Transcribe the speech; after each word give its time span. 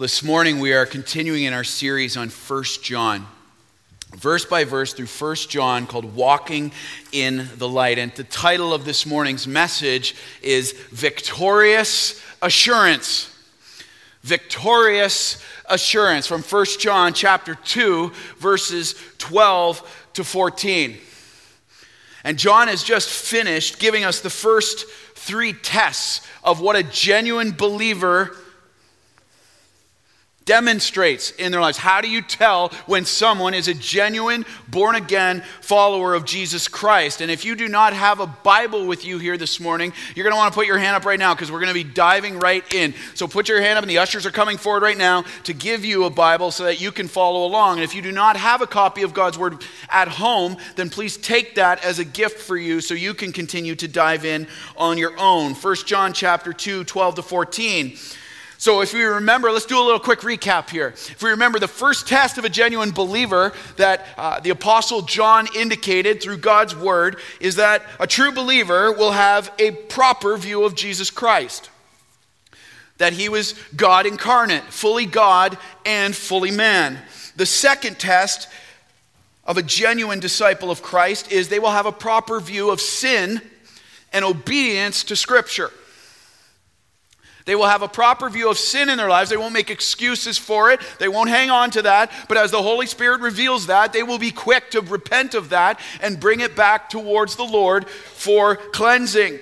This 0.00 0.22
morning 0.22 0.60
we 0.60 0.72
are 0.72 0.86
continuing 0.86 1.44
in 1.44 1.52
our 1.52 1.62
series 1.62 2.16
on 2.16 2.30
1 2.30 2.64
John, 2.82 3.26
verse 4.16 4.46
by 4.46 4.64
verse 4.64 4.94
through 4.94 5.04
1 5.04 5.36
John 5.50 5.86
called 5.86 6.16
Walking 6.16 6.72
in 7.12 7.46
the 7.58 7.68
Light. 7.68 7.98
And 7.98 8.10
the 8.12 8.24
title 8.24 8.72
of 8.72 8.86
this 8.86 9.04
morning's 9.04 9.46
message 9.46 10.16
is 10.40 10.72
Victorious 10.90 12.18
Assurance. 12.40 13.28
Victorious 14.22 15.44
Assurance 15.66 16.26
from 16.26 16.40
1 16.40 16.64
John 16.78 17.12
chapter 17.12 17.54
2 17.54 18.10
verses 18.38 18.94
12 19.18 20.06
to 20.14 20.24
14. 20.24 20.96
And 22.24 22.38
John 22.38 22.68
has 22.68 22.82
just 22.82 23.10
finished 23.10 23.78
giving 23.78 24.04
us 24.04 24.22
the 24.22 24.30
first 24.30 24.86
three 25.14 25.52
tests 25.52 26.26
of 26.42 26.62
what 26.62 26.74
a 26.74 26.82
genuine 26.84 27.50
believer 27.52 28.34
demonstrates 30.44 31.30
in 31.32 31.52
their 31.52 31.60
lives. 31.60 31.78
How 31.78 32.00
do 32.00 32.08
you 32.08 32.22
tell 32.22 32.70
when 32.86 33.04
someone 33.04 33.54
is 33.54 33.68
a 33.68 33.74
genuine, 33.74 34.44
born 34.68 34.96
again 34.96 35.44
follower 35.60 36.14
of 36.14 36.24
Jesus 36.24 36.66
Christ? 36.66 37.20
And 37.20 37.30
if 37.30 37.44
you 37.44 37.54
do 37.54 37.68
not 37.68 37.92
have 37.92 38.20
a 38.20 38.26
Bible 38.26 38.86
with 38.86 39.04
you 39.04 39.18
here 39.18 39.36
this 39.36 39.60
morning, 39.60 39.92
you're 40.14 40.24
going 40.24 40.32
to 40.32 40.38
want 40.38 40.52
to 40.52 40.56
put 40.56 40.66
your 40.66 40.78
hand 40.78 40.96
up 40.96 41.04
right 41.04 41.18
now 41.18 41.34
because 41.34 41.52
we're 41.52 41.60
going 41.60 41.68
to 41.68 41.74
be 41.74 41.84
diving 41.84 42.38
right 42.38 42.64
in. 42.74 42.94
So 43.14 43.28
put 43.28 43.48
your 43.48 43.60
hand 43.60 43.76
up, 43.76 43.84
and 43.84 43.90
the 43.90 43.98
ushers 43.98 44.26
are 44.26 44.30
coming 44.30 44.56
forward 44.56 44.82
right 44.82 44.98
now 44.98 45.24
to 45.44 45.52
give 45.52 45.84
you 45.84 46.04
a 46.04 46.10
Bible 46.10 46.50
so 46.50 46.64
that 46.64 46.80
you 46.80 46.90
can 46.90 47.06
follow 47.06 47.46
along. 47.46 47.76
And 47.76 47.84
if 47.84 47.94
you 47.94 48.02
do 48.02 48.12
not 48.12 48.36
have 48.36 48.62
a 48.62 48.66
copy 48.66 49.02
of 49.02 49.14
God's 49.14 49.38
Word 49.38 49.62
at 49.88 50.08
home, 50.08 50.56
then 50.76 50.90
please 50.90 51.16
take 51.16 51.54
that 51.56 51.84
as 51.84 51.98
a 51.98 52.04
gift 52.04 52.40
for 52.40 52.56
you 52.56 52.80
so 52.80 52.94
you 52.94 53.14
can 53.14 53.32
continue 53.32 53.74
to 53.76 53.86
dive 53.86 54.24
in 54.24 54.46
on 54.76 54.98
your 54.98 55.16
own. 55.18 55.54
1 55.54 55.76
John 55.86 56.12
chapter 56.12 56.52
2, 56.52 56.84
12 56.84 57.14
to 57.16 57.22
14. 57.22 57.98
So, 58.60 58.82
if 58.82 58.92
we 58.92 59.02
remember, 59.04 59.50
let's 59.50 59.64
do 59.64 59.80
a 59.80 59.82
little 59.82 59.98
quick 59.98 60.20
recap 60.20 60.68
here. 60.68 60.88
If 60.88 61.22
we 61.22 61.30
remember, 61.30 61.58
the 61.58 61.66
first 61.66 62.06
test 62.06 62.36
of 62.36 62.44
a 62.44 62.50
genuine 62.50 62.90
believer 62.90 63.54
that 63.76 64.06
uh, 64.18 64.40
the 64.40 64.50
Apostle 64.50 65.00
John 65.00 65.48
indicated 65.56 66.22
through 66.22 66.36
God's 66.36 66.76
word 66.76 67.16
is 67.40 67.56
that 67.56 67.82
a 67.98 68.06
true 68.06 68.32
believer 68.32 68.92
will 68.92 69.12
have 69.12 69.50
a 69.58 69.70
proper 69.70 70.36
view 70.36 70.64
of 70.64 70.74
Jesus 70.74 71.10
Christ. 71.10 71.70
That 72.98 73.14
he 73.14 73.30
was 73.30 73.54
God 73.74 74.04
incarnate, 74.04 74.64
fully 74.64 75.06
God 75.06 75.56
and 75.86 76.14
fully 76.14 76.50
man. 76.50 76.98
The 77.36 77.46
second 77.46 77.98
test 77.98 78.46
of 79.42 79.56
a 79.56 79.62
genuine 79.62 80.20
disciple 80.20 80.70
of 80.70 80.82
Christ 80.82 81.32
is 81.32 81.48
they 81.48 81.60
will 81.60 81.70
have 81.70 81.86
a 81.86 81.92
proper 81.92 82.40
view 82.40 82.68
of 82.68 82.82
sin 82.82 83.40
and 84.12 84.22
obedience 84.22 85.02
to 85.04 85.16
Scripture. 85.16 85.70
They 87.44 87.54
will 87.54 87.66
have 87.66 87.82
a 87.82 87.88
proper 87.88 88.28
view 88.28 88.50
of 88.50 88.58
sin 88.58 88.88
in 88.88 88.98
their 88.98 89.08
lives. 89.08 89.30
They 89.30 89.36
won't 89.36 89.54
make 89.54 89.70
excuses 89.70 90.38
for 90.38 90.70
it. 90.70 90.80
They 90.98 91.08
won't 91.08 91.30
hang 91.30 91.50
on 91.50 91.70
to 91.72 91.82
that. 91.82 92.12
But 92.28 92.36
as 92.36 92.50
the 92.50 92.62
Holy 92.62 92.86
Spirit 92.86 93.20
reveals 93.20 93.66
that, 93.66 93.92
they 93.92 94.02
will 94.02 94.18
be 94.18 94.30
quick 94.30 94.70
to 94.72 94.80
repent 94.80 95.34
of 95.34 95.50
that 95.50 95.80
and 96.00 96.20
bring 96.20 96.40
it 96.40 96.54
back 96.54 96.90
towards 96.90 97.36
the 97.36 97.44
Lord 97.44 97.88
for 97.88 98.56
cleansing. 98.56 99.38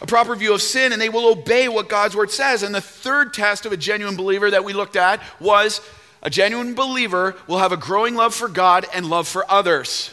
A 0.00 0.06
proper 0.06 0.34
view 0.34 0.52
of 0.52 0.62
sin, 0.62 0.92
and 0.92 1.00
they 1.00 1.08
will 1.08 1.30
obey 1.30 1.68
what 1.68 1.88
God's 1.88 2.16
word 2.16 2.30
says. 2.30 2.64
And 2.64 2.74
the 2.74 2.80
third 2.80 3.32
test 3.32 3.66
of 3.66 3.72
a 3.72 3.76
genuine 3.76 4.16
believer 4.16 4.50
that 4.50 4.64
we 4.64 4.72
looked 4.72 4.96
at 4.96 5.22
was 5.38 5.80
a 6.22 6.30
genuine 6.30 6.74
believer 6.74 7.36
will 7.46 7.58
have 7.58 7.72
a 7.72 7.76
growing 7.76 8.16
love 8.16 8.34
for 8.34 8.48
God 8.48 8.84
and 8.92 9.06
love 9.06 9.28
for 9.28 9.48
others 9.50 10.10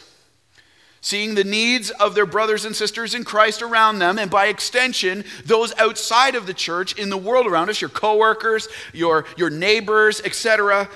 seeing 1.02 1.36
the 1.36 1.44
needs 1.44 1.89
of 1.92 2.16
their 2.16 2.25
brothers 2.25 2.66
and 2.66 2.75
sisters 2.75 3.16
in 3.16 3.23
Christ 3.23 3.61
around 3.61 4.00
them, 4.00 4.19
and 4.19 4.30
by 4.30 4.47
extension, 4.47 5.23
those 5.45 5.73
outside 5.78 6.36
of 6.36 6.45
the 6.45 6.53
church 6.53 6.97
in 6.97 7.09
the 7.09 7.17
world 7.17 7.47
around 7.47 7.69
us, 7.69 7.81
your 7.81 7.89
coworkers, 7.89 8.67
your, 8.94 9.25
your 9.38 9.50
neighbors, 9.50 10.22
etc., 10.22 10.89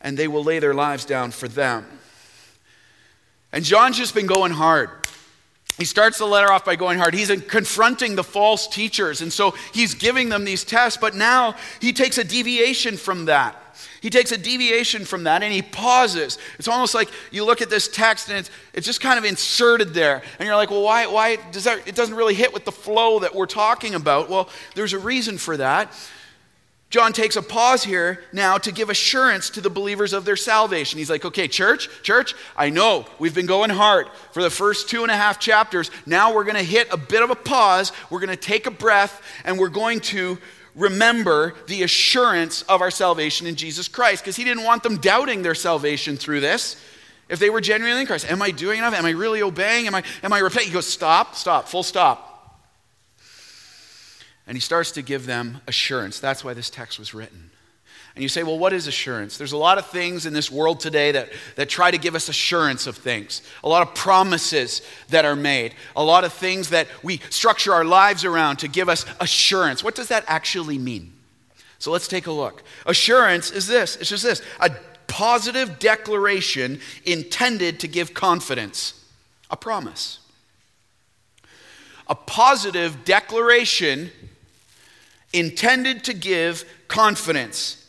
and 0.00 0.16
they 0.16 0.28
will 0.28 0.44
lay 0.44 0.58
their 0.58 0.74
lives 0.74 1.04
down 1.04 1.30
for 1.30 1.48
them. 1.48 1.86
And 3.52 3.64
John's 3.64 3.96
just 3.96 4.14
been 4.14 4.26
going 4.26 4.52
hard. 4.52 4.90
He 5.78 5.84
starts 5.84 6.18
the 6.18 6.26
letter 6.26 6.50
off 6.50 6.64
by 6.64 6.76
going 6.76 6.98
hard. 6.98 7.14
He's 7.14 7.30
confronting 7.42 8.14
the 8.14 8.24
false 8.24 8.66
teachers, 8.66 9.20
and 9.20 9.32
so 9.32 9.54
he's 9.72 9.94
giving 9.94 10.28
them 10.28 10.44
these 10.44 10.64
tests, 10.64 10.98
but 10.98 11.14
now 11.14 11.54
he 11.80 11.92
takes 11.92 12.18
a 12.18 12.24
deviation 12.24 12.96
from 12.96 13.26
that. 13.26 13.56
He 14.00 14.10
takes 14.10 14.32
a 14.32 14.38
deviation 14.38 15.04
from 15.04 15.24
that 15.24 15.42
and 15.42 15.52
he 15.52 15.62
pauses. 15.62 16.38
It's 16.58 16.68
almost 16.68 16.94
like 16.94 17.10
you 17.30 17.44
look 17.44 17.62
at 17.62 17.70
this 17.70 17.88
text 17.88 18.28
and 18.28 18.38
it's, 18.38 18.50
it's 18.72 18.86
just 18.86 19.00
kind 19.00 19.18
of 19.18 19.24
inserted 19.24 19.94
there. 19.94 20.22
And 20.38 20.46
you're 20.46 20.56
like, 20.56 20.70
well, 20.70 20.82
why, 20.82 21.06
why 21.06 21.36
does 21.50 21.64
that, 21.64 21.86
it 21.86 21.94
doesn't 21.94 22.14
really 22.14 22.34
hit 22.34 22.52
with 22.52 22.64
the 22.64 22.72
flow 22.72 23.20
that 23.20 23.34
we're 23.34 23.46
talking 23.46 23.94
about? 23.94 24.28
Well, 24.28 24.48
there's 24.74 24.92
a 24.92 24.98
reason 24.98 25.38
for 25.38 25.56
that. 25.56 25.92
John 26.88 27.12
takes 27.12 27.34
a 27.34 27.42
pause 27.42 27.82
here 27.82 28.22
now 28.32 28.58
to 28.58 28.70
give 28.70 28.90
assurance 28.90 29.50
to 29.50 29.60
the 29.60 29.68
believers 29.68 30.12
of 30.12 30.24
their 30.24 30.36
salvation. 30.36 30.98
He's 30.98 31.10
like, 31.10 31.24
okay, 31.24 31.48
church, 31.48 31.88
church, 32.02 32.34
I 32.56 32.70
know 32.70 33.06
we've 33.18 33.34
been 33.34 33.46
going 33.46 33.70
hard 33.70 34.08
for 34.30 34.40
the 34.40 34.50
first 34.50 34.88
two 34.88 35.02
and 35.02 35.10
a 35.10 35.16
half 35.16 35.40
chapters. 35.40 35.90
Now 36.06 36.32
we're 36.32 36.44
going 36.44 36.56
to 36.56 36.62
hit 36.62 36.86
a 36.92 36.96
bit 36.96 37.22
of 37.22 37.30
a 37.30 37.34
pause. 37.34 37.90
We're 38.08 38.20
going 38.20 38.30
to 38.30 38.36
take 38.36 38.66
a 38.66 38.70
breath 38.70 39.20
and 39.44 39.58
we're 39.58 39.68
going 39.68 39.98
to 40.00 40.38
remember 40.76 41.54
the 41.66 41.82
assurance 41.82 42.62
of 42.62 42.82
our 42.82 42.90
salvation 42.90 43.46
in 43.46 43.56
Jesus 43.56 43.88
Christ 43.88 44.22
because 44.22 44.36
he 44.36 44.44
didn't 44.44 44.64
want 44.64 44.82
them 44.82 44.98
doubting 44.98 45.42
their 45.42 45.54
salvation 45.54 46.16
through 46.16 46.40
this. 46.40 46.76
If 47.28 47.40
they 47.40 47.50
were 47.50 47.60
genuinely 47.60 48.02
in 48.02 48.06
Christ, 48.06 48.30
am 48.30 48.40
I 48.40 48.52
doing 48.52 48.78
enough? 48.78 48.94
Am 48.94 49.04
I 49.04 49.10
really 49.10 49.42
obeying? 49.42 49.88
Am 49.88 49.94
I, 49.94 50.04
am 50.22 50.32
I 50.32 50.38
repenting? 50.38 50.68
He 50.68 50.74
goes, 50.74 50.86
stop, 50.86 51.34
stop, 51.34 51.66
full 51.66 51.82
stop. 51.82 52.34
And 54.46 54.56
he 54.56 54.60
starts 54.60 54.92
to 54.92 55.02
give 55.02 55.26
them 55.26 55.60
assurance. 55.66 56.20
That's 56.20 56.44
why 56.44 56.54
this 56.54 56.70
text 56.70 57.00
was 57.00 57.14
written. 57.14 57.50
And 58.16 58.22
you 58.22 58.30
say, 58.30 58.42
well, 58.42 58.58
what 58.58 58.72
is 58.72 58.86
assurance? 58.86 59.36
There's 59.36 59.52
a 59.52 59.58
lot 59.58 59.76
of 59.76 59.88
things 59.88 60.24
in 60.24 60.32
this 60.32 60.50
world 60.50 60.80
today 60.80 61.12
that, 61.12 61.28
that 61.56 61.68
try 61.68 61.90
to 61.90 61.98
give 61.98 62.14
us 62.14 62.30
assurance 62.30 62.86
of 62.86 62.96
things, 62.96 63.42
a 63.62 63.68
lot 63.68 63.86
of 63.86 63.94
promises 63.94 64.80
that 65.10 65.26
are 65.26 65.36
made, 65.36 65.74
a 65.94 66.02
lot 66.02 66.24
of 66.24 66.32
things 66.32 66.70
that 66.70 66.88
we 67.02 67.18
structure 67.28 67.74
our 67.74 67.84
lives 67.84 68.24
around 68.24 68.56
to 68.60 68.68
give 68.68 68.88
us 68.88 69.04
assurance. 69.20 69.84
What 69.84 69.94
does 69.94 70.08
that 70.08 70.24
actually 70.28 70.78
mean? 70.78 71.12
So 71.78 71.90
let's 71.90 72.08
take 72.08 72.26
a 72.26 72.32
look. 72.32 72.62
Assurance 72.86 73.50
is 73.50 73.66
this 73.66 73.96
it's 73.96 74.08
just 74.08 74.24
this 74.24 74.40
a 74.60 74.70
positive 75.08 75.78
declaration 75.78 76.80
intended 77.04 77.80
to 77.80 77.86
give 77.86 78.14
confidence, 78.14 79.04
a 79.50 79.58
promise. 79.58 80.20
A 82.08 82.14
positive 82.14 83.04
declaration 83.04 84.10
intended 85.34 86.02
to 86.04 86.14
give 86.14 86.64
confidence. 86.88 87.85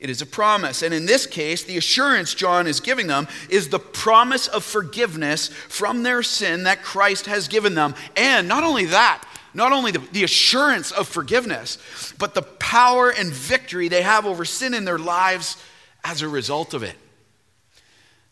It 0.00 0.08
is 0.08 0.22
a 0.22 0.26
promise. 0.26 0.82
And 0.82 0.94
in 0.94 1.04
this 1.04 1.26
case, 1.26 1.62
the 1.62 1.76
assurance 1.76 2.32
John 2.32 2.66
is 2.66 2.80
giving 2.80 3.06
them 3.06 3.28
is 3.50 3.68
the 3.68 3.78
promise 3.78 4.48
of 4.48 4.64
forgiveness 4.64 5.48
from 5.48 6.02
their 6.02 6.22
sin 6.22 6.62
that 6.64 6.82
Christ 6.82 7.26
has 7.26 7.48
given 7.48 7.74
them. 7.74 7.94
And 8.16 8.48
not 8.48 8.64
only 8.64 8.86
that, 8.86 9.22
not 9.52 9.72
only 9.72 9.90
the, 9.90 9.98
the, 10.12 10.24
assurance 10.24 10.90
of 10.90 11.06
forgiveness, 11.06 11.76
but 12.18 12.34
the 12.34 12.42
power 12.42 13.10
and 13.10 13.30
victory 13.30 13.88
they 13.88 14.02
have 14.02 14.24
over 14.24 14.44
sin 14.44 14.74
in 14.74 14.84
their 14.84 14.98
lives 14.98 15.56
as 16.02 16.22
a 16.22 16.28
result 16.28 16.72
of 16.72 16.82
it. 16.82 16.96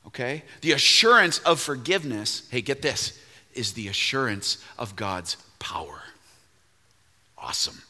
Okay? 0.06 0.44
The 0.62 0.72
assurance 0.72 1.40
of 1.40 1.60
forgiveness, 1.60 2.48
hey, 2.50 2.62
get 2.62 2.80
this, 2.80 3.20
is 3.52 3.72
the 3.72 3.88
assurance 3.88 4.64
of 4.78 4.96
God's 4.96 5.36
power. 5.58 6.00
Awesome. 7.36 7.82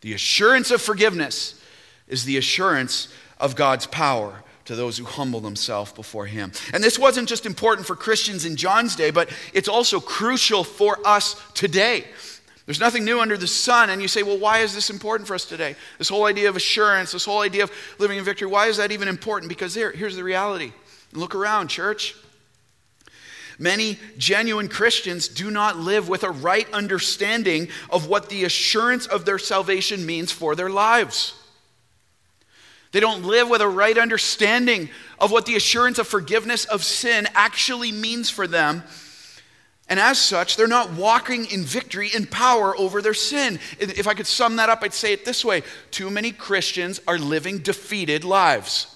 The 0.00 0.14
assurance 0.14 0.70
of 0.70 0.80
forgiveness 0.80 1.60
is 2.08 2.24
the 2.24 2.36
assurance 2.36 3.08
of 3.38 3.56
God's 3.56 3.86
power 3.86 4.42
to 4.64 4.74
those 4.74 4.98
who 4.98 5.04
humble 5.04 5.40
themselves 5.40 5.92
before 5.92 6.26
Him. 6.26 6.52
And 6.72 6.82
this 6.82 6.98
wasn't 6.98 7.28
just 7.28 7.46
important 7.46 7.86
for 7.86 7.96
Christians 7.96 8.44
in 8.44 8.56
John's 8.56 8.96
day, 8.96 9.10
but 9.10 9.30
it's 9.52 9.68
also 9.68 10.00
crucial 10.00 10.64
for 10.64 10.98
us 11.06 11.40
today. 11.54 12.04
There's 12.66 12.80
nothing 12.80 13.04
new 13.04 13.20
under 13.20 13.36
the 13.36 13.46
sun. 13.46 13.90
And 13.90 14.02
you 14.02 14.08
say, 14.08 14.24
well, 14.24 14.38
why 14.38 14.58
is 14.58 14.74
this 14.74 14.90
important 14.90 15.28
for 15.28 15.34
us 15.34 15.44
today? 15.44 15.76
This 15.98 16.08
whole 16.08 16.26
idea 16.26 16.48
of 16.48 16.56
assurance, 16.56 17.12
this 17.12 17.24
whole 17.24 17.40
idea 17.40 17.62
of 17.62 17.72
living 17.98 18.18
in 18.18 18.24
victory, 18.24 18.48
why 18.48 18.66
is 18.66 18.76
that 18.78 18.90
even 18.90 19.06
important? 19.06 19.48
Because 19.48 19.72
here, 19.72 19.92
here's 19.92 20.16
the 20.16 20.24
reality. 20.24 20.72
Look 21.12 21.36
around, 21.36 21.68
church. 21.68 22.16
Many 23.58 23.98
genuine 24.18 24.68
Christians 24.68 25.28
do 25.28 25.50
not 25.50 25.78
live 25.78 26.08
with 26.08 26.24
a 26.24 26.30
right 26.30 26.70
understanding 26.72 27.68
of 27.88 28.08
what 28.08 28.28
the 28.28 28.44
assurance 28.44 29.06
of 29.06 29.24
their 29.24 29.38
salvation 29.38 30.04
means 30.04 30.32
for 30.32 30.54
their 30.56 30.68
lives. 30.68 31.34
They 32.96 33.00
don't 33.00 33.24
live 33.24 33.50
with 33.50 33.60
a 33.60 33.68
right 33.68 33.98
understanding 33.98 34.88
of 35.18 35.30
what 35.30 35.44
the 35.44 35.54
assurance 35.54 35.98
of 35.98 36.08
forgiveness 36.08 36.64
of 36.64 36.82
sin 36.82 37.28
actually 37.34 37.92
means 37.92 38.30
for 38.30 38.46
them. 38.46 38.84
And 39.86 40.00
as 40.00 40.16
such, 40.16 40.56
they're 40.56 40.66
not 40.66 40.94
walking 40.94 41.44
in 41.44 41.62
victory 41.62 42.08
and 42.14 42.30
power 42.30 42.74
over 42.74 43.02
their 43.02 43.12
sin. 43.12 43.58
If 43.78 44.06
I 44.06 44.14
could 44.14 44.26
sum 44.26 44.56
that 44.56 44.70
up, 44.70 44.78
I'd 44.82 44.94
say 44.94 45.12
it 45.12 45.26
this 45.26 45.44
way 45.44 45.62
Too 45.90 46.08
many 46.08 46.32
Christians 46.32 46.98
are 47.06 47.18
living 47.18 47.58
defeated 47.58 48.24
lives. 48.24 48.86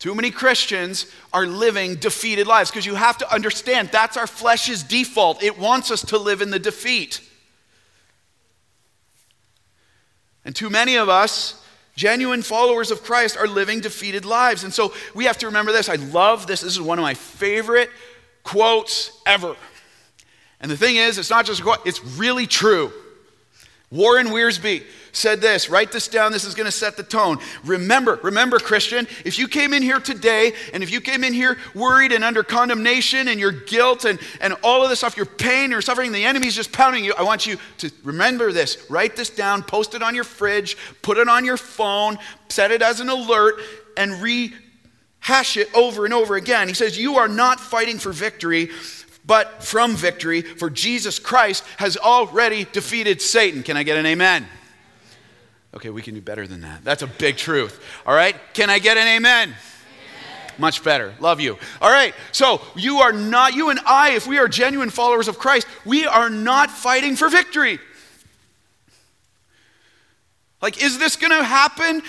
Too 0.00 0.16
many 0.16 0.32
Christians 0.32 1.06
are 1.32 1.46
living 1.46 1.94
defeated 1.94 2.48
lives 2.48 2.72
because 2.72 2.86
you 2.86 2.96
have 2.96 3.18
to 3.18 3.32
understand 3.32 3.90
that's 3.92 4.16
our 4.16 4.26
flesh's 4.26 4.82
default. 4.82 5.44
It 5.44 5.60
wants 5.60 5.92
us 5.92 6.04
to 6.06 6.18
live 6.18 6.42
in 6.42 6.50
the 6.50 6.58
defeat. 6.58 7.20
And 10.46 10.54
too 10.54 10.70
many 10.70 10.96
of 10.96 11.08
us, 11.08 11.60
genuine 11.96 12.40
followers 12.40 12.92
of 12.92 13.02
Christ, 13.02 13.36
are 13.36 13.48
living 13.48 13.80
defeated 13.80 14.24
lives. 14.24 14.62
And 14.62 14.72
so 14.72 14.94
we 15.12 15.24
have 15.24 15.36
to 15.38 15.46
remember 15.46 15.72
this. 15.72 15.88
I 15.88 15.96
love 15.96 16.46
this. 16.46 16.60
This 16.60 16.72
is 16.72 16.80
one 16.80 16.98
of 16.98 17.02
my 17.02 17.14
favorite 17.14 17.90
quotes 18.44 19.20
ever. 19.26 19.56
And 20.60 20.70
the 20.70 20.76
thing 20.76 20.96
is, 20.96 21.18
it's 21.18 21.30
not 21.30 21.44
just 21.44 21.60
a 21.60 21.62
quote, 21.64 21.84
it's 21.84 22.02
really 22.16 22.46
true. 22.46 22.92
Warren 23.90 24.28
Wiersbe 24.28 24.82
said 25.12 25.40
this. 25.40 25.70
Write 25.70 25.92
this 25.92 26.08
down. 26.08 26.32
This 26.32 26.44
is 26.44 26.56
going 26.56 26.66
to 26.66 26.72
set 26.72 26.96
the 26.96 27.04
tone. 27.04 27.38
Remember, 27.64 28.18
remember, 28.22 28.58
Christian, 28.58 29.06
if 29.24 29.38
you 29.38 29.46
came 29.46 29.72
in 29.72 29.82
here 29.82 30.00
today 30.00 30.52
and 30.72 30.82
if 30.82 30.90
you 30.90 31.00
came 31.00 31.22
in 31.22 31.32
here 31.32 31.56
worried 31.72 32.10
and 32.10 32.24
under 32.24 32.42
condemnation 32.42 33.28
and 33.28 33.38
your 33.38 33.52
guilt 33.52 34.04
and, 34.04 34.18
and 34.40 34.54
all 34.64 34.82
of 34.82 34.90
this 34.90 34.98
stuff, 34.98 35.16
your 35.16 35.26
pain, 35.26 35.70
your 35.70 35.80
suffering, 35.80 36.10
the 36.10 36.24
enemy's 36.24 36.56
just 36.56 36.72
pounding 36.72 37.04
you, 37.04 37.14
I 37.16 37.22
want 37.22 37.46
you 37.46 37.58
to 37.78 37.90
remember 38.02 38.50
this. 38.50 38.90
Write 38.90 39.14
this 39.14 39.30
down, 39.30 39.62
post 39.62 39.94
it 39.94 40.02
on 40.02 40.16
your 40.16 40.24
fridge, 40.24 40.76
put 41.02 41.16
it 41.16 41.28
on 41.28 41.44
your 41.44 41.56
phone, 41.56 42.18
set 42.48 42.72
it 42.72 42.82
as 42.82 42.98
an 42.98 43.08
alert, 43.08 43.60
and 43.96 44.20
rehash 44.20 45.56
it 45.56 45.72
over 45.74 46.04
and 46.04 46.12
over 46.12 46.34
again. 46.34 46.66
He 46.66 46.74
says, 46.74 46.98
You 46.98 47.18
are 47.18 47.28
not 47.28 47.60
fighting 47.60 47.98
for 47.98 48.10
victory 48.10 48.70
but 49.26 49.62
from 49.62 49.96
victory, 49.96 50.42
for 50.42 50.70
Jesus 50.70 51.18
Christ 51.18 51.64
has 51.78 51.96
already 51.96 52.64
defeated 52.64 53.20
Satan. 53.20 53.62
Can 53.62 53.76
I 53.76 53.82
get 53.82 53.96
an 53.96 54.06
amen? 54.06 54.46
Okay, 55.74 55.90
we 55.90 56.00
can 56.00 56.14
do 56.14 56.22
better 56.22 56.46
than 56.46 56.62
that. 56.62 56.84
That's 56.84 57.02
a 57.02 57.06
big 57.06 57.36
truth. 57.36 57.82
All 58.06 58.14
right? 58.14 58.36
Can 58.54 58.70
I 58.70 58.78
get 58.78 58.96
an 58.96 59.06
amen? 59.06 59.54
Much 60.58 60.82
better. 60.82 61.14
Love 61.20 61.40
you. 61.40 61.58
All 61.82 61.90
right. 61.90 62.14
So, 62.32 62.62
you 62.74 62.98
are 62.98 63.12
not, 63.12 63.54
you 63.54 63.68
and 63.68 63.78
I, 63.80 64.12
if 64.12 64.26
we 64.26 64.38
are 64.38 64.48
genuine 64.48 64.88
followers 64.88 65.28
of 65.28 65.38
Christ, 65.38 65.66
we 65.84 66.06
are 66.06 66.30
not 66.30 66.70
fighting 66.70 67.14
for 67.14 67.28
victory. 67.28 67.78
Like, 70.62 70.82
is 70.82 70.98
this 70.98 71.16
going 71.16 71.32
to 71.32 71.44
happen? 71.44 72.00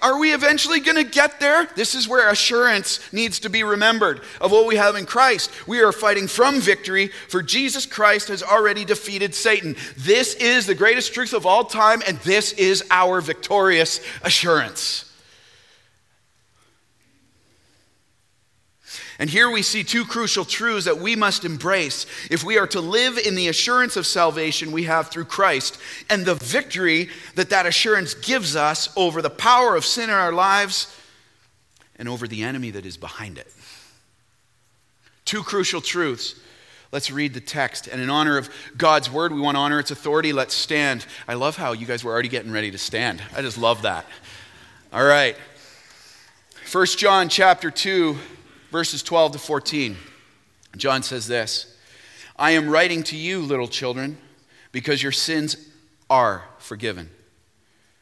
Are 0.00 0.18
we 0.18 0.32
eventually 0.32 0.80
going 0.80 0.96
to 0.96 1.04
get 1.04 1.38
there? 1.38 1.68
This 1.76 1.94
is 1.94 2.08
where 2.08 2.30
assurance 2.30 2.98
needs 3.12 3.40
to 3.40 3.50
be 3.50 3.62
remembered 3.62 4.22
of 4.40 4.50
what 4.50 4.66
we 4.66 4.76
have 4.76 4.96
in 4.96 5.04
Christ. 5.04 5.50
We 5.66 5.82
are 5.82 5.92
fighting 5.92 6.26
from 6.26 6.60
victory, 6.60 7.08
for 7.28 7.42
Jesus 7.42 7.84
Christ 7.84 8.28
has 8.28 8.42
already 8.42 8.86
defeated 8.86 9.34
Satan. 9.34 9.76
This 9.98 10.34
is 10.34 10.64
the 10.64 10.74
greatest 10.74 11.12
truth 11.12 11.34
of 11.34 11.44
all 11.44 11.64
time, 11.64 12.02
and 12.06 12.16
this 12.20 12.52
is 12.54 12.82
our 12.90 13.20
victorious 13.20 14.00
assurance. 14.22 15.09
And 19.20 19.28
here 19.28 19.50
we 19.50 19.60
see 19.60 19.84
two 19.84 20.06
crucial 20.06 20.46
truths 20.46 20.86
that 20.86 20.98
we 20.98 21.14
must 21.14 21.44
embrace 21.44 22.06
if 22.30 22.42
we 22.42 22.56
are 22.56 22.66
to 22.68 22.80
live 22.80 23.18
in 23.18 23.34
the 23.34 23.48
assurance 23.48 23.98
of 23.98 24.06
salvation 24.06 24.72
we 24.72 24.84
have 24.84 25.08
through 25.08 25.26
Christ 25.26 25.78
and 26.08 26.24
the 26.24 26.36
victory 26.36 27.10
that 27.34 27.50
that 27.50 27.66
assurance 27.66 28.14
gives 28.14 28.56
us 28.56 28.88
over 28.96 29.20
the 29.20 29.28
power 29.28 29.76
of 29.76 29.84
sin 29.84 30.08
in 30.08 30.16
our 30.16 30.32
lives 30.32 30.96
and 31.96 32.08
over 32.08 32.26
the 32.26 32.42
enemy 32.42 32.70
that 32.70 32.86
is 32.86 32.96
behind 32.96 33.36
it. 33.36 33.52
Two 35.26 35.42
crucial 35.42 35.82
truths. 35.82 36.40
Let's 36.90 37.10
read 37.10 37.34
the 37.34 37.40
text. 37.40 37.88
And 37.88 38.00
in 38.00 38.08
honor 38.08 38.38
of 38.38 38.48
God's 38.78 39.10
word, 39.10 39.34
we 39.34 39.40
want 39.40 39.56
to 39.56 39.60
honor 39.60 39.78
its 39.78 39.90
authority. 39.90 40.32
Let's 40.32 40.54
stand. 40.54 41.04
I 41.28 41.34
love 41.34 41.56
how 41.56 41.72
you 41.72 41.84
guys 41.84 42.02
were 42.02 42.10
already 42.10 42.30
getting 42.30 42.52
ready 42.52 42.70
to 42.70 42.78
stand. 42.78 43.22
I 43.36 43.42
just 43.42 43.58
love 43.58 43.82
that. 43.82 44.06
All 44.94 45.04
right. 45.04 45.36
1 46.72 46.86
John 46.86 47.28
chapter 47.28 47.70
2 47.70 48.16
verses 48.70 49.02
12 49.02 49.32
to 49.32 49.38
14. 49.38 49.96
John 50.76 51.02
says 51.02 51.26
this 51.26 51.76
I 52.36 52.52
am 52.52 52.70
writing 52.70 53.02
to 53.04 53.16
you, 53.16 53.40
little 53.40 53.68
children, 53.68 54.18
because 54.72 55.02
your 55.02 55.12
sins 55.12 55.56
are 56.08 56.44
forgiven 56.58 57.10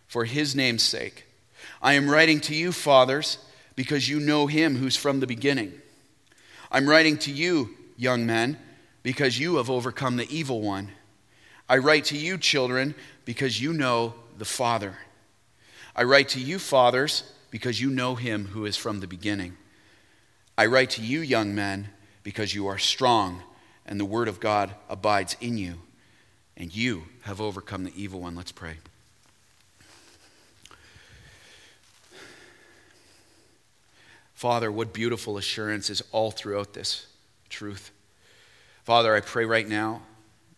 for 0.07 0.25
his 0.25 0.55
name's 0.55 0.83
sake. 0.83 1.27
I 1.83 1.95
am 1.95 2.09
writing 2.11 2.41
to 2.41 2.55
you, 2.55 2.73
fathers, 2.73 3.39
because 3.77 4.09
you 4.09 4.21
know 4.21 4.47
him 4.47 4.77
who's 4.77 4.97
from 4.97 5.21
the 5.21 5.27
beginning. 5.27 5.73
I'm 6.71 6.89
writing 6.89 7.19
to 7.19 7.31
you, 7.31 7.71
young 7.97 8.27
men, 8.27 8.59
because 9.03 9.39
you 9.39 9.57
have 9.57 9.71
overcome 9.71 10.17
the 10.17 10.29
evil 10.35 10.61
one. 10.61 10.91
I 11.69 11.79
write 11.79 12.07
to 12.07 12.17
you, 12.17 12.39
children, 12.39 12.95
because 13.25 13.61
you 13.61 13.73
know 13.73 14.15
the 14.39 14.45
Father. 14.45 14.97
I 15.95 16.05
write 16.05 16.31
to 16.31 16.41
you, 16.41 16.59
fathers, 16.59 17.33
because 17.51 17.81
you 17.81 17.91
know 17.91 18.15
him 18.15 18.47
who 18.47 18.65
is 18.65 18.77
from 18.77 19.01
the 19.01 19.07
beginning. 19.07 19.57
I 20.59 20.67
write 20.67 20.91
to 20.91 21.03
you, 21.03 21.21
young 21.21 21.55
men, 21.55 21.89
because 22.25 22.53
you 22.53 22.67
are 22.67 22.79
strong, 22.79 23.45
and 23.87 24.01
the 24.01 24.05
word 24.05 24.27
of 24.27 24.41
God 24.41 24.75
abides 24.89 25.37
in 25.41 25.57
you, 25.57 25.75
and 26.57 26.75
you 26.75 27.05
have 27.23 27.41
overcome 27.41 27.85
the 27.85 27.93
evil 27.95 28.23
one. 28.23 28.35
Let's 28.35 28.51
pray. 28.51 28.75
Father, 34.35 34.73
what 34.73 34.93
beautiful 34.93 35.39
assurance 35.39 35.91
is 35.91 36.03
all 36.11 36.33
throughout 36.33 36.73
this 36.73 37.07
truth. 37.49 37.93
Father, 38.83 39.15
I 39.15 39.21
pray 39.21 39.45
right 39.45 39.69
now, 39.69 40.03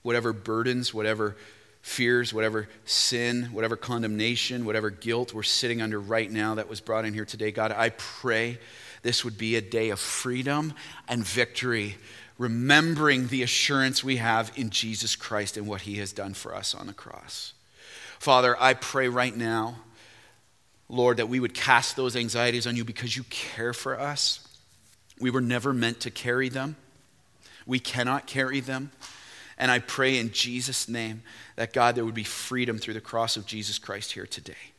whatever 0.00 0.32
burdens, 0.32 0.94
whatever 0.94 1.36
fears, 1.82 2.32
whatever 2.32 2.70
sin, 2.86 3.50
whatever 3.52 3.76
condemnation, 3.76 4.64
whatever 4.64 4.88
guilt 4.88 5.34
we're 5.34 5.42
sitting 5.42 5.82
under 5.82 6.00
right 6.00 6.30
now 6.30 6.54
that 6.54 6.70
was 6.70 6.80
brought 6.80 7.04
in 7.04 7.12
here 7.12 7.26
today, 7.26 7.50
God, 7.50 7.70
I 7.70 7.90
pray 7.90 8.58
this 9.02 9.24
would 9.24 9.38
be 9.38 9.56
a 9.56 9.60
day 9.60 9.90
of 9.90 9.98
freedom 9.98 10.74
and 11.08 11.24
victory, 11.24 11.96
remembering 12.38 13.28
the 13.28 13.42
assurance 13.42 14.04
we 14.04 14.16
have 14.16 14.52
in 14.56 14.70
Jesus 14.70 15.16
Christ 15.16 15.56
and 15.56 15.66
what 15.66 15.82
he 15.82 15.96
has 15.96 16.12
done 16.12 16.34
for 16.34 16.54
us 16.54 16.74
on 16.74 16.86
the 16.86 16.92
cross. 16.92 17.54
Father, 18.18 18.56
I 18.60 18.74
pray 18.74 19.08
right 19.08 19.34
now, 19.34 19.76
Lord, 20.88 21.16
that 21.18 21.28
we 21.28 21.40
would 21.40 21.54
cast 21.54 21.96
those 21.96 22.16
anxieties 22.16 22.66
on 22.66 22.76
you 22.76 22.84
because 22.84 23.16
you 23.16 23.24
care 23.24 23.72
for 23.72 23.98
us. 23.98 24.46
We 25.18 25.30
were 25.30 25.40
never 25.40 25.72
meant 25.72 26.00
to 26.00 26.10
carry 26.10 26.48
them, 26.48 26.76
we 27.66 27.78
cannot 27.78 28.26
carry 28.26 28.60
them. 28.60 28.92
And 29.56 29.70
I 29.70 29.78
pray 29.78 30.16
in 30.16 30.32
Jesus' 30.32 30.88
name 30.88 31.22
that, 31.56 31.74
God, 31.74 31.94
there 31.94 32.06
would 32.06 32.14
be 32.14 32.24
freedom 32.24 32.78
through 32.78 32.94
the 32.94 33.00
cross 33.02 33.36
of 33.36 33.44
Jesus 33.44 33.78
Christ 33.78 34.12
here 34.12 34.24
today. 34.24 34.69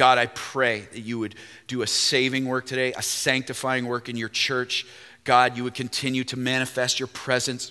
God, 0.00 0.16
I 0.16 0.28
pray 0.28 0.80
that 0.92 1.00
you 1.00 1.18
would 1.18 1.34
do 1.66 1.82
a 1.82 1.86
saving 1.86 2.46
work 2.46 2.64
today, 2.64 2.94
a 2.94 3.02
sanctifying 3.02 3.86
work 3.86 4.08
in 4.08 4.16
your 4.16 4.30
church. 4.30 4.86
God, 5.24 5.58
you 5.58 5.64
would 5.64 5.74
continue 5.74 6.24
to 6.24 6.38
manifest 6.38 6.98
your 6.98 7.06
presence 7.06 7.70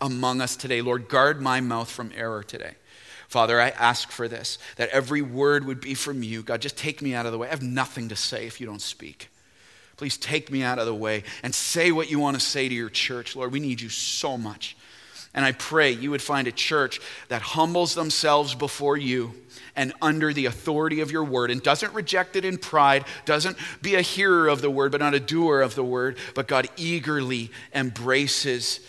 among 0.00 0.40
us 0.40 0.56
today. 0.56 0.82
Lord, 0.82 1.08
guard 1.08 1.40
my 1.40 1.60
mouth 1.60 1.88
from 1.88 2.10
error 2.16 2.42
today. 2.42 2.74
Father, 3.28 3.60
I 3.60 3.68
ask 3.68 4.10
for 4.10 4.26
this, 4.26 4.58
that 4.78 4.88
every 4.88 5.22
word 5.22 5.64
would 5.64 5.80
be 5.80 5.94
from 5.94 6.24
you. 6.24 6.42
God, 6.42 6.60
just 6.60 6.76
take 6.76 7.02
me 7.02 7.14
out 7.14 7.24
of 7.24 7.30
the 7.30 7.38
way. 7.38 7.46
I 7.46 7.50
have 7.50 7.62
nothing 7.62 8.08
to 8.08 8.16
say 8.16 8.48
if 8.48 8.60
you 8.60 8.66
don't 8.66 8.82
speak. 8.82 9.30
Please 9.96 10.16
take 10.16 10.50
me 10.50 10.64
out 10.64 10.80
of 10.80 10.86
the 10.86 10.94
way 10.94 11.22
and 11.44 11.54
say 11.54 11.92
what 11.92 12.10
you 12.10 12.18
want 12.18 12.34
to 12.34 12.44
say 12.44 12.68
to 12.68 12.74
your 12.74 12.90
church. 12.90 13.36
Lord, 13.36 13.52
we 13.52 13.60
need 13.60 13.80
you 13.80 13.90
so 13.90 14.36
much. 14.36 14.76
And 15.32 15.44
I 15.44 15.52
pray 15.52 15.92
you 15.92 16.10
would 16.10 16.22
find 16.22 16.48
a 16.48 16.52
church 16.52 17.00
that 17.28 17.42
humbles 17.42 17.94
themselves 17.94 18.54
before 18.54 18.96
you 18.96 19.34
and 19.76 19.92
under 20.02 20.32
the 20.32 20.46
authority 20.46 21.00
of 21.00 21.12
your 21.12 21.22
word 21.22 21.50
and 21.50 21.62
doesn't 21.62 21.94
reject 21.94 22.34
it 22.34 22.44
in 22.44 22.58
pride, 22.58 23.04
doesn't 23.26 23.56
be 23.80 23.94
a 23.94 24.00
hearer 24.00 24.48
of 24.48 24.60
the 24.60 24.70
word, 24.70 24.90
but 24.90 25.00
not 25.00 25.14
a 25.14 25.20
doer 25.20 25.60
of 25.60 25.76
the 25.76 25.84
word, 25.84 26.18
but 26.34 26.48
God 26.48 26.68
eagerly 26.76 27.50
embraces 27.72 28.80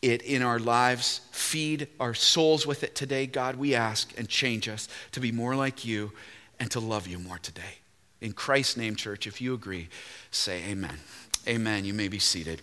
it 0.00 0.22
in 0.22 0.42
our 0.42 0.58
lives. 0.58 1.20
Feed 1.32 1.88
our 2.00 2.14
souls 2.14 2.66
with 2.66 2.82
it 2.82 2.94
today, 2.94 3.26
God, 3.26 3.56
we 3.56 3.74
ask, 3.74 4.18
and 4.18 4.26
change 4.26 4.68
us 4.68 4.88
to 5.12 5.20
be 5.20 5.32
more 5.32 5.54
like 5.54 5.84
you 5.84 6.12
and 6.58 6.70
to 6.70 6.80
love 6.80 7.06
you 7.06 7.18
more 7.18 7.38
today. 7.38 7.78
In 8.22 8.32
Christ's 8.32 8.78
name, 8.78 8.96
church, 8.96 9.26
if 9.26 9.42
you 9.42 9.52
agree, 9.52 9.88
say 10.30 10.62
amen. 10.70 10.98
Amen. 11.46 11.84
You 11.84 11.92
may 11.92 12.08
be 12.08 12.18
seated. 12.18 12.62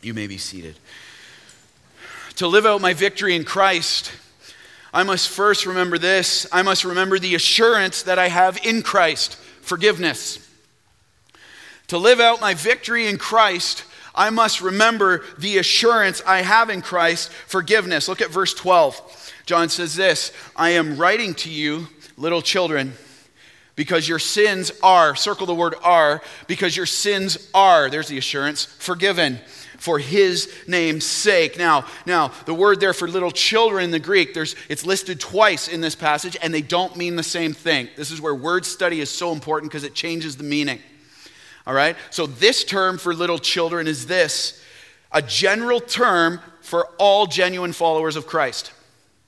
You 0.00 0.14
may 0.14 0.26
be 0.26 0.38
seated 0.38 0.76
to 2.36 2.46
live 2.46 2.66
out 2.66 2.80
my 2.80 2.92
victory 2.92 3.34
in 3.34 3.44
Christ, 3.44 4.12
I 4.92 5.02
must 5.02 5.28
first 5.28 5.66
remember 5.66 5.98
this. 5.98 6.46
I 6.52 6.62
must 6.62 6.84
remember 6.84 7.18
the 7.18 7.34
assurance 7.34 8.02
that 8.04 8.18
I 8.18 8.28
have 8.28 8.58
in 8.64 8.82
Christ 8.82 9.36
forgiveness. 9.62 10.38
To 11.88 11.98
live 11.98 12.20
out 12.20 12.40
my 12.40 12.54
victory 12.54 13.06
in 13.06 13.18
Christ, 13.18 13.84
I 14.14 14.30
must 14.30 14.60
remember 14.60 15.24
the 15.38 15.58
assurance 15.58 16.22
I 16.26 16.42
have 16.42 16.70
in 16.70 16.82
Christ 16.82 17.30
forgiveness. 17.30 18.08
Look 18.08 18.20
at 18.20 18.30
verse 18.30 18.54
12. 18.54 19.32
John 19.46 19.68
says 19.68 19.94
this 19.94 20.32
I 20.54 20.70
am 20.70 20.96
writing 20.96 21.34
to 21.34 21.50
you, 21.50 21.88
little 22.16 22.42
children, 22.42 22.94
because 23.76 24.08
your 24.08 24.18
sins 24.18 24.72
are, 24.82 25.14
circle 25.14 25.46
the 25.46 25.54
word 25.54 25.74
are, 25.82 26.22
because 26.48 26.76
your 26.76 26.86
sins 26.86 27.48
are, 27.54 27.88
there's 27.88 28.08
the 28.08 28.18
assurance, 28.18 28.64
forgiven 28.64 29.38
for 29.86 30.00
his 30.00 30.52
name's 30.66 31.06
sake. 31.06 31.56
Now, 31.56 31.86
now 32.06 32.32
the 32.44 32.52
word 32.52 32.80
there 32.80 32.92
for 32.92 33.06
little 33.06 33.30
children 33.30 33.84
in 33.84 33.92
the 33.92 34.00
Greek, 34.00 34.34
there's, 34.34 34.56
it's 34.68 34.84
listed 34.84 35.20
twice 35.20 35.68
in 35.68 35.80
this 35.80 35.94
passage, 35.94 36.36
and 36.42 36.52
they 36.52 36.60
don't 36.60 36.96
mean 36.96 37.14
the 37.14 37.22
same 37.22 37.52
thing. 37.52 37.88
This 37.94 38.10
is 38.10 38.20
where 38.20 38.34
word 38.34 38.66
study 38.66 38.98
is 38.98 39.10
so 39.10 39.30
important 39.30 39.70
because 39.70 39.84
it 39.84 39.94
changes 39.94 40.36
the 40.36 40.42
meaning. 40.42 40.80
All 41.68 41.72
right? 41.72 41.94
So 42.10 42.26
this 42.26 42.64
term 42.64 42.98
for 42.98 43.14
little 43.14 43.38
children 43.38 43.86
is 43.86 44.08
this 44.08 44.60
a 45.12 45.22
general 45.22 45.78
term 45.78 46.40
for 46.62 46.88
all 46.98 47.28
genuine 47.28 47.72
followers 47.72 48.16
of 48.16 48.26
Christ. 48.26 48.72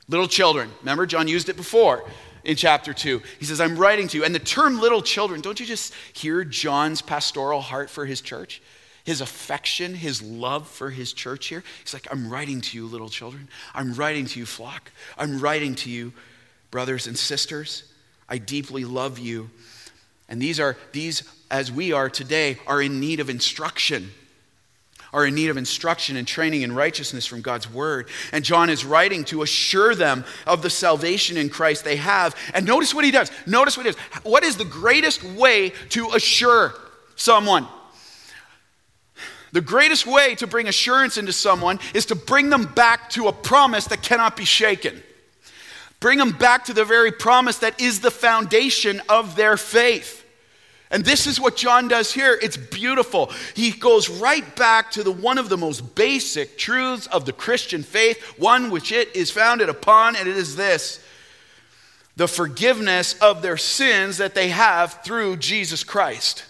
Little 0.09 0.27
children. 0.27 0.73
Remember, 0.81 1.07
John 1.07 1.29
used 1.29 1.49
it 1.49 1.57
before. 1.57 2.03
in 2.43 2.57
chapter 2.57 2.93
2. 2.93 3.23
He 3.39 3.45
says, 3.45 3.61
I'm 3.61 3.77
writing 3.77 4.09
to 4.09 4.19
you. 4.19 4.25
And 4.25 4.35
the 4.35 4.41
term 4.41 4.81
little 4.81 5.03
children, 5.03 5.41
don't 5.41 5.61
you 5.61 5.67
just 5.67 5.95
hear 6.15 6.43
John's 6.43 7.01
pastoral 7.01 7.61
heart 7.61 7.91
for 7.91 8.07
his 8.07 8.21
church? 8.21 8.61
His 9.09 9.23
affection, 9.23 9.95
his 9.95 10.21
love 10.21 10.69
for 10.69 10.91
his 10.91 11.15
church 11.15 11.47
here. 11.47 11.65
He's 11.83 11.95
like, 11.95 12.07
I'm 12.11 12.29
writing 12.29 12.61
to 12.61 12.77
you, 12.77 12.85
little 12.85 13.09
children. 13.09 13.49
I'm 13.75 13.95
writing 13.95 14.27
to 14.27 14.39
you, 14.39 14.45
flock. 14.45 14.93
I'm 15.17 15.39
writing 15.41 15.75
to 15.77 15.91
you, 15.91 16.13
brothers 16.71 17.07
and 17.07 17.17
sisters. 17.17 17.85
I 18.29 18.37
deeply 18.37 18.85
love 18.85 19.19
you. 19.19 19.49
And 20.29 20.43
these 20.43 20.61
are, 20.61 20.77
these, 20.93 21.23
as 21.51 21.73
we 21.73 21.91
are 21.91 22.11
today, 22.11 22.59
are 22.67 22.83
in 22.83 23.01
need 23.01 23.19
of 23.19 23.31
instruction 23.31 24.11
are 25.15 25.25
in 25.25 25.35
need 25.35 25.49
of 25.49 25.57
instruction 25.57 26.19
and 26.19 26.29
training 26.29 26.61
in 26.61 26.71
righteousness 26.75 27.25
from 27.25 27.41
God's 27.41 27.73
word. 27.73 28.11
And 28.31 28.45
John 28.45 28.69
is 28.69 28.85
writing 28.85 29.25
to 29.25 29.41
assure 29.41 29.95
them 29.95 30.23
of 30.47 30.61
the 30.61 30.69
salvation 30.69 31.39
in 31.39 31.49
Christ 31.49 31.83
they 31.83 31.97
have. 31.97 32.37
And 32.53 32.67
notice 32.67 32.95
what 32.95 33.07
he 33.07 33.11
does. 33.11 33.31
Notice 33.47 33.79
what 33.79 33.87
he 33.87 33.93
does. 33.93 34.01
What 34.23 34.45
is 34.45 34.59
the 34.59 34.67
greatest 34.67 35.25
way 35.25 35.71
to 35.89 36.11
assure 36.11 36.75
someone? 37.17 37.67
The 39.53 39.61
greatest 39.61 40.07
way 40.07 40.35
to 40.37 40.47
bring 40.47 40.69
assurance 40.69 41.17
into 41.17 41.33
someone 41.33 41.79
is 41.95 42.07
to 42.07 42.15
bring 42.15 42.51
them 42.51 42.65
back 42.65 43.11
to 43.11 43.29
a 43.29 43.33
promise 43.33 43.87
that 43.87 44.03
cannot 44.03 44.37
be 44.37 44.45
shaken. 44.45 45.03
Bring 46.01 46.19
them 46.19 46.33
back 46.33 46.67
to 46.67 46.75
the 46.75 46.85
very 46.85 47.11
promise 47.11 47.59
that 47.59 47.81
is 47.81 48.01
the 48.01 48.11
foundation 48.11 49.03
of 49.09 49.37
their 49.37 49.57
faith. 49.57 50.25
And 50.91 51.05
this 51.05 51.27
is 51.27 51.41
what 51.41 51.57
John 51.57 51.89
does 51.89 52.13
here. 52.13 52.39
It's 52.41 52.57
beautiful. 52.57 53.31
He 53.55 53.73
goes 53.73 54.09
right 54.09 54.57
back 54.57 54.91
to 54.93 55.03
the 55.03 55.13
one 55.13 55.37
of 55.37 55.49
the 55.49 55.59
most 55.59 55.95
basic 55.95 56.57
truths 56.57 57.07
of 57.09 57.27
the 57.27 57.33
Christian 57.33 57.83
faith, 57.83 58.23
one 58.39 58.71
which 58.71 58.91
it 58.91 59.15
is 59.15 59.31
founded 59.31 59.69
upon, 59.69 60.17
and 60.17 60.29
it 60.29 60.37
is 60.37 60.57
this 60.57 61.05
the 62.17 62.27
forgiveness 62.27 63.15
of 63.21 63.43
their 63.43 63.57
sins 63.57 64.17
that 64.19 64.35
they 64.35 64.49
have 64.49 65.05
through 65.05 65.37
Jesus 65.37 65.85
Christ. 65.85 66.45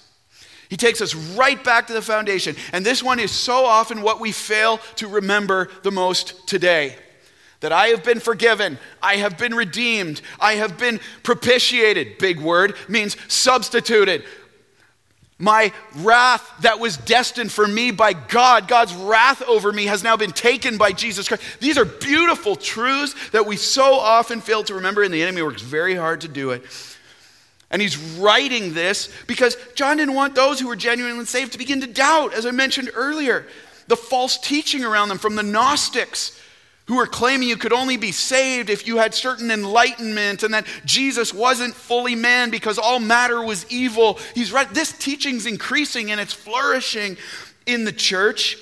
He 0.68 0.76
takes 0.76 1.00
us 1.00 1.14
right 1.14 1.62
back 1.62 1.86
to 1.86 1.92
the 1.92 2.02
foundation. 2.02 2.56
And 2.72 2.84
this 2.84 3.02
one 3.02 3.18
is 3.18 3.30
so 3.30 3.64
often 3.64 4.02
what 4.02 4.20
we 4.20 4.32
fail 4.32 4.78
to 4.96 5.08
remember 5.08 5.70
the 5.82 5.90
most 5.90 6.46
today 6.46 6.96
that 7.60 7.72
I 7.72 7.88
have 7.88 8.04
been 8.04 8.20
forgiven, 8.20 8.78
I 9.02 9.16
have 9.16 9.36
been 9.36 9.54
redeemed, 9.54 10.20
I 10.38 10.54
have 10.54 10.78
been 10.78 11.00
propitiated. 11.24 12.18
Big 12.18 12.40
word 12.40 12.76
means 12.88 13.16
substituted. 13.26 14.24
My 15.40 15.72
wrath 15.96 16.48
that 16.62 16.80
was 16.80 16.96
destined 16.96 17.52
for 17.52 17.66
me 17.66 17.92
by 17.92 18.12
God, 18.12 18.66
God's 18.66 18.94
wrath 18.94 19.40
over 19.42 19.72
me 19.72 19.86
has 19.86 20.02
now 20.02 20.16
been 20.16 20.32
taken 20.32 20.78
by 20.78 20.92
Jesus 20.92 21.28
Christ. 21.28 21.42
These 21.60 21.78
are 21.78 21.84
beautiful 21.84 22.56
truths 22.56 23.14
that 23.30 23.46
we 23.46 23.56
so 23.56 23.94
often 23.94 24.40
fail 24.40 24.64
to 24.64 24.74
remember, 24.74 25.04
and 25.04 25.14
the 25.14 25.22
enemy 25.22 25.42
works 25.42 25.62
very 25.62 25.94
hard 25.94 26.22
to 26.22 26.28
do 26.28 26.50
it. 26.50 26.64
And 27.70 27.82
he's 27.82 27.96
writing 27.96 28.72
this 28.72 29.10
because 29.26 29.56
John 29.74 29.98
didn't 29.98 30.14
want 30.14 30.34
those 30.34 30.58
who 30.58 30.68
were 30.68 30.76
genuinely 30.76 31.26
saved 31.26 31.52
to 31.52 31.58
begin 31.58 31.80
to 31.82 31.86
doubt, 31.86 32.32
as 32.32 32.46
I 32.46 32.50
mentioned 32.50 32.90
earlier. 32.94 33.46
The 33.88 33.96
false 33.96 34.38
teaching 34.38 34.84
around 34.84 35.08
them 35.08 35.18
from 35.18 35.34
the 35.34 35.42
Gnostics 35.42 36.38
who 36.86 36.96
were 36.96 37.06
claiming 37.06 37.48
you 37.48 37.56
could 37.58 37.72
only 37.72 37.98
be 37.98 38.12
saved 38.12 38.70
if 38.70 38.86
you 38.86 38.96
had 38.96 39.12
certain 39.12 39.50
enlightenment 39.50 40.42
and 40.42 40.54
that 40.54 40.66
Jesus 40.86 41.34
wasn't 41.34 41.74
fully 41.74 42.14
man 42.14 42.48
because 42.50 42.78
all 42.78 42.98
matter 42.98 43.42
was 43.42 43.70
evil. 43.70 44.18
He's 44.34 44.50
right. 44.50 44.72
This 44.72 44.92
teaching's 44.92 45.44
increasing 45.44 46.10
and 46.10 46.18
it's 46.18 46.32
flourishing 46.32 47.18
in 47.66 47.84
the 47.84 47.92
church. 47.92 48.56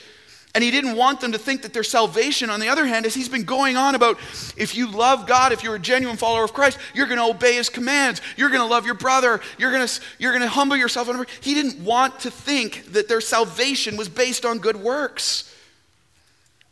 And 0.56 0.64
he 0.64 0.70
didn't 0.70 0.96
want 0.96 1.20
them 1.20 1.32
to 1.32 1.38
think 1.38 1.60
that 1.62 1.74
their 1.74 1.82
salvation, 1.82 2.48
on 2.48 2.60
the 2.60 2.68
other 2.70 2.86
hand, 2.86 3.04
as 3.04 3.14
he's 3.14 3.28
been 3.28 3.44
going 3.44 3.76
on 3.76 3.94
about 3.94 4.16
if 4.56 4.74
you 4.74 4.90
love 4.90 5.26
God, 5.26 5.52
if 5.52 5.62
you're 5.62 5.74
a 5.74 5.78
genuine 5.78 6.16
follower 6.16 6.44
of 6.44 6.54
Christ, 6.54 6.78
you're 6.94 7.06
going 7.06 7.18
to 7.18 7.26
obey 7.26 7.56
his 7.56 7.68
commands. 7.68 8.22
You're 8.38 8.48
going 8.48 8.62
to 8.62 8.66
love 8.66 8.86
your 8.86 8.94
brother. 8.94 9.42
You're 9.58 9.70
going 9.70 9.86
to, 9.86 10.00
you're 10.18 10.32
going 10.32 10.40
to 10.40 10.48
humble 10.48 10.74
yourself. 10.74 11.10
He 11.42 11.52
didn't 11.52 11.84
want 11.84 12.20
to 12.20 12.30
think 12.30 12.90
that 12.92 13.06
their 13.06 13.20
salvation 13.20 13.98
was 13.98 14.08
based 14.08 14.46
on 14.46 14.56
good 14.56 14.76
works 14.76 15.54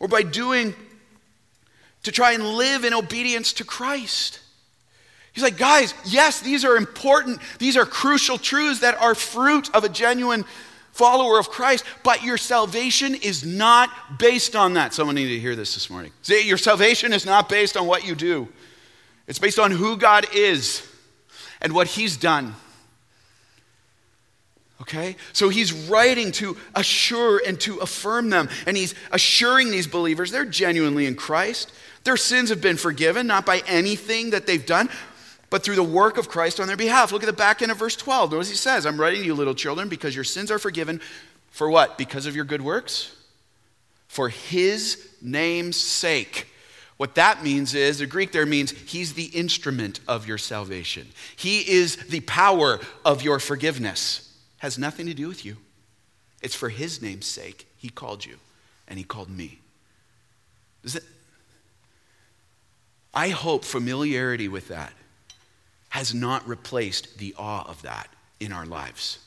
or 0.00 0.08
by 0.08 0.22
doing 0.22 0.74
to 2.04 2.10
try 2.10 2.32
and 2.32 2.42
live 2.42 2.84
in 2.84 2.94
obedience 2.94 3.52
to 3.52 3.64
Christ. 3.64 4.40
He's 5.34 5.44
like, 5.44 5.58
guys, 5.58 5.92
yes, 6.06 6.40
these 6.40 6.64
are 6.64 6.78
important, 6.78 7.38
these 7.58 7.76
are 7.76 7.84
crucial 7.84 8.38
truths 8.38 8.80
that 8.80 8.98
are 8.98 9.14
fruit 9.14 9.68
of 9.74 9.84
a 9.84 9.90
genuine 9.90 10.46
follower 10.94 11.40
of 11.40 11.50
Christ, 11.50 11.84
but 12.04 12.22
your 12.22 12.38
salvation 12.38 13.16
is 13.16 13.44
not 13.44 13.90
based 14.18 14.54
on 14.54 14.74
that. 14.74 14.94
Someone 14.94 15.16
needed 15.16 15.34
to 15.34 15.40
hear 15.40 15.56
this 15.56 15.74
this 15.74 15.90
morning. 15.90 16.12
See, 16.22 16.46
your 16.46 16.56
salvation 16.56 17.12
is 17.12 17.26
not 17.26 17.48
based 17.48 17.76
on 17.76 17.86
what 17.86 18.06
you 18.06 18.14
do, 18.14 18.48
it's 19.26 19.40
based 19.40 19.58
on 19.58 19.72
who 19.72 19.96
God 19.96 20.26
is 20.32 20.88
and 21.60 21.72
what 21.72 21.88
He's 21.88 22.16
done. 22.16 22.54
Okay? 24.80 25.16
So 25.32 25.48
he's 25.48 25.72
writing 25.72 26.30
to 26.32 26.58
assure 26.74 27.40
and 27.46 27.58
to 27.60 27.78
affirm 27.78 28.28
them. 28.28 28.50
And 28.66 28.76
he's 28.76 28.94
assuring 29.12 29.70
these 29.70 29.86
believers 29.86 30.30
they're 30.30 30.44
genuinely 30.44 31.06
in 31.06 31.14
Christ. 31.14 31.72
Their 32.02 32.18
sins 32.18 32.50
have 32.50 32.60
been 32.60 32.76
forgiven, 32.76 33.26
not 33.26 33.46
by 33.46 33.62
anything 33.66 34.30
that 34.30 34.46
they've 34.46 34.66
done, 34.66 34.90
but 35.54 35.62
through 35.62 35.76
the 35.76 35.84
work 35.84 36.18
of 36.18 36.28
Christ 36.28 36.58
on 36.58 36.66
their 36.66 36.76
behalf. 36.76 37.12
Look 37.12 37.22
at 37.22 37.26
the 37.26 37.32
back 37.32 37.62
end 37.62 37.70
of 37.70 37.78
verse 37.78 37.94
12. 37.94 38.32
Notice 38.32 38.50
he 38.50 38.56
says, 38.56 38.84
I'm 38.84 39.00
writing 39.00 39.20
to 39.20 39.26
you, 39.26 39.34
little 39.34 39.54
children, 39.54 39.88
because 39.88 40.12
your 40.12 40.24
sins 40.24 40.50
are 40.50 40.58
forgiven. 40.58 41.00
For 41.52 41.70
what? 41.70 41.96
Because 41.96 42.26
of 42.26 42.34
your 42.34 42.44
good 42.44 42.60
works? 42.60 43.14
For 44.08 44.30
his 44.30 45.08
name's 45.22 45.76
sake. 45.76 46.48
What 46.96 47.14
that 47.14 47.44
means 47.44 47.72
is, 47.72 48.00
the 48.00 48.06
Greek 48.06 48.32
there 48.32 48.46
means 48.46 48.72
he's 48.72 49.14
the 49.14 49.26
instrument 49.26 50.00
of 50.08 50.26
your 50.26 50.38
salvation. 50.38 51.06
He 51.36 51.60
is 51.60 51.98
the 51.98 52.22
power 52.22 52.80
of 53.04 53.22
your 53.22 53.38
forgiveness. 53.38 54.36
Has 54.58 54.76
nothing 54.76 55.06
to 55.06 55.14
do 55.14 55.28
with 55.28 55.44
you. 55.44 55.58
It's 56.42 56.56
for 56.56 56.68
his 56.68 57.00
name's 57.00 57.26
sake. 57.26 57.68
He 57.76 57.90
called 57.90 58.26
you, 58.26 58.38
and 58.88 58.98
he 58.98 59.04
called 59.04 59.30
me. 59.30 59.60
Does 60.82 60.96
it, 60.96 61.04
I 63.14 63.28
hope 63.28 63.64
familiarity 63.64 64.48
with 64.48 64.66
that 64.66 64.92
has 65.94 66.12
not 66.12 66.48
replaced 66.48 67.18
the 67.18 67.32
awe 67.38 67.64
of 67.68 67.80
that 67.82 68.08
in 68.40 68.50
our 68.50 68.66
lives. 68.66 69.20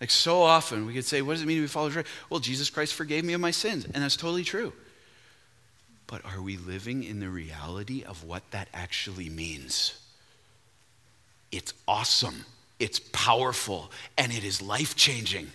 Like 0.00 0.10
so 0.10 0.42
often, 0.42 0.84
we 0.84 0.92
could 0.92 1.04
say, 1.04 1.22
What 1.22 1.34
does 1.34 1.42
it 1.42 1.46
mean 1.46 1.58
to 1.58 1.62
be 1.62 1.68
followers 1.68 1.94
of? 1.94 2.06
Well, 2.28 2.40
Jesus 2.40 2.68
Christ 2.68 2.94
forgave 2.94 3.24
me 3.24 3.34
of 3.34 3.40
my 3.40 3.52
sins, 3.52 3.84
and 3.84 4.02
that's 4.02 4.16
totally 4.16 4.42
true. 4.42 4.72
But 6.08 6.24
are 6.24 6.42
we 6.42 6.56
living 6.56 7.04
in 7.04 7.20
the 7.20 7.28
reality 7.28 8.02
of 8.02 8.24
what 8.24 8.42
that 8.50 8.66
actually 8.74 9.28
means? 9.28 9.96
It's 11.52 11.72
awesome, 11.86 12.46
it's 12.80 12.98
powerful, 12.98 13.92
and 14.18 14.32
it 14.32 14.42
is 14.42 14.60
life 14.60 14.96
changing. 14.96 15.52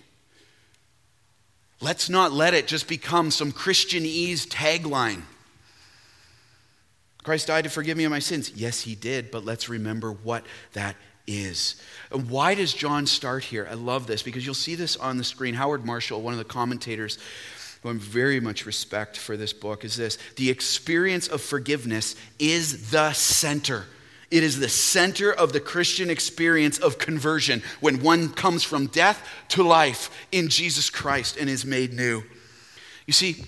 Let's 1.78 2.08
not 2.08 2.32
let 2.32 2.54
it 2.54 2.66
just 2.66 2.88
become 2.88 3.30
some 3.30 3.52
Christianese 3.52 4.46
tagline. 4.46 5.24
Christ 7.22 7.46
died 7.46 7.64
to 7.64 7.70
forgive 7.70 7.96
me 7.96 8.04
of 8.04 8.10
my 8.10 8.18
sins. 8.18 8.52
Yes, 8.54 8.80
he 8.80 8.94
did, 8.94 9.30
but 9.30 9.44
let's 9.44 9.68
remember 9.68 10.12
what 10.12 10.44
that 10.72 10.96
is. 11.26 11.80
And 12.10 12.28
why 12.28 12.54
does 12.54 12.74
John 12.74 13.06
start 13.06 13.44
here? 13.44 13.66
I 13.70 13.74
love 13.74 14.06
this 14.06 14.22
because 14.22 14.44
you'll 14.44 14.54
see 14.54 14.74
this 14.74 14.96
on 14.96 15.18
the 15.18 15.24
screen. 15.24 15.54
Howard 15.54 15.84
Marshall, 15.84 16.20
one 16.20 16.34
of 16.34 16.38
the 16.38 16.44
commentators 16.44 17.18
who 17.82 17.90
I 17.90 17.92
very 17.94 18.40
much 18.40 18.66
respect 18.66 19.16
for 19.16 19.36
this 19.36 19.52
book, 19.52 19.84
is 19.84 19.96
this 19.96 20.18
The 20.36 20.50
experience 20.50 21.28
of 21.28 21.40
forgiveness 21.40 22.16
is 22.38 22.90
the 22.90 23.12
center 23.12 23.86
it 24.32 24.42
is 24.42 24.58
the 24.58 24.68
center 24.70 25.30
of 25.30 25.52
the 25.52 25.60
Christian 25.60 26.08
experience 26.08 26.78
of 26.78 26.96
conversion 26.96 27.62
when 27.80 28.02
one 28.02 28.30
comes 28.30 28.62
from 28.62 28.86
death 28.86 29.28
to 29.50 29.62
life 29.62 30.10
in 30.32 30.48
Jesus 30.48 30.88
Christ 30.88 31.36
and 31.36 31.50
is 31.50 31.66
made 31.66 31.92
new. 31.92 32.22
You 33.06 33.12
see, 33.12 33.44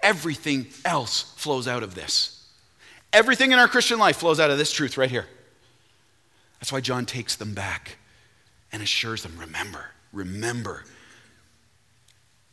everything 0.00 0.66
else 0.84 1.32
flows 1.36 1.68
out 1.68 1.84
of 1.84 1.94
this. 1.94 2.33
Everything 3.14 3.52
in 3.52 3.60
our 3.60 3.68
Christian 3.68 4.00
life 4.00 4.16
flows 4.16 4.40
out 4.40 4.50
of 4.50 4.58
this 4.58 4.72
truth 4.72 4.98
right 4.98 5.10
here. 5.10 5.26
That's 6.58 6.72
why 6.72 6.80
John 6.80 7.06
takes 7.06 7.36
them 7.36 7.54
back 7.54 7.96
and 8.72 8.82
assures 8.82 9.22
them 9.22 9.36
remember, 9.38 9.86
remember. 10.12 10.84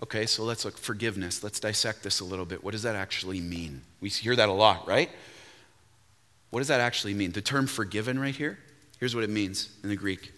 Okay, 0.03 0.27
so 0.27 0.43
let's 0.43 0.63
look 0.63 0.77
forgiveness. 0.77 1.43
Let's 1.43 1.59
dissect 1.59 2.03
this 2.03 2.19
a 2.19 2.25
little 2.25 2.45
bit. 2.45 2.63
What 2.63 2.71
does 2.71 2.83
that 2.83 2.95
actually 2.95 3.41
mean? 3.41 3.81
We 4.01 4.09
hear 4.09 4.35
that 4.35 4.49
a 4.49 4.53
lot, 4.53 4.87
right? 4.87 5.09
What 6.51 6.59
does 6.59 6.67
that 6.67 6.79
actually 6.79 7.15
mean? 7.15 7.31
The 7.31 7.41
term 7.41 7.65
forgiven 7.65 8.19
right 8.19 8.35
here, 8.35 8.59
here's 8.99 9.15
what 9.15 9.23
it 9.23 9.31
means 9.31 9.69
in 9.81 9.89
the 9.89 9.95
Greek 9.95 10.31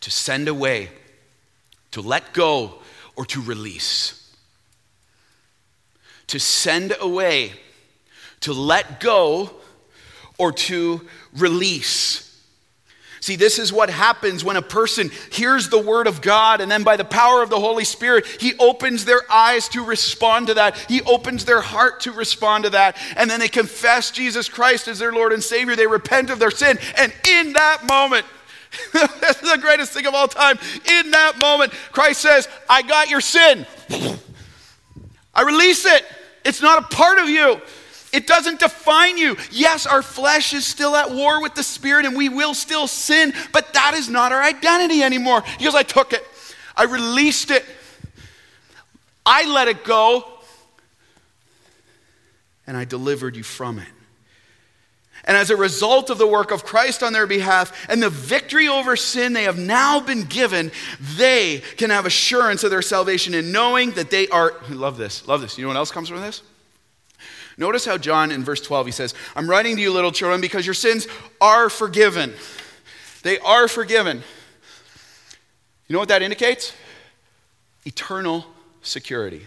to 0.00 0.10
send 0.10 0.48
away, 0.48 0.90
to 1.92 2.02
let 2.02 2.34
go, 2.34 2.80
or 3.16 3.24
to 3.24 3.40
release. 3.40 4.34
To 6.26 6.38
send 6.38 6.94
away, 7.00 7.52
to 8.40 8.52
let 8.52 9.00
go, 9.00 9.61
or 10.38 10.52
to 10.52 11.06
release. 11.36 12.28
See, 13.22 13.36
this 13.36 13.60
is 13.60 13.72
what 13.72 13.88
happens 13.88 14.42
when 14.42 14.56
a 14.56 14.62
person 14.62 15.12
hears 15.30 15.68
the 15.68 15.78
word 15.78 16.08
of 16.08 16.20
God 16.20 16.60
and 16.60 16.68
then 16.68 16.82
by 16.82 16.96
the 16.96 17.04
power 17.04 17.40
of 17.40 17.50
the 17.50 17.60
Holy 17.60 17.84
Spirit, 17.84 18.26
he 18.26 18.54
opens 18.58 19.04
their 19.04 19.22
eyes 19.30 19.68
to 19.68 19.84
respond 19.84 20.48
to 20.48 20.54
that. 20.54 20.76
He 20.88 21.02
opens 21.02 21.44
their 21.44 21.60
heart 21.60 22.00
to 22.00 22.10
respond 22.10 22.64
to 22.64 22.70
that. 22.70 22.96
And 23.16 23.30
then 23.30 23.38
they 23.38 23.46
confess 23.46 24.10
Jesus 24.10 24.48
Christ 24.48 24.88
as 24.88 24.98
their 24.98 25.12
Lord 25.12 25.32
and 25.32 25.40
Savior. 25.40 25.76
They 25.76 25.86
repent 25.86 26.30
of 26.30 26.40
their 26.40 26.50
sin. 26.50 26.78
And 26.96 27.14
in 27.30 27.52
that 27.52 27.86
moment, 27.86 28.26
this 28.92 29.40
is 29.40 29.52
the 29.52 29.58
greatest 29.58 29.92
thing 29.92 30.06
of 30.06 30.14
all 30.14 30.26
time. 30.26 30.58
In 30.84 31.12
that 31.12 31.38
moment, 31.40 31.72
Christ 31.92 32.22
says, 32.22 32.48
I 32.68 32.82
got 32.82 33.08
your 33.08 33.20
sin. 33.20 33.66
I 35.32 35.42
release 35.42 35.86
it. 35.86 36.04
It's 36.44 36.60
not 36.60 36.82
a 36.82 36.96
part 36.96 37.18
of 37.18 37.28
you. 37.28 37.60
It 38.12 38.26
doesn't 38.26 38.60
define 38.60 39.16
you. 39.16 39.36
Yes, 39.50 39.86
our 39.86 40.02
flesh 40.02 40.52
is 40.52 40.66
still 40.66 40.94
at 40.94 41.10
war 41.10 41.40
with 41.40 41.54
the 41.54 41.62
spirit 41.62 42.04
and 42.04 42.16
we 42.16 42.28
will 42.28 42.52
still 42.52 42.86
sin, 42.86 43.32
but 43.52 43.72
that 43.72 43.94
is 43.94 44.08
not 44.08 44.32
our 44.32 44.42
identity 44.42 45.02
anymore. 45.02 45.42
Because 45.58 45.74
I 45.74 45.82
took 45.82 46.12
it, 46.12 46.24
I 46.76 46.84
released 46.84 47.50
it, 47.50 47.64
I 49.24 49.50
let 49.50 49.68
it 49.68 49.82
go, 49.82 50.24
and 52.66 52.76
I 52.76 52.84
delivered 52.84 53.34
you 53.34 53.42
from 53.42 53.78
it. 53.78 53.88
And 55.24 55.36
as 55.36 55.50
a 55.50 55.56
result 55.56 56.10
of 56.10 56.18
the 56.18 56.26
work 56.26 56.50
of 56.50 56.64
Christ 56.64 57.02
on 57.02 57.12
their 57.12 57.28
behalf 57.28 57.86
and 57.88 58.02
the 58.02 58.10
victory 58.10 58.66
over 58.66 58.96
sin 58.96 59.32
they 59.32 59.44
have 59.44 59.58
now 59.58 60.00
been 60.00 60.24
given, 60.24 60.72
they 61.16 61.62
can 61.76 61.90
have 61.90 62.06
assurance 62.06 62.64
of 62.64 62.70
their 62.70 62.82
salvation 62.82 63.32
in 63.32 63.52
knowing 63.52 63.92
that 63.92 64.10
they 64.10 64.26
are. 64.28 64.54
Love 64.68 64.96
this, 64.96 65.26
love 65.28 65.40
this. 65.40 65.56
You 65.56 65.62
know 65.62 65.68
what 65.68 65.76
else 65.76 65.92
comes 65.92 66.08
from 66.08 66.20
this? 66.20 66.42
Notice 67.62 67.84
how 67.84 67.96
John 67.96 68.32
in 68.32 68.42
verse 68.42 68.60
12 68.60 68.86
he 68.86 68.92
says, 68.92 69.14
I'm 69.36 69.48
writing 69.48 69.76
to 69.76 69.82
you, 69.82 69.92
little 69.92 70.10
children, 70.10 70.40
because 70.40 70.66
your 70.66 70.74
sins 70.74 71.06
are 71.40 71.70
forgiven. 71.70 72.34
They 73.22 73.38
are 73.38 73.68
forgiven. 73.68 74.16
You 75.86 75.92
know 75.92 76.00
what 76.00 76.08
that 76.08 76.22
indicates? 76.22 76.74
Eternal 77.84 78.46
security. 78.82 79.46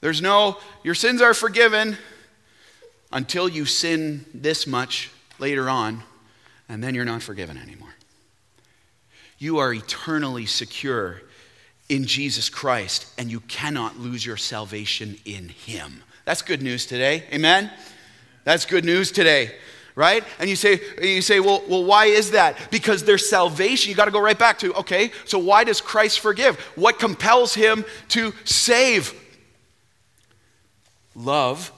There's 0.00 0.20
no, 0.20 0.58
your 0.82 0.96
sins 0.96 1.22
are 1.22 1.34
forgiven 1.34 1.96
until 3.12 3.48
you 3.48 3.66
sin 3.66 4.26
this 4.34 4.66
much 4.66 5.12
later 5.38 5.70
on, 5.70 6.02
and 6.68 6.82
then 6.82 6.96
you're 6.96 7.04
not 7.04 7.22
forgiven 7.22 7.58
anymore. 7.58 7.94
You 9.38 9.58
are 9.58 9.72
eternally 9.72 10.46
secure 10.46 11.22
in 11.94 12.06
Jesus 12.06 12.48
Christ, 12.48 13.06
and 13.18 13.30
you 13.30 13.38
cannot 13.40 13.98
lose 13.98 14.26
your 14.26 14.36
salvation 14.36 15.16
in 15.24 15.48
Him. 15.48 16.02
That's 16.24 16.42
good 16.42 16.60
news 16.60 16.86
today. 16.86 17.22
Amen? 17.32 17.70
That's 18.42 18.66
good 18.66 18.84
news 18.84 19.12
today, 19.12 19.52
right? 19.94 20.24
And 20.40 20.50
you 20.50 20.56
say, 20.56 20.80
you 21.00 21.22
say, 21.22 21.38
well, 21.38 21.62
well, 21.68 21.84
why 21.84 22.06
is 22.06 22.32
that? 22.32 22.70
Because 22.72 23.04
there's 23.04 23.28
salvation. 23.28 23.90
You 23.90 23.96
got 23.96 24.06
to 24.06 24.10
go 24.10 24.20
right 24.20 24.38
back 24.38 24.58
to, 24.58 24.74
okay, 24.74 25.12
so 25.24 25.38
why 25.38 25.62
does 25.62 25.80
Christ 25.80 26.18
forgive? 26.18 26.58
What 26.74 26.98
compels 26.98 27.54
him 27.54 27.84
to 28.08 28.34
save? 28.42 29.14
Love. 31.14 31.70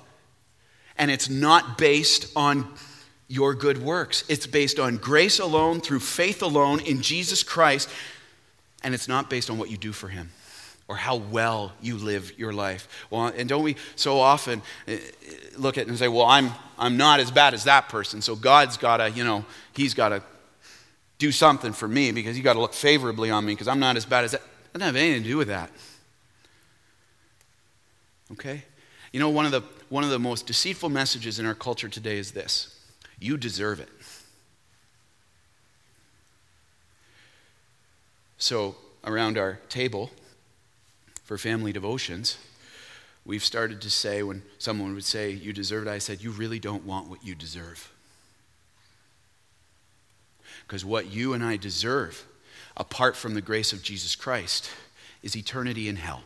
And 0.97 1.11
it's 1.11 1.29
not 1.29 1.77
based 1.77 2.33
on 2.35 2.67
your 3.29 3.53
good 3.55 3.83
works. 3.83 4.25
It's 4.31 4.47
based 4.47 4.79
on 4.79 4.97
grace 4.97 5.41
alone, 5.41 5.83
through 5.83 6.01
faith 6.01 6.43
alone, 6.43 6.81
in 6.81 7.03
Jesus 7.03 7.43
Christ 7.43 7.91
and 8.87 8.95
it's 8.95 9.09
not 9.09 9.29
based 9.29 9.51
on 9.51 9.59
what 9.59 9.69
you 9.69 9.77
do 9.77 9.93
for 9.93 10.07
Him 10.07 10.31
or 10.87 10.95
how 10.95 11.17
well 11.17 11.73
you 11.83 11.97
live 11.99 12.33
your 12.39 12.53
life. 12.53 12.87
Well, 13.11 13.27
and 13.37 13.49
don't 13.49 13.65
we 13.65 13.75
so 13.97 14.21
often 14.21 14.63
eh, 14.87 15.01
look 15.59 15.77
at 15.77 15.89
and 15.89 15.99
say, 15.99 16.07
well, 16.07 16.25
I'm, 16.25 16.53
I'm 16.79 16.97
not 16.97 17.19
as 17.19 17.33
bad 17.33 17.53
as 17.53 17.65
that 17.65 17.89
person, 17.89 18.23
so 18.23 18.37
God's 18.37 18.77
got 18.77 18.99
to, 18.99 19.11
you 19.11 19.25
know, 19.25 19.45
He's 19.75 19.93
got 19.93 20.11
to 20.11 20.23
do 21.19 21.33
something 21.33 21.73
for 21.73 21.89
me 21.89 22.13
because 22.13 22.37
He's 22.37 22.45
got 22.45 22.53
to 22.53 22.61
look 22.61 22.75
favorably 22.75 23.29
on 23.29 23.45
me 23.45 23.55
because 23.55 23.67
I'm 23.67 23.81
not 23.81 23.97
as 23.97 24.05
bad 24.07 24.23
as 24.23 24.31
that. 24.31 24.41
It 24.41 24.79
doesn't 24.79 24.87
have 24.87 24.95
anything 24.95 25.25
to 25.25 25.29
do 25.29 25.37
with 25.37 25.49
that. 25.49 25.69
Okay? 28.35 28.63
You 29.13 29.19
know, 29.19 29.31
one 29.31 29.47
of 29.47 29.51
the, 29.51 29.63
one 29.89 30.05
of 30.05 30.11
the 30.11 30.21
most 30.21 30.47
deceitful 30.47 30.91
messages 30.91 31.41
in 31.41 31.47
our 31.47 31.57
culture 31.57 31.89
today 31.89 32.19
is 32.19 32.31
this 32.31 32.73
you 33.19 33.37
deserve 33.37 33.81
it. 33.81 33.89
So, 38.39 38.77
around 39.05 39.39
our 39.39 39.61
table 39.69 40.11
for 41.25 41.39
family 41.39 41.73
devotions, 41.73 42.39
we've 43.25 43.45
started 43.45 43.81
to 43.81 43.91
say, 43.91 44.23
when 44.23 44.43
someone 44.59 44.95
would 44.95 45.05
say, 45.05 45.31
You 45.31 45.53
deserve 45.53 45.87
it, 45.87 45.91
I 45.91 45.99
said, 45.99 46.23
You 46.23 46.31
really 46.31 46.59
don't 46.59 46.85
want 46.85 47.09
what 47.09 47.25
you 47.25 47.35
deserve. 47.35 47.93
Because 50.67 50.85
what 50.85 51.11
you 51.11 51.33
and 51.33 51.45
I 51.45 51.57
deserve, 51.57 52.27
apart 52.77 53.17
from 53.17 53.35
the 53.35 53.41
grace 53.41 53.73
of 53.73 53.83
Jesus 53.83 54.15
Christ, 54.17 54.71
is 55.23 55.37
eternity 55.37 55.89
in 55.89 55.97
hell. 55.97 56.23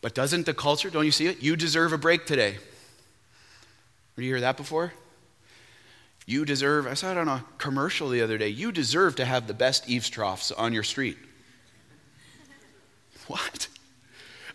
But 0.00 0.14
doesn't 0.14 0.46
the 0.46 0.54
culture, 0.54 0.90
don't 0.90 1.04
you 1.04 1.10
see 1.10 1.26
it? 1.26 1.42
You 1.42 1.56
deserve 1.56 1.92
a 1.92 1.98
break 1.98 2.26
today. 2.26 2.58
Did 4.16 4.24
you 4.24 4.30
hear 4.30 4.40
that 4.40 4.56
before? 4.56 4.92
You 6.26 6.44
deserve, 6.44 6.88
I 6.88 6.94
saw 6.94 7.12
it 7.12 7.18
on 7.18 7.28
a 7.28 7.44
commercial 7.56 8.08
the 8.08 8.20
other 8.20 8.36
day, 8.36 8.48
you 8.48 8.72
deserve 8.72 9.16
to 9.16 9.24
have 9.24 9.46
the 9.46 9.54
best 9.54 9.88
eaves 9.88 10.10
troughs 10.10 10.50
on 10.52 10.72
your 10.72 10.82
street. 10.82 11.16
What? 13.28 13.66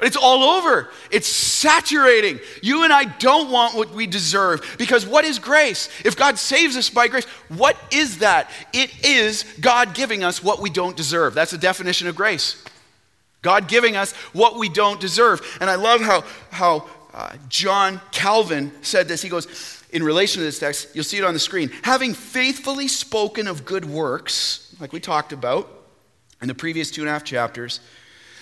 It's 0.02 0.18
all 0.18 0.44
over. 0.44 0.90
It's 1.12 1.28
saturating. 1.28 2.40
You 2.64 2.84
and 2.84 2.92
I 2.92 3.04
don't 3.04 3.52
want 3.52 3.76
what 3.76 3.92
we 3.92 4.08
deserve 4.08 4.76
because 4.80 5.06
what 5.06 5.26
is 5.26 5.38
grace? 5.38 5.90
If 6.04 6.18
God 6.18 6.40
saves 6.40 6.76
us 6.76 6.90
by 6.90 7.08
grace, 7.08 7.26
what 7.50 7.78
is 7.92 8.20
that? 8.20 8.50
It 8.74 9.06
is 9.06 9.44
God 9.60 9.94
giving 9.94 10.24
us 10.24 10.42
what 10.42 10.60
we 10.60 10.72
don't 10.72 10.98
deserve. 10.98 11.36
That's 11.36 11.52
the 11.52 11.58
definition 11.58 12.08
of 12.08 12.16
grace. 12.16 12.64
God 13.44 13.68
giving 13.68 13.96
us 13.96 14.14
what 14.34 14.58
we 14.58 14.70
don't 14.70 15.00
deserve. 15.00 15.42
And 15.62 15.70
I 15.70 15.76
love 15.76 16.02
how, 16.02 16.24
how 16.50 16.88
uh, 17.14 17.34
John 17.48 18.02
Calvin 18.12 18.72
said 18.82 19.08
this. 19.08 19.22
He 19.22 19.30
goes, 19.30 19.81
in 19.92 20.04
relation 20.04 20.40
to 20.40 20.46
this 20.46 20.60
text, 20.60 20.96
you'll 20.96 21.04
see 21.04 21.18
it 21.18 21.24
on 21.24 21.34
the 21.34 21.40
screen. 21.40 21.70
Having 21.84 22.14
faithfully 22.14 22.88
spoken 22.88 23.48
of 23.48 23.66
good 23.66 23.86
works, 23.86 24.74
like 24.80 24.94
we 24.94 25.00
talked 25.00 25.34
about 25.34 25.70
in 26.42 26.48
the 26.48 26.56
previous 26.56 26.92
two 26.92 27.02
and 27.02 27.10
a 27.10 27.14
half 27.14 27.24
chapters, 27.24 27.82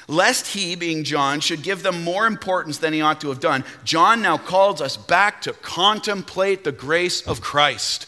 lest 0.07 0.47
he, 0.47 0.75
being 0.75 1.03
John, 1.03 1.39
should 1.39 1.63
give 1.63 1.83
them 1.83 2.03
more 2.03 2.27
importance 2.27 2.77
than 2.77 2.93
he 2.93 3.01
ought 3.01 3.21
to 3.21 3.29
have 3.29 3.39
done, 3.39 3.63
John 3.83 4.21
now 4.21 4.38
calls 4.38 4.81
us 4.81 4.95
back 4.95 5.41
to 5.41 5.53
contemplate 5.53 6.63
the 6.63 6.71
grace 6.71 7.21
of 7.27 7.41
Christ. 7.41 8.05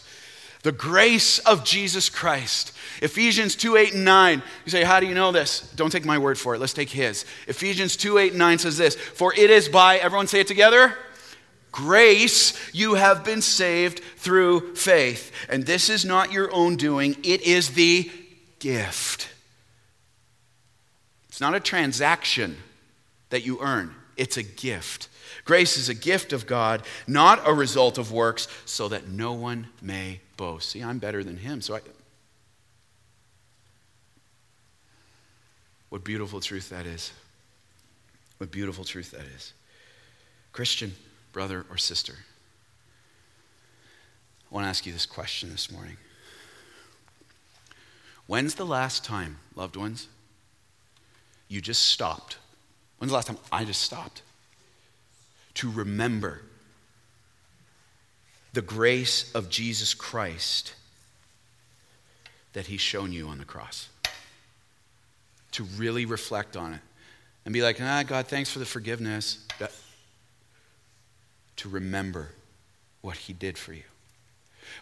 The 0.62 0.72
grace 0.72 1.40
of 1.40 1.64
Jesus 1.64 2.08
Christ. 2.08 2.72
Ephesians 3.00 3.56
2 3.56 3.76
8 3.76 3.94
and 3.94 4.04
9. 4.04 4.42
You 4.64 4.70
say, 4.70 4.84
How 4.84 5.00
do 5.00 5.06
you 5.06 5.14
know 5.14 5.32
this? 5.32 5.72
Don't 5.74 5.90
take 5.90 6.04
my 6.04 6.18
word 6.18 6.38
for 6.38 6.54
it. 6.54 6.60
Let's 6.60 6.72
take 6.72 6.90
his. 6.90 7.24
Ephesians 7.48 7.96
2 7.96 8.18
8 8.18 8.30
and 8.30 8.38
9 8.38 8.58
says 8.58 8.78
this 8.78 8.94
For 8.94 9.34
it 9.34 9.50
is 9.50 9.68
by, 9.68 9.96
everyone 9.98 10.28
say 10.28 10.38
it 10.38 10.46
together 10.46 10.96
grace, 11.72 12.54
you 12.72 12.94
have 12.94 13.24
been 13.24 13.42
saved 13.42 14.00
through 14.16 14.74
faith. 14.76 15.32
And 15.48 15.64
this 15.64 15.90
is 15.90 16.04
not 16.04 16.30
your 16.30 16.52
own 16.52 16.76
doing, 16.76 17.16
it 17.24 17.42
is 17.42 17.70
the 17.70 18.10
gift. 18.58 19.28
It's 21.28 21.40
not 21.40 21.54
a 21.54 21.60
transaction 21.60 22.58
that 23.30 23.44
you 23.44 23.58
earn, 23.60 23.94
it's 24.16 24.36
a 24.36 24.42
gift. 24.42 25.08
Grace 25.44 25.76
is 25.76 25.88
a 25.88 25.94
gift 25.94 26.32
of 26.32 26.46
God, 26.46 26.82
not 27.08 27.48
a 27.48 27.52
result 27.52 27.98
of 27.98 28.12
works, 28.12 28.46
so 28.64 28.86
that 28.88 29.08
no 29.08 29.32
one 29.32 29.66
may 29.80 30.20
boast. 30.36 30.68
See, 30.68 30.82
I'm 30.82 30.98
better 30.98 31.24
than 31.24 31.36
him, 31.36 31.60
so 31.60 31.74
I. 31.74 31.80
What 35.88 36.04
beautiful 36.04 36.40
truth 36.40 36.70
that 36.70 36.86
is. 36.86 37.12
What 38.38 38.50
beautiful 38.50 38.84
truth 38.84 39.10
that 39.10 39.26
is. 39.36 39.52
Christian, 40.52 40.94
brother 41.32 41.64
or 41.70 41.76
sister, 41.76 42.14
I 44.50 44.54
want 44.54 44.64
to 44.64 44.68
ask 44.68 44.84
you 44.84 44.92
this 44.92 45.06
question 45.06 45.50
this 45.50 45.72
morning. 45.72 45.96
When's 48.26 48.54
the 48.54 48.66
last 48.66 49.04
time, 49.04 49.38
loved 49.54 49.76
ones, 49.76 50.08
you 51.48 51.60
just 51.60 51.82
stopped? 51.82 52.36
When's 52.98 53.10
the 53.10 53.16
last 53.16 53.26
time 53.26 53.38
I 53.50 53.64
just 53.64 53.82
stopped 53.82 54.22
to 55.54 55.70
remember 55.70 56.42
the 58.52 58.62
grace 58.62 59.32
of 59.34 59.48
Jesus 59.48 59.94
Christ 59.94 60.74
that 62.52 62.66
He's 62.66 62.80
shown 62.80 63.12
you 63.12 63.28
on 63.28 63.38
the 63.38 63.44
cross? 63.44 63.88
To 65.52 65.64
really 65.64 66.04
reflect 66.06 66.56
on 66.56 66.74
it 66.74 66.80
and 67.44 67.52
be 67.52 67.62
like, 67.62 67.80
ah, 67.80 68.02
God, 68.06 68.28
thanks 68.28 68.50
for 68.50 68.58
the 68.58 68.66
forgiveness 68.66 69.46
to 71.56 71.68
remember 71.68 72.30
what 73.00 73.16
he 73.16 73.32
did 73.32 73.58
for 73.58 73.72
you. 73.72 73.82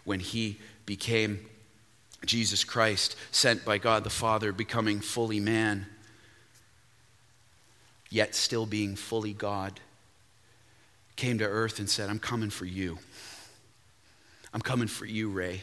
When 0.04 0.20
he 0.20 0.58
became 0.86 1.46
Jesus 2.24 2.64
Christ, 2.64 3.16
sent 3.30 3.64
by 3.64 3.78
God 3.78 4.04
the 4.04 4.10
Father, 4.10 4.52
becoming 4.52 5.00
fully 5.00 5.40
man, 5.40 5.86
yet 8.10 8.34
still 8.34 8.66
being 8.66 8.96
fully 8.96 9.32
God, 9.32 9.80
came 11.16 11.38
to 11.38 11.44
earth 11.44 11.78
and 11.78 11.88
said, 11.88 12.10
I'm 12.10 12.18
coming 12.18 12.50
for 12.50 12.64
you. 12.64 12.98
I'm 14.52 14.60
coming 14.60 14.88
for 14.88 15.06
you, 15.06 15.30
Ray. 15.30 15.62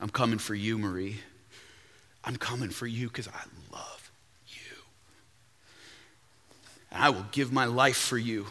I'm 0.00 0.08
coming 0.08 0.38
for 0.38 0.54
you, 0.54 0.78
Marie. 0.78 1.18
I'm 2.24 2.36
coming 2.36 2.70
for 2.70 2.86
you 2.86 3.08
because 3.08 3.28
I 3.28 3.42
love 3.72 4.10
you. 4.48 4.76
And 6.90 7.02
I 7.02 7.10
will 7.10 7.26
give 7.32 7.52
my 7.52 7.66
life 7.66 7.96
for 7.96 8.18
you. 8.18 8.46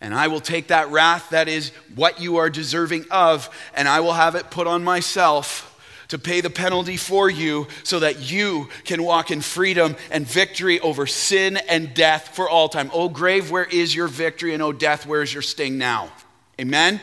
And 0.00 0.14
I 0.14 0.28
will 0.28 0.40
take 0.40 0.68
that 0.68 0.90
wrath 0.90 1.30
that 1.30 1.48
is 1.48 1.70
what 1.94 2.20
you 2.20 2.36
are 2.36 2.50
deserving 2.50 3.06
of, 3.10 3.50
and 3.74 3.88
I 3.88 4.00
will 4.00 4.12
have 4.12 4.36
it 4.36 4.50
put 4.50 4.66
on 4.66 4.84
myself 4.84 5.64
to 6.08 6.18
pay 6.18 6.40
the 6.40 6.50
penalty 6.50 6.96
for 6.96 7.28
you 7.28 7.66
so 7.82 8.00
that 8.00 8.30
you 8.30 8.68
can 8.84 9.02
walk 9.02 9.30
in 9.30 9.40
freedom 9.40 9.96
and 10.10 10.26
victory 10.26 10.80
over 10.80 11.06
sin 11.06 11.58
and 11.68 11.92
death 11.94 12.34
for 12.34 12.48
all 12.48 12.68
time. 12.68 12.90
Oh, 12.94 13.08
grave, 13.08 13.50
where 13.50 13.64
is 13.64 13.94
your 13.94 14.08
victory? 14.08 14.54
And 14.54 14.62
oh, 14.62 14.72
death, 14.72 15.04
where 15.04 15.20
is 15.20 15.32
your 15.32 15.42
sting 15.42 15.76
now? 15.78 16.10
Amen? 16.60 17.00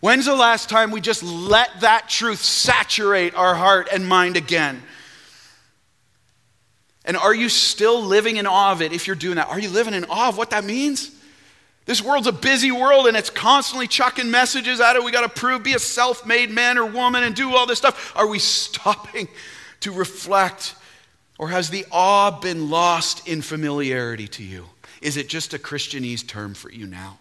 When's 0.00 0.26
the 0.26 0.34
last 0.34 0.68
time 0.68 0.90
we 0.90 1.00
just 1.00 1.22
let 1.22 1.68
that 1.80 2.08
truth 2.08 2.40
saturate 2.40 3.34
our 3.34 3.54
heart 3.54 3.88
and 3.92 4.06
mind 4.06 4.36
again? 4.36 4.82
And 7.04 7.16
are 7.16 7.34
you 7.34 7.48
still 7.48 8.02
living 8.02 8.36
in 8.36 8.46
awe 8.46 8.72
of 8.72 8.80
it 8.80 8.92
if 8.92 9.06
you're 9.06 9.16
doing 9.16 9.36
that? 9.36 9.48
Are 9.48 9.60
you 9.60 9.68
living 9.68 9.94
in 9.94 10.04
awe 10.06 10.28
of 10.28 10.38
what 10.38 10.50
that 10.50 10.64
means? 10.64 11.10
This 11.84 12.00
world's 12.00 12.28
a 12.28 12.32
busy 12.32 12.70
world 12.70 13.06
and 13.06 13.16
it's 13.16 13.30
constantly 13.30 13.88
chucking 13.88 14.30
messages 14.30 14.80
at 14.80 14.96
it. 14.96 15.02
We 15.02 15.10
got 15.10 15.22
to 15.22 15.40
prove, 15.40 15.62
be 15.62 15.74
a 15.74 15.78
self 15.78 16.24
made 16.24 16.50
man 16.50 16.78
or 16.78 16.86
woman 16.86 17.24
and 17.24 17.34
do 17.34 17.54
all 17.54 17.66
this 17.66 17.78
stuff. 17.78 18.12
Are 18.16 18.26
we 18.26 18.38
stopping 18.38 19.28
to 19.80 19.92
reflect? 19.92 20.76
Or 21.38 21.48
has 21.48 21.70
the 21.70 21.84
awe 21.90 22.30
been 22.30 22.70
lost 22.70 23.26
in 23.26 23.42
familiarity 23.42 24.28
to 24.28 24.44
you? 24.44 24.66
Is 25.00 25.16
it 25.16 25.28
just 25.28 25.54
a 25.54 25.58
Christianese 25.58 26.26
term 26.26 26.54
for 26.54 26.70
you 26.70 26.86
now? 26.86 27.18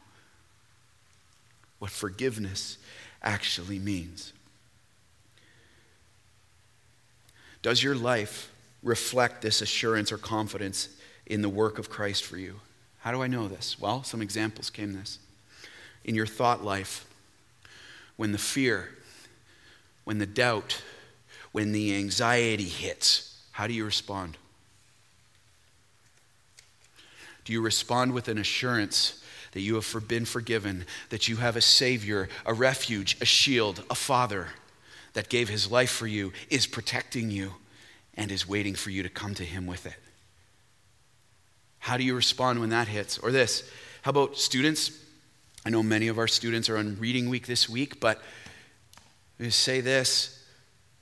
What 1.80 1.90
forgiveness 1.90 2.78
actually 3.24 3.80
means. 3.80 4.34
Does 7.62 7.84
your 7.84 7.96
life 7.96 8.52
reflect 8.82 9.42
this 9.42 9.62
assurance 9.62 10.12
or 10.12 10.18
confidence 10.18 10.90
in 11.26 11.42
the 11.42 11.50
work 11.50 11.78
of 11.78 11.90
Christ 11.90 12.24
for 12.24 12.38
you? 12.38 12.60
How 13.02 13.12
do 13.12 13.24
I 13.24 13.28
know 13.28 13.48
this? 13.48 13.80
Well, 13.80 14.04
some 14.04 14.22
examples 14.22 14.70
came 14.70 14.94
this. 14.94 15.20
In 16.04 16.16
your 16.16 16.28
thought 16.28 16.64
life, 16.64 17.06
when 18.16 18.32
the 18.32 18.38
fear, 18.38 18.90
when 20.04 20.20
the 20.20 20.28
doubt, 20.28 20.82
when 21.52 21.72
the 21.72 21.96
anxiety 21.96 22.66
hits, 22.66 23.42
how 23.52 23.68
do 23.68 23.74
you 23.74 23.86
respond? 23.86 24.38
Do 27.44 27.54
you 27.54 27.62
respond 27.62 28.14
with 28.14 28.28
an 28.28 28.38
assurance 28.38 29.24
that 29.54 29.62
you 29.62 29.76
have 29.76 30.08
been 30.08 30.26
forgiven, 30.26 30.86
that 31.10 31.28
you 31.28 31.38
have 31.38 31.56
a 31.56 31.62
Savior, 31.62 32.30
a 32.46 32.54
refuge, 32.54 33.18
a 33.20 33.26
shield, 33.26 33.84
a 33.90 33.96
Father 33.96 34.50
that 35.14 35.28
gave 35.28 35.50
His 35.50 35.70
life 35.70 35.92
for 35.92 36.08
you, 36.08 36.32
is 36.50 36.68
protecting 36.68 37.32
you, 37.32 37.56
and 38.16 38.32
is 38.32 38.48
waiting 38.48 38.76
for 38.76 38.92
you 38.92 39.02
to 39.02 39.10
come 39.10 39.34
to 39.34 39.44
Him 39.44 39.66
with 39.66 39.88
it? 39.88 39.96
How 41.82 41.98
do 41.98 42.04
you 42.04 42.16
respond 42.16 42.60
when 42.60 42.70
that 42.70 42.88
hits? 42.88 43.18
Or 43.18 43.32
this 43.32 43.70
how 44.04 44.10
about 44.10 44.38
students? 44.38 44.92
I 45.66 45.70
know 45.70 45.84
many 45.84 46.08
of 46.08 46.18
our 46.18 46.28
students 46.28 46.70
are 46.70 46.78
on 46.78 46.98
reading 47.00 47.30
week 47.30 47.46
this 47.46 47.70
week, 47.70 48.00
but 48.00 48.22
say 49.50 49.82
this. 49.82 50.44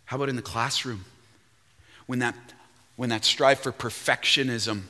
How 0.06 0.18
about 0.18 0.30
in 0.30 0.36
the 0.36 0.42
classroom? 0.42 1.06
When 2.08 2.20
that, 2.20 2.36
when 2.96 3.10
that 3.10 3.24
strive 3.24 3.60
for 3.60 3.72
perfectionism 3.72 4.84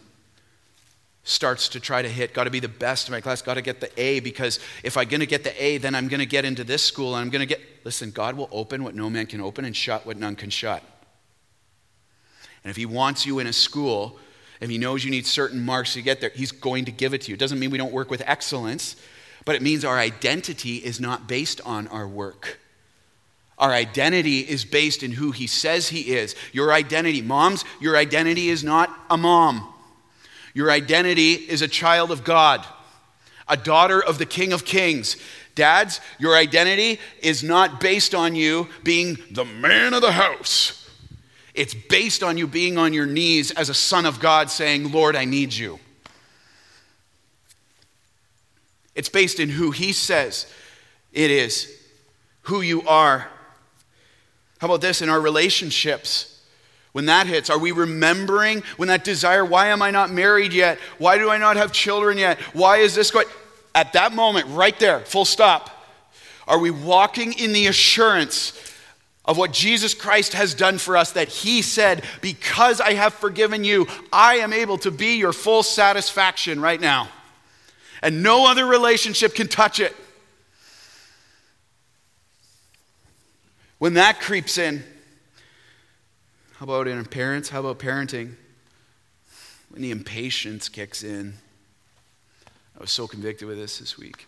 starts 1.24 1.70
to 1.70 1.80
try 1.80 2.02
to 2.02 2.10
hit, 2.10 2.34
got 2.34 2.46
to 2.46 2.50
be 2.50 2.60
the 2.60 2.68
best 2.68 3.08
in 3.08 3.12
my 3.12 3.22
class, 3.22 3.42
got 3.42 3.56
to 3.56 3.62
get 3.62 3.82
the 3.82 3.92
A, 4.00 4.20
because 4.22 4.60
if 4.84 4.96
I'm 4.96 5.08
going 5.08 5.20
to 5.20 5.28
get 5.28 5.44
the 5.44 5.64
A, 5.64 5.78
then 5.78 5.94
I'm 5.94 6.08
going 6.08 6.20
to 6.20 6.26
get 6.26 6.46
into 6.46 6.64
this 6.64 6.84
school 6.84 7.16
and 7.16 7.24
I'm 7.24 7.30
going 7.30 7.42
to 7.42 7.46
get. 7.46 7.62
Listen, 7.84 8.12
God 8.12 8.36
will 8.36 8.50
open 8.52 8.84
what 8.84 8.96
no 8.96 9.10
man 9.10 9.26
can 9.26 9.42
open 9.42 9.66
and 9.66 9.76
shut 9.76 10.06
what 10.06 10.18
none 10.18 10.36
can 10.36 10.50
shut. 10.50 10.84
And 12.64 12.72
if 12.72 12.78
He 12.78 12.86
wants 12.86 13.26
you 13.26 13.40
in 13.40 13.48
a 13.48 13.54
school 13.54 14.20
if 14.62 14.70
he 14.70 14.78
knows 14.78 15.06
you 15.06 15.12
need 15.12 15.26
certain 15.26 15.64
marks 15.64 15.94
to 15.94 16.02
get 16.02 16.20
there, 16.22 16.32
he's 16.36 16.52
going 16.52 16.86
to 16.86 16.92
give 16.92 17.14
it 17.14 17.22
to 17.22 17.30
you. 17.30 17.36
It 17.36 17.40
doesn't 17.40 17.60
mean 17.60 17.72
we 17.72 17.78
don't 17.78 17.94
work 17.94 18.10
with 18.10 18.22
excellence, 18.26 18.96
but 19.46 19.56
it 19.56 19.62
means 19.62 19.86
our 19.86 19.98
identity 19.98 20.78
is 20.78 21.00
not 21.00 21.28
based 21.28 21.62
on 21.66 21.88
our 21.88 22.08
work. 22.08 22.60
Our 23.58 23.72
identity 23.72 24.40
is 24.40 24.64
based 24.64 25.04
in 25.04 25.12
who 25.12 25.32
he 25.32 25.48
says 25.48 25.90
he 25.90 26.14
is. 26.14 26.36
Your 26.54 26.72
identity, 26.74 27.22
moms, 27.22 27.66
your 27.82 27.98
identity 27.98 28.50
is 28.50 28.64
not 28.64 28.90
a 29.10 29.18
mom. 29.18 29.74
Your 30.54 30.72
identity 30.72 31.34
is 31.34 31.62
a 31.62 31.68
child 31.68 32.12
of 32.12 32.24
God, 32.24 32.66
a 33.48 33.58
daughter 33.58 34.04
of 34.04 34.18
the 34.18 34.26
King 34.26 34.54
of 34.54 34.66
Kings. 34.66 35.18
Dads, 35.56 36.00
your 36.20 36.36
identity 36.36 37.00
is 37.22 37.44
not 37.44 37.80
based 37.80 38.16
on 38.16 38.36
you 38.36 38.68
being 38.84 39.18
the 39.32 39.46
man 39.46 39.94
of 39.94 40.02
the 40.02 40.14
house. 40.14 40.89
It's 41.60 41.74
based 41.74 42.24
on 42.24 42.38
you 42.38 42.48
being 42.48 42.78
on 42.78 42.94
your 42.94 43.06
knees 43.06 43.52
as 43.52 43.68
a 43.68 43.74
son 43.74 44.06
of 44.06 44.22
God 44.22 44.50
saying, 44.50 44.94
Lord, 44.94 45.18
I 45.18 45.26
need 45.26 45.54
you. 45.54 45.78
It's 48.96 49.10
based 49.10 49.42
in 49.42 49.50
who 49.50 49.72
He 49.72 49.92
says 49.92 50.50
it 51.12 51.30
is, 51.30 51.70
who 52.44 52.62
you 52.62 52.88
are. 52.88 53.28
How 54.60 54.68
about 54.68 54.80
this 54.80 55.02
in 55.02 55.10
our 55.10 55.20
relationships? 55.20 56.42
When 56.94 57.08
that 57.08 57.28
hits, 57.28 57.50
are 57.50 57.60
we 57.60 57.74
remembering 57.74 58.64
when 58.78 58.88
that 58.88 59.04
desire, 59.04 59.44
why 59.44 59.68
am 59.68 59.82
I 59.82 59.92
not 59.92 60.10
married 60.10 60.54
yet? 60.54 60.80
Why 60.98 61.18
do 61.18 61.30
I 61.30 61.38
not 61.38 61.58
have 61.58 61.74
children 61.74 62.18
yet? 62.18 62.40
Why 62.54 62.78
is 62.78 62.96
this 62.96 63.12
going? 63.12 63.28
At 63.76 63.92
that 63.94 64.14
moment, 64.14 64.48
right 64.48 64.80
there, 64.80 65.02
full 65.02 65.26
stop, 65.26 65.72
are 66.48 66.58
we 66.58 66.72
walking 66.72 67.34
in 67.34 67.52
the 67.52 67.68
assurance 67.68 68.54
of 69.30 69.38
what 69.38 69.54
Jesus 69.54 69.94
Christ 69.94 70.34
has 70.34 70.56
done 70.56 70.80
for 70.80 70.98
us, 70.98 71.12
that 71.12 71.28
He 71.28 71.62
said, 71.62 72.04
Because 72.20 72.82
I 72.82 72.94
have 72.94 73.14
forgiven 73.14 73.64
you, 73.64 73.88
I 74.12 74.38
am 74.38 74.52
able 74.52 74.80
to 74.80 74.90
be 74.90 75.18
your 75.18 75.34
full 75.34 75.62
satisfaction 75.62 76.60
right 76.60 76.82
now. 76.82 77.10
And 78.02 78.24
no 78.24 78.50
other 78.50 78.66
relationship 78.66 79.36
can 79.36 79.48
touch 79.48 79.80
it. 79.80 79.96
When 83.78 83.94
that 83.94 84.20
creeps 84.20 84.58
in, 84.58 84.84
how 86.56 86.64
about 86.64 86.88
in 86.88 87.06
parents? 87.06 87.50
How 87.50 87.60
about 87.60 87.78
parenting? 87.78 88.34
When 89.70 89.84
the 89.84 89.92
impatience 89.92 90.70
kicks 90.70 91.04
in. 91.04 91.36
I 92.76 92.82
was 92.82 92.90
so 92.90 93.08
convicted 93.08 93.48
with 93.48 93.60
this 93.60 93.78
this 93.78 93.96
week. 93.96 94.26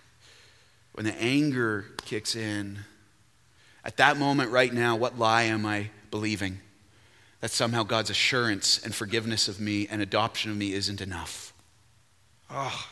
When 0.94 1.08
the 1.08 1.20
anger 1.20 1.88
kicks 2.06 2.36
in 2.36 2.82
at 3.84 3.98
that 3.98 4.18
moment, 4.18 4.52
right 4.52 4.72
now, 4.72 4.96
what 4.96 5.18
lie 5.18 5.44
am 5.44 5.66
I 5.66 5.90
believing? 6.12 6.60
That 7.40 7.52
somehow 7.52 7.84
God's 7.84 8.10
assurance 8.10 8.80
and 8.84 8.94
forgiveness 8.94 9.48
of 9.48 9.60
me 9.60 9.88
and 9.90 10.02
adoption 10.02 10.52
of 10.52 10.58
me 10.58 10.74
isn't 10.74 11.02
enough. 11.02 11.54
Oh. 12.50 12.88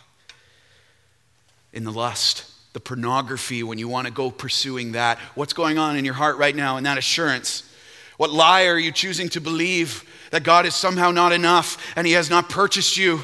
In 1.72 1.84
the 1.84 1.92
lust, 1.92 2.52
the 2.74 2.80
pornography, 2.80 3.62
when 3.62 3.78
you 3.78 3.88
want 3.88 4.08
to 4.08 4.14
go 4.14 4.32
pursuing 4.32 4.94
that, 4.94 5.20
what's 5.36 5.54
going 5.54 5.78
on 5.78 5.96
in 5.96 6.06
your 6.06 6.16
heart 6.16 6.38
right 6.38 6.56
now 6.56 6.78
in 6.78 6.84
that 6.86 6.98
assurance? 6.98 7.64
What 8.18 8.32
lie 8.32 8.66
are 8.66 8.78
you 8.78 8.92
choosing 8.92 9.30
to 9.30 9.42
believe 9.42 10.04
that 10.32 10.44
God 10.44 10.66
is 10.66 10.76
somehow 10.76 11.12
not 11.12 11.32
enough 11.32 11.94
and 11.96 12.08
He 12.08 12.14
has 12.14 12.30
not 12.30 12.50
purchased 12.50 12.98
you? 12.98 13.22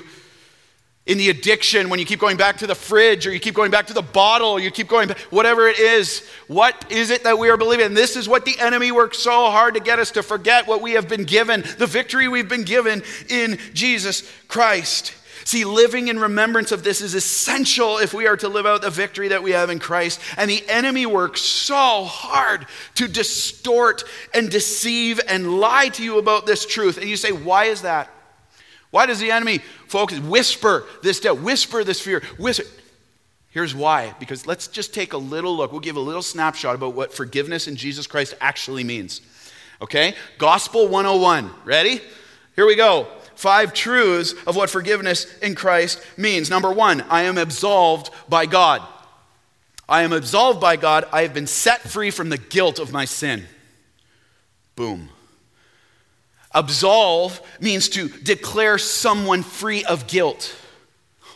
In 1.06 1.20
the 1.20 1.30
addiction, 1.30 1.90
when 1.90 2.00
you 2.00 2.06
keep 2.06 2.20
going 2.20 2.36
back 2.36 2.58
to 2.58 2.68
the 2.68 2.74
fridge 2.74 3.28
or 3.28 3.32
you 3.32 3.40
keep 3.40 3.54
going 3.54 3.70
back 3.70 3.88
to 3.88 3.94
the 3.94 4.02
bottle, 4.02 4.60
you 4.60 4.72
keep 4.72 4.88
going 4.88 5.08
back, 5.08 5.20
whatever 5.30 5.68
it 5.68 5.78
is, 5.78 6.28
what 6.48 6.92
is 6.92 7.12
it 7.12 7.24
that 7.26 7.38
we 7.38 7.50
are 7.50 7.58
believing? 7.58 7.86
And 7.86 7.98
this 7.98 8.16
is 8.16 8.28
what 8.28 8.44
the 8.44 8.60
enemy 8.60 8.92
works 8.92 9.20
so 9.20 9.52
hard 9.52 9.76
to 9.76 9.80
get 9.80 10.00
us 10.00 10.12
to 10.12 10.24
forget 10.24 10.66
what 10.66 10.82
we 10.82 10.94
have 10.94 11.08
been 11.08 11.24
given, 11.24 11.64
the 11.78 11.86
victory 11.86 12.28
we've 12.28 12.50
been 12.50 12.64
given 12.64 13.04
in 13.30 13.60
Jesus 13.74 14.30
Christ. 14.48 15.14
See, 15.44 15.64
living 15.64 16.08
in 16.08 16.18
remembrance 16.18 16.72
of 16.72 16.84
this 16.84 17.02
is 17.02 17.14
essential 17.14 18.00
if 18.00 18.16
we 18.16 18.26
are 18.26 18.38
to 18.38 18.50
live 18.50 18.66
out 18.66 18.82
the 18.82 18.90
victory 18.90 19.28
that 19.28 19.44
we 19.44 19.52
have 19.52 19.70
in 19.70 19.78
Christ. 19.78 20.20
And 20.38 20.50
the 20.50 20.68
enemy 20.68 21.06
works 21.06 21.42
so 21.42 22.04
hard 22.04 22.66
to 22.96 23.08
distort 23.08 24.06
and 24.34 24.50
deceive 24.50 25.22
and 25.28 25.60
lie 25.60 25.90
to 25.90 26.04
you 26.04 26.18
about 26.18 26.48
this 26.48 26.66
truth. 26.66 26.98
And 26.98 27.08
you 27.08 27.16
say, 27.16 27.32
why 27.32 27.66
is 27.66 27.84
that? 27.84 28.10
Why 28.96 29.06
does 29.06 29.20
the 29.20 29.30
enemy 29.30 29.58
focus, 29.88 30.20
whisper 30.20 30.86
this 31.04 31.20
doubt, 31.20 31.42
whisper 31.42 31.84
this 31.84 32.00
fear, 32.00 32.24
whisper? 32.38 32.64
Here's 33.50 33.76
why. 33.76 34.16
Because 34.22 34.48
let's 34.48 34.68
just 34.70 34.94
take 34.94 35.12
a 35.12 35.18
little 35.18 35.54
look. 35.58 35.74
We'll 35.74 35.82
give 35.82 35.98
a 35.98 36.00
little 36.00 36.22
snapshot 36.22 36.76
about 36.76 36.94
what 36.94 37.14
forgiveness 37.14 37.68
in 37.68 37.76
Jesus 37.76 38.08
Christ 38.08 38.36
actually 38.40 38.86
means. 38.86 39.20
Okay? 39.82 40.16
Gospel 40.38 40.88
101. 40.88 41.52
Ready? 41.66 42.00
Here 42.56 42.66
we 42.66 42.78
go. 42.78 43.08
Five 43.36 43.74
truths 43.74 44.34
of 44.48 44.56
what 44.56 44.70
forgiveness 44.70 45.40
in 45.40 45.56
Christ 45.56 46.02
means. 46.16 46.50
Number 46.50 46.72
one, 46.72 47.02
I 47.10 47.24
am 47.24 47.38
absolved 47.38 48.12
by 48.30 48.46
God. 48.46 48.82
I 49.90 50.04
am 50.04 50.14
absolved 50.14 50.62
by 50.62 50.78
God. 50.78 51.04
I 51.12 51.24
have 51.24 51.34
been 51.34 51.48
set 51.48 51.82
free 51.82 52.12
from 52.12 52.30
the 52.30 52.38
guilt 52.38 52.80
of 52.80 52.94
my 52.94 53.04
sin. 53.04 53.44
Boom. 54.78 55.10
Absolve 56.56 57.42
means 57.60 57.90
to 57.90 58.08
declare 58.08 58.78
someone 58.78 59.44
free 59.44 59.84
of 59.84 60.08
guilt. 60.08 60.56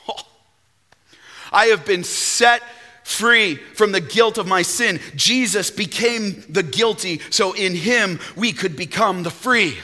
I 1.52 1.66
have 1.66 1.86
been 1.86 2.06
set 2.06 2.64
free 3.04 3.56
from 3.56 3.92
the 3.92 4.00
guilt 4.00 4.38
of 4.38 4.48
my 4.48 4.62
sin. 4.62 5.00
Jesus 5.16 5.72
became 5.72 6.42
the 6.48 6.64
guilty, 6.64 7.20
so 7.32 7.52
in 7.52 7.76
him 7.76 8.20
we 8.38 8.54
could 8.54 8.78
become 8.78 9.24
the 9.24 9.30
free. 9.30 9.78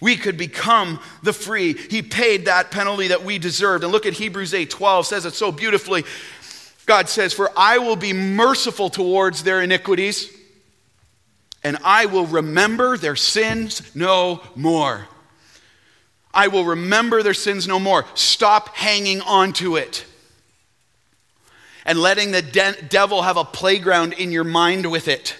We 0.00 0.16
could 0.16 0.38
become 0.38 0.98
the 1.22 1.34
free. 1.34 1.74
He 1.74 2.00
paid 2.00 2.46
that 2.46 2.70
penalty 2.70 3.08
that 3.08 3.22
we 3.22 3.38
deserved. 3.38 3.84
And 3.84 3.92
look 3.92 4.06
at 4.06 4.14
Hebrews 4.14 4.54
8 4.54 4.70
12 4.70 5.06
says 5.06 5.26
it 5.26 5.34
so 5.34 5.52
beautifully. 5.52 6.04
God 6.90 7.08
says, 7.08 7.32
For 7.32 7.52
I 7.56 7.78
will 7.78 7.94
be 7.94 8.12
merciful 8.12 8.90
towards 8.90 9.44
their 9.44 9.62
iniquities, 9.62 10.28
and 11.62 11.78
I 11.84 12.06
will 12.06 12.26
remember 12.26 12.96
their 12.96 13.14
sins 13.14 13.94
no 13.94 14.42
more. 14.56 15.06
I 16.34 16.48
will 16.48 16.64
remember 16.64 17.22
their 17.22 17.32
sins 17.32 17.68
no 17.68 17.78
more. 17.78 18.06
Stop 18.14 18.74
hanging 18.74 19.20
on 19.20 19.52
to 19.52 19.76
it 19.76 20.04
and 21.86 21.96
letting 21.96 22.32
the 22.32 22.42
de- 22.42 22.82
devil 22.88 23.22
have 23.22 23.36
a 23.36 23.44
playground 23.44 24.14
in 24.14 24.32
your 24.32 24.42
mind 24.42 24.90
with 24.90 25.06
it. 25.06 25.36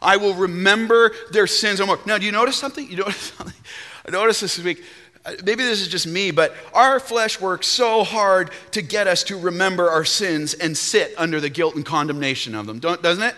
I 0.00 0.18
will 0.18 0.34
remember 0.34 1.10
their 1.32 1.48
sins 1.48 1.80
no 1.80 1.86
more. 1.86 1.98
Now, 2.06 2.16
do 2.16 2.26
you 2.26 2.32
notice 2.32 2.54
something? 2.54 2.88
You 2.88 2.98
notice 2.98 3.16
something? 3.16 3.56
I 4.06 4.12
noticed 4.12 4.40
this 4.40 4.56
week. 4.60 4.84
Uh, 5.24 5.32
maybe 5.44 5.62
this 5.62 5.80
is 5.80 5.88
just 5.88 6.06
me, 6.06 6.30
but 6.30 6.54
our 6.74 7.00
flesh 7.00 7.40
works 7.40 7.66
so 7.66 8.04
hard 8.04 8.50
to 8.72 8.82
get 8.82 9.06
us 9.06 9.24
to 9.24 9.38
remember 9.38 9.90
our 9.90 10.04
sins 10.04 10.54
and 10.54 10.76
sit 10.76 11.14
under 11.16 11.40
the 11.40 11.48
guilt 11.48 11.74
and 11.74 11.84
condemnation 11.84 12.54
of 12.54 12.66
them, 12.66 12.78
doesn't 12.78 13.22
it? 13.22 13.34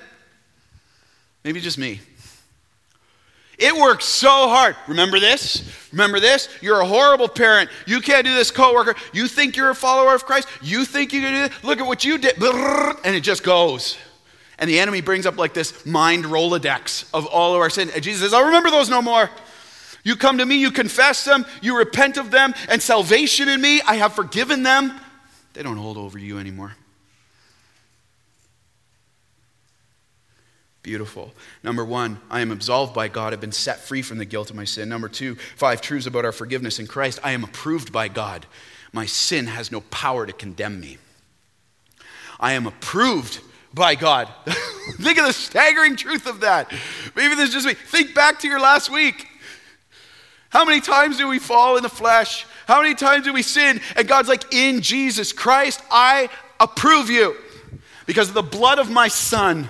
Maybe 1.44 1.61
just 1.61 1.79
me. 1.79 2.01
It 3.59 3.75
works 3.75 4.05
so 4.05 4.49
hard. 4.49 4.77
Remember 4.87 5.18
this? 5.18 5.64
Remember 5.92 6.20
this? 6.20 6.49
You're 6.61 6.81
a 6.81 6.87
horrible 6.87 7.29
parent. 7.29 7.70
You 7.87 8.01
can't 8.01 8.27
do 8.27 8.35
this, 8.35 8.51
coworker. 8.51 8.94
You 9.14 9.29
think 9.29 9.57
you're 9.57 9.70
a 9.70 9.75
follower 9.75 10.14
of 10.14 10.27
Christ. 10.27 10.49
You 10.61 10.85
think 10.85 11.12
you 11.12 11.22
can 11.22 11.33
do 11.33 11.49
this. 11.49 11.64
Look 11.64 11.81
at 11.81 11.87
what 11.87 12.05
you 12.05 12.18
did. 12.18 12.37
And 12.42 13.16
it 13.16 13.20
just 13.20 13.42
goes. 13.42 13.96
And 14.59 14.68
the 14.68 14.79
enemy 14.79 15.01
brings 15.01 15.25
up 15.25 15.38
like 15.38 15.55
this 15.55 15.87
mind 15.87 16.25
Rolodex 16.25 17.09
of 17.14 17.27
all 17.27 17.55
of 17.55 17.61
our 17.61 17.70
sins. 17.70 17.92
And 17.94 18.03
Jesus 18.03 18.22
says, 18.22 18.35
I'll 18.35 18.46
remember 18.46 18.70
those 18.70 18.90
no 18.90 19.01
more. 19.01 19.31
You 20.07 20.14
come 20.14 20.38
to 20.38 20.47
me, 20.47 20.55
you 20.55 20.71
confess 20.71 21.25
them, 21.25 21.45
you 21.61 21.77
repent 21.77 22.16
of 22.16 22.31
them, 22.31 22.55
and 22.69 22.81
salvation 22.81 23.49
in 23.49 23.61
me, 23.61 23.81
I 23.81 23.97
have 23.97 24.12
forgiven 24.12 24.62
them. 24.62 24.92
They 25.53 25.64
don't 25.64 25.79
hold 25.79 25.97
over 25.97 26.16
you 26.16 26.38
anymore. 26.38 26.77
Beautiful. 30.85 31.33
Number 31.64 31.85
one, 31.85 32.21
I 32.31 32.40
am 32.40 32.53
absolved 32.53 32.95
by 32.95 33.09
God. 33.09 33.33
I've 33.33 33.40
been 33.40 33.51
set 33.51 33.81
free 33.81 34.01
from 34.01 34.19
the 34.19 34.25
guilt 34.25 34.49
of 34.49 34.55
my 34.55 34.62
sin. 34.62 34.88
Number 34.88 35.09
two, 35.09 35.35
five 35.57 35.81
truths 35.81 36.07
about 36.07 36.25
our 36.25 36.31
forgiveness 36.31 36.79
in 36.79 36.87
Christ. 36.87 37.19
I 37.25 37.33
am 37.33 37.42
approved 37.42 37.90
by 37.90 38.07
God. 38.07 38.47
My 38.92 39.07
sin 39.07 39.47
has 39.47 39.73
no 39.73 39.81
power 39.81 40.25
to 40.25 40.33
condemn 40.33 40.79
me. 40.79 40.99
I 42.38 42.53
am 42.53 42.69
approved 42.69 43.40
by 43.75 43.97
God. 43.97 44.29
Think 45.01 45.19
of 45.19 45.27
the 45.27 45.33
staggering 45.33 45.97
truth 45.97 46.29
of 46.29 46.42
that. 46.42 46.73
Maybe 47.16 47.35
this 47.35 47.49
is 47.49 47.55
just 47.55 47.66
me. 47.66 47.75
Think 47.75 48.14
back 48.14 48.38
to 48.42 48.49
your 48.49 48.61
last 48.61 48.88
week. 48.88 49.27
How 50.57 50.64
many 50.64 50.81
times 50.81 51.19
do 51.19 51.29
we 51.29 51.38
fall 51.38 51.77
in 51.77 51.83
the 51.83 51.90
flesh? 51.90 52.47
How 52.66 52.81
many 52.81 52.95
times 52.95 53.27
do 53.27 53.35
we 53.35 53.42
sin? 53.42 53.79
And 53.95 54.09
God's 54.09 54.27
like, 54.27 54.55
in 54.55 54.81
Jesus 54.81 55.31
Christ, 55.31 55.83
I 55.90 56.31
approve 56.59 57.11
you 57.11 57.37
because 58.07 58.29
of 58.29 58.35
the 58.35 58.42
blood 58.42 58.79
of 58.79 58.90
my 58.90 59.09
son. 59.09 59.69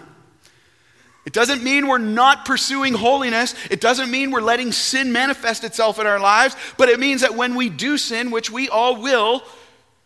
It 1.25 1.33
doesn't 1.33 1.65
mean 1.65 1.89
we're 1.89 1.99
not 1.99 2.45
pursuing 2.45 2.95
holiness. 2.95 3.57
It 3.69 3.81
doesn't 3.81 4.13
mean 4.13 4.31
we're 4.31 4.41
letting 4.41 4.71
sin 4.71 5.11
manifest 5.11 5.65
itself 5.65 5.99
in 5.99 6.07
our 6.07 6.21
lives, 6.21 6.55
but 6.79 6.89
it 6.89 7.01
means 7.01 7.23
that 7.23 7.35
when 7.35 7.57
we 7.57 7.69
do 7.69 7.99
sin, 7.99 8.31
which 8.31 8.49
we 8.49 8.69
all 8.69 9.03
will, 9.03 9.43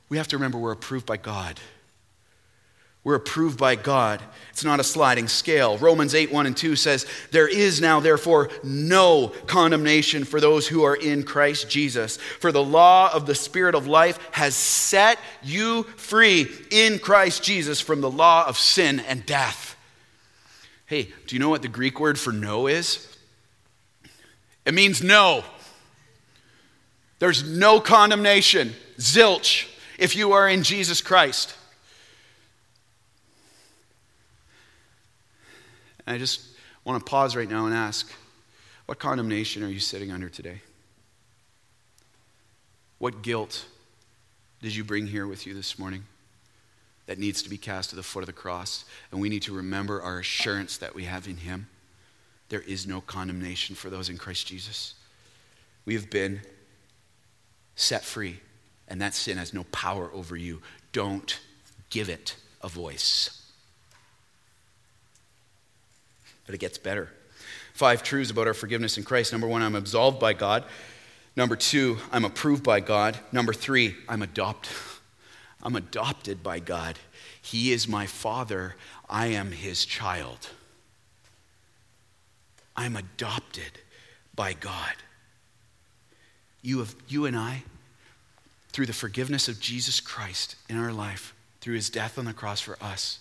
we 0.08 0.16
have 0.16 0.28
to 0.28 0.38
remember 0.38 0.56
we're 0.56 0.72
approved 0.72 1.04
by 1.04 1.18
God. 1.18 1.60
We're 3.02 3.14
approved 3.14 3.58
by 3.58 3.76
God. 3.76 4.22
It's 4.50 4.64
not 4.64 4.78
a 4.78 4.84
sliding 4.84 5.28
scale. 5.28 5.78
Romans 5.78 6.14
8, 6.14 6.30
1 6.30 6.46
and 6.46 6.56
2 6.56 6.76
says, 6.76 7.06
There 7.30 7.48
is 7.48 7.80
now, 7.80 8.00
therefore, 8.00 8.50
no 8.62 9.28
condemnation 9.46 10.24
for 10.24 10.38
those 10.38 10.68
who 10.68 10.84
are 10.84 10.96
in 10.96 11.22
Christ 11.22 11.70
Jesus. 11.70 12.18
For 12.18 12.52
the 12.52 12.62
law 12.62 13.10
of 13.14 13.24
the 13.24 13.34
Spirit 13.34 13.74
of 13.74 13.86
life 13.86 14.18
has 14.32 14.54
set 14.54 15.18
you 15.42 15.84
free 15.96 16.46
in 16.70 16.98
Christ 16.98 17.42
Jesus 17.42 17.80
from 17.80 18.02
the 18.02 18.10
law 18.10 18.46
of 18.46 18.58
sin 18.58 19.00
and 19.00 19.24
death. 19.24 19.76
Hey, 20.84 21.04
do 21.26 21.34
you 21.34 21.40
know 21.40 21.48
what 21.48 21.62
the 21.62 21.68
Greek 21.68 22.00
word 22.00 22.18
for 22.18 22.32
no 22.32 22.66
is? 22.66 23.16
It 24.66 24.74
means 24.74 25.02
no. 25.02 25.42
There's 27.18 27.48
no 27.48 27.80
condemnation, 27.80 28.74
zilch, 28.98 29.68
if 29.98 30.16
you 30.16 30.32
are 30.32 30.48
in 30.48 30.64
Jesus 30.64 31.00
Christ. 31.00 31.54
And 36.10 36.16
I 36.16 36.18
just 36.18 36.40
want 36.82 36.98
to 36.98 37.08
pause 37.08 37.36
right 37.36 37.48
now 37.48 37.66
and 37.66 37.74
ask 37.74 38.10
what 38.86 38.98
condemnation 38.98 39.62
are 39.62 39.68
you 39.68 39.78
sitting 39.78 40.10
under 40.10 40.28
today? 40.28 40.60
What 42.98 43.22
guilt 43.22 43.64
did 44.60 44.74
you 44.74 44.82
bring 44.82 45.06
here 45.06 45.28
with 45.28 45.46
you 45.46 45.54
this 45.54 45.78
morning 45.78 46.02
that 47.06 47.20
needs 47.20 47.42
to 47.42 47.48
be 47.48 47.56
cast 47.56 47.90
to 47.90 47.96
the 47.96 48.02
foot 48.02 48.24
of 48.24 48.26
the 48.26 48.32
cross? 48.32 48.84
And 49.12 49.20
we 49.20 49.28
need 49.28 49.42
to 49.42 49.54
remember 49.54 50.02
our 50.02 50.18
assurance 50.18 50.78
that 50.78 50.96
we 50.96 51.04
have 51.04 51.28
in 51.28 51.36
Him. 51.36 51.68
There 52.48 52.62
is 52.62 52.88
no 52.88 53.00
condemnation 53.00 53.76
for 53.76 53.88
those 53.88 54.08
in 54.08 54.18
Christ 54.18 54.48
Jesus. 54.48 54.94
We 55.84 55.94
have 55.94 56.10
been 56.10 56.40
set 57.76 58.04
free, 58.04 58.40
and 58.88 59.00
that 59.00 59.14
sin 59.14 59.38
has 59.38 59.54
no 59.54 59.62
power 59.70 60.10
over 60.12 60.34
you. 60.34 60.60
Don't 60.90 61.38
give 61.88 62.08
it 62.08 62.34
a 62.62 62.68
voice. 62.68 63.39
But 66.46 66.54
it 66.54 66.58
gets 66.58 66.78
better. 66.78 67.10
Five 67.74 68.02
truths 68.02 68.30
about 68.30 68.46
our 68.46 68.54
forgiveness 68.54 68.98
in 68.98 69.04
Christ. 69.04 69.32
Number 69.32 69.46
one, 69.46 69.62
I'm 69.62 69.74
absolved 69.74 70.18
by 70.18 70.32
God. 70.32 70.64
Number 71.36 71.56
two, 71.56 71.98
I'm 72.12 72.24
approved 72.24 72.62
by 72.62 72.80
God. 72.80 73.18
Number 73.32 73.52
three, 73.52 73.96
I'm 74.08 74.22
adopted. 74.22 74.72
I'm 75.62 75.76
adopted 75.76 76.42
by 76.42 76.58
God. 76.58 76.98
He 77.40 77.72
is 77.72 77.86
my 77.86 78.06
father. 78.06 78.76
I 79.08 79.26
am 79.26 79.52
his 79.52 79.84
child. 79.84 80.48
I'm 82.76 82.96
adopted 82.96 83.72
by 84.34 84.54
God. 84.54 84.94
You, 86.62 86.78
have, 86.78 86.94
you 87.08 87.26
and 87.26 87.36
I, 87.36 87.64
through 88.70 88.86
the 88.86 88.92
forgiveness 88.92 89.48
of 89.48 89.60
Jesus 89.60 90.00
Christ 90.00 90.56
in 90.68 90.78
our 90.78 90.92
life, 90.92 91.34
through 91.60 91.74
his 91.74 91.90
death 91.90 92.18
on 92.18 92.24
the 92.24 92.32
cross 92.32 92.60
for 92.60 92.76
us, 92.80 93.20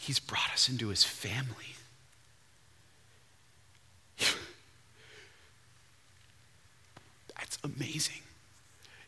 He's 0.00 0.18
brought 0.18 0.50
us 0.54 0.70
into 0.70 0.88
his 0.88 1.04
family. 1.04 1.76
That's 7.36 7.58
amazing. 7.62 8.22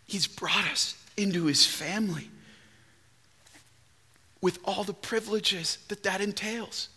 He's 0.07 0.27
brought 0.27 0.67
us 0.71 1.03
into 1.17 1.47
his 1.47 1.65
family 1.65 2.29
with 4.43 4.59
all 4.67 4.85
the 4.85 4.93
privileges 4.93 5.79
that 5.89 6.03
that 6.03 6.21
entails. 6.21 6.91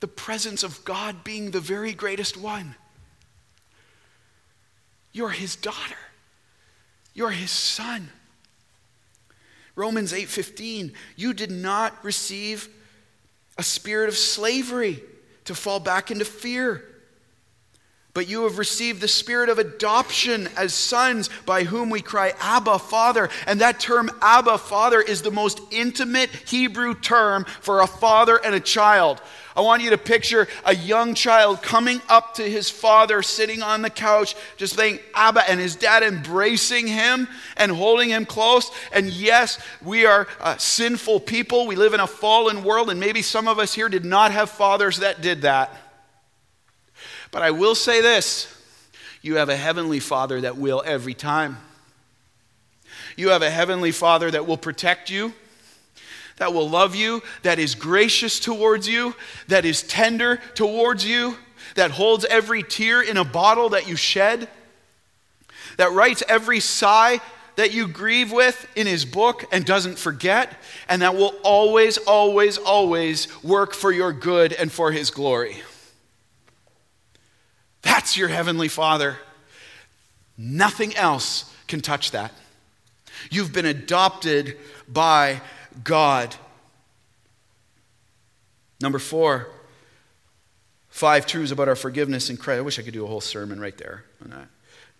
The 0.00 0.08
presence 0.08 0.64
of 0.64 0.84
God 0.84 1.22
being 1.22 1.52
the 1.52 1.60
very 1.60 1.92
greatest 1.92 2.36
one. 2.36 2.74
You're 5.12 5.30
his 5.30 5.54
daughter. 5.54 5.94
You're 7.14 7.30
his 7.30 7.52
son. 7.52 8.10
Romans 9.74 10.12
8:15, 10.12 10.92
you 11.16 11.32
did 11.32 11.50
not 11.50 12.04
receive 12.04 12.68
a 13.58 13.62
spirit 13.62 14.08
of 14.08 14.16
slavery 14.16 15.02
to 15.44 15.54
fall 15.54 15.80
back 15.80 16.10
into 16.10 16.24
fear. 16.24 16.88
But 18.14 18.28
you 18.28 18.42
have 18.42 18.58
received 18.58 19.00
the 19.00 19.08
spirit 19.08 19.48
of 19.48 19.58
adoption 19.58 20.46
as 20.54 20.74
sons 20.74 21.30
by 21.46 21.64
whom 21.64 21.88
we 21.88 22.02
cry, 22.02 22.34
Abba, 22.40 22.78
Father. 22.78 23.30
And 23.46 23.62
that 23.62 23.80
term, 23.80 24.10
Abba, 24.20 24.58
Father, 24.58 25.00
is 25.00 25.22
the 25.22 25.30
most 25.30 25.60
intimate 25.70 26.28
Hebrew 26.28 26.94
term 26.94 27.46
for 27.62 27.80
a 27.80 27.86
father 27.86 28.36
and 28.36 28.54
a 28.54 28.60
child. 28.60 29.22
I 29.56 29.62
want 29.62 29.82
you 29.82 29.90
to 29.90 29.98
picture 29.98 30.46
a 30.66 30.74
young 30.74 31.14
child 31.14 31.62
coming 31.62 32.02
up 32.10 32.34
to 32.34 32.42
his 32.42 32.68
father, 32.68 33.22
sitting 33.22 33.62
on 33.62 33.80
the 33.80 33.90
couch, 33.90 34.34
just 34.58 34.76
saying, 34.76 34.98
Abba, 35.14 35.48
and 35.48 35.58
his 35.58 35.76
dad 35.76 36.02
embracing 36.02 36.86
him 36.86 37.28
and 37.56 37.72
holding 37.72 38.10
him 38.10 38.26
close. 38.26 38.70
And 38.92 39.06
yes, 39.08 39.58
we 39.82 40.04
are 40.04 40.28
uh, 40.38 40.58
sinful 40.58 41.20
people. 41.20 41.66
We 41.66 41.76
live 41.76 41.94
in 41.94 42.00
a 42.00 42.06
fallen 42.06 42.62
world, 42.62 42.90
and 42.90 43.00
maybe 43.00 43.22
some 43.22 43.48
of 43.48 43.58
us 43.58 43.72
here 43.72 43.88
did 43.88 44.04
not 44.04 44.32
have 44.32 44.50
fathers 44.50 44.98
that 44.98 45.22
did 45.22 45.42
that. 45.42 45.78
But 47.32 47.42
I 47.42 47.50
will 47.50 47.74
say 47.74 48.00
this 48.00 48.46
you 49.20 49.36
have 49.36 49.48
a 49.48 49.56
heavenly 49.56 49.98
father 49.98 50.40
that 50.42 50.56
will 50.56 50.82
every 50.86 51.14
time. 51.14 51.58
You 53.16 53.30
have 53.30 53.42
a 53.42 53.50
heavenly 53.50 53.90
father 53.90 54.30
that 54.30 54.46
will 54.46 54.56
protect 54.56 55.10
you 55.10 55.32
that 56.42 56.52
will 56.52 56.68
love 56.68 56.96
you, 56.96 57.22
that 57.42 57.60
is 57.60 57.76
gracious 57.76 58.40
towards 58.40 58.88
you, 58.88 59.14
that 59.46 59.64
is 59.64 59.82
tender 59.84 60.40
towards 60.54 61.06
you. 61.06 61.36
that 61.76 61.90
holds 61.92 62.24
every 62.26 62.62
tear 62.62 63.00
in 63.00 63.16
a 63.16 63.24
bottle 63.24 63.70
that 63.70 63.88
you 63.88 63.96
shed, 63.96 64.46
that 65.78 65.92
writes 65.92 66.22
every 66.28 66.60
sigh 66.60 67.18
that 67.56 67.72
you 67.72 67.86
grieve 67.88 68.32
with 68.32 68.66
in 68.76 68.86
his 68.86 69.04
book 69.04 69.44
and 69.52 69.64
doesn't 69.64 69.98
forget, 69.98 70.52
and 70.88 71.00
that 71.00 71.14
will 71.14 71.34
always, 71.42 71.96
always, 71.96 72.58
always 72.58 73.28
work 73.42 73.72
for 73.72 73.90
your 73.90 74.12
good 74.12 74.52
and 74.52 74.70
for 74.70 74.90
his 74.90 75.10
glory. 75.10 75.62
That's 77.82 78.16
your 78.16 78.28
heavenly 78.28 78.68
Father. 78.68 79.18
Nothing 80.38 80.96
else 80.96 81.52
can 81.66 81.80
touch 81.80 82.12
that. 82.12 82.32
You've 83.30 83.52
been 83.52 83.66
adopted 83.66 84.56
by 84.88 85.40
God. 85.84 86.34
Number 88.80 88.98
four, 88.98 89.48
five 90.88 91.26
truths 91.26 91.52
about 91.52 91.68
our 91.68 91.76
forgiveness 91.76 92.30
in 92.30 92.36
Christ. 92.36 92.58
I 92.58 92.62
wish 92.62 92.78
I 92.78 92.82
could 92.82 92.94
do 92.94 93.04
a 93.04 93.08
whole 93.08 93.20
sermon 93.20 93.60
right 93.60 93.76
there 93.76 94.04
on 94.22 94.30
that. 94.30 94.48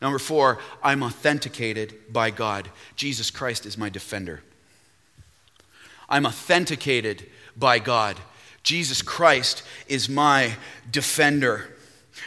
Number 0.01 0.19
four, 0.19 0.59
I'm 0.83 1.03
authenticated 1.03 1.95
by 2.13 2.31
God. 2.31 2.69
Jesus 2.97 3.31
Christ 3.31 3.67
is 3.67 3.79
my 3.79 3.89
defender. 3.89 4.43
I'm 6.09 6.27
authenticated 6.27 7.27
by 7.57 7.79
God. 7.79 8.17
Jesus 8.63 9.01
Christ 9.03 9.63
is 9.89 10.09
my 10.09 10.57
defender. 10.91 11.71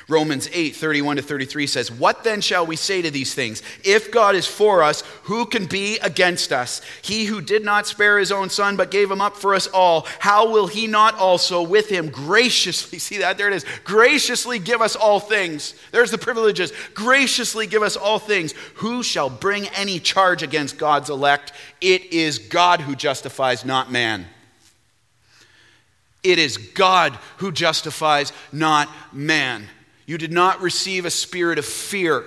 Romans 0.08 0.48
8, 0.54 0.76
31 0.76 1.16
to 1.16 1.22
33 1.24 1.66
says, 1.66 1.92
What 1.92 2.24
then 2.24 2.40
shall 2.40 2.68
we 2.68 2.76
say 2.76 3.02
to 3.02 3.10
these 3.10 3.34
things? 3.34 3.64
If 3.84 4.12
God 4.12 4.36
is 4.36 4.46
for 4.46 4.84
us, 4.84 5.02
who 5.24 5.48
can 5.48 5.66
be 5.66 5.98
against 5.98 6.52
us? 6.52 6.82
He 7.02 7.26
who 7.26 7.42
did 7.42 7.66
not 7.66 7.88
spare 7.88 8.20
his 8.20 8.32
own 8.32 8.52
son, 8.52 8.78
but 8.78 8.92
gave 8.92 9.10
him 9.10 9.20
up 9.20 9.36
for 9.36 9.56
us 9.56 9.66
all, 9.66 10.06
how 10.20 10.52
will 10.52 10.68
he 10.68 10.86
not 10.86 11.16
also 11.16 11.64
with 11.64 11.90
him 11.90 12.10
graciously, 12.10 13.00
see 13.00 13.18
that? 13.18 13.40
There 13.40 13.48
it 13.48 13.56
is, 13.56 13.66
graciously 13.84 14.60
give 14.60 14.80
us 14.80 14.96
all 14.96 15.20
things? 15.20 15.74
There's 15.92 16.12
the 16.12 16.20
privileges. 16.20 16.72
Graciously 16.94 17.66
give 17.66 17.82
us 17.82 17.98
all 17.98 18.20
things. 18.20 18.54
Who 18.76 19.02
shall 19.02 19.32
bring 19.32 19.68
any 19.70 20.00
charge 20.00 20.44
against 20.44 20.78
God's 20.78 21.10
elect? 21.10 21.52
It 21.82 22.14
is 22.14 22.38
God 22.38 22.80
who 22.80 22.96
justifies, 22.96 23.66
not 23.66 23.92
man. 23.92 24.28
It 26.22 26.38
is 26.38 26.58
God 26.58 27.18
who 27.38 27.52
justifies, 27.52 28.32
not 28.52 28.88
man. 29.12 29.68
You 30.06 30.18
did 30.18 30.32
not 30.32 30.62
receive 30.62 31.06
a 31.06 31.10
spirit 31.10 31.58
of 31.58 31.66
fear. 31.66 32.24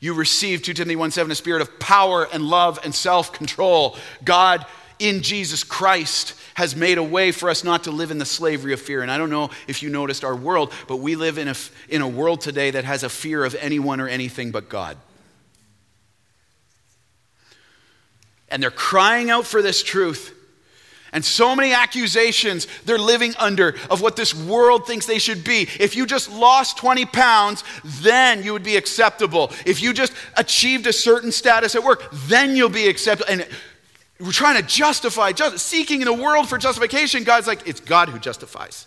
You 0.00 0.14
received, 0.14 0.64
2 0.64 0.74
Timothy 0.74 0.96
1 0.96 1.10
7, 1.12 1.30
a 1.30 1.34
spirit 1.34 1.62
of 1.62 1.78
power 1.78 2.26
and 2.32 2.44
love 2.44 2.78
and 2.84 2.94
self 2.94 3.32
control. 3.32 3.96
God 4.24 4.66
in 4.98 5.22
Jesus 5.22 5.64
Christ 5.64 6.34
has 6.54 6.76
made 6.76 6.98
a 6.98 7.02
way 7.02 7.32
for 7.32 7.50
us 7.50 7.64
not 7.64 7.84
to 7.84 7.90
live 7.90 8.10
in 8.10 8.18
the 8.18 8.24
slavery 8.24 8.72
of 8.72 8.80
fear. 8.80 9.02
And 9.02 9.10
I 9.10 9.18
don't 9.18 9.30
know 9.30 9.50
if 9.66 9.82
you 9.82 9.90
noticed 9.90 10.22
our 10.22 10.36
world, 10.36 10.72
but 10.86 10.96
we 10.98 11.16
live 11.16 11.38
in 11.38 11.48
a, 11.48 11.54
in 11.88 12.02
a 12.02 12.08
world 12.08 12.40
today 12.40 12.70
that 12.70 12.84
has 12.84 13.02
a 13.02 13.08
fear 13.08 13.44
of 13.44 13.54
anyone 13.56 14.00
or 14.00 14.08
anything 14.08 14.50
but 14.50 14.68
God. 14.68 14.96
And 18.48 18.62
they're 18.62 18.70
crying 18.70 19.30
out 19.30 19.46
for 19.46 19.62
this 19.62 19.82
truth. 19.82 20.38
And 21.12 21.22
so 21.22 21.54
many 21.54 21.74
accusations 21.74 22.66
they're 22.86 22.98
living 22.98 23.34
under 23.38 23.74
of 23.90 24.00
what 24.00 24.16
this 24.16 24.34
world 24.34 24.86
thinks 24.86 25.04
they 25.04 25.18
should 25.18 25.44
be. 25.44 25.68
If 25.78 25.94
you 25.94 26.06
just 26.06 26.32
lost 26.32 26.78
20 26.78 27.04
pounds, 27.06 27.64
then 27.84 28.42
you 28.42 28.54
would 28.54 28.62
be 28.62 28.76
acceptable. 28.76 29.52
If 29.66 29.82
you 29.82 29.92
just 29.92 30.14
achieved 30.38 30.86
a 30.86 30.92
certain 30.92 31.30
status 31.30 31.74
at 31.74 31.84
work, 31.84 32.08
then 32.12 32.56
you'll 32.56 32.70
be 32.70 32.88
acceptable. 32.88 33.30
And 33.30 33.46
we're 34.20 34.32
trying 34.32 34.56
to 34.56 34.66
justify, 34.66 35.32
just, 35.32 35.58
seeking 35.58 36.00
in 36.00 36.06
the 36.06 36.14
world 36.14 36.48
for 36.48 36.56
justification. 36.56 37.24
God's 37.24 37.46
like, 37.46 37.68
it's 37.68 37.80
God 37.80 38.08
who 38.08 38.18
justifies. 38.18 38.86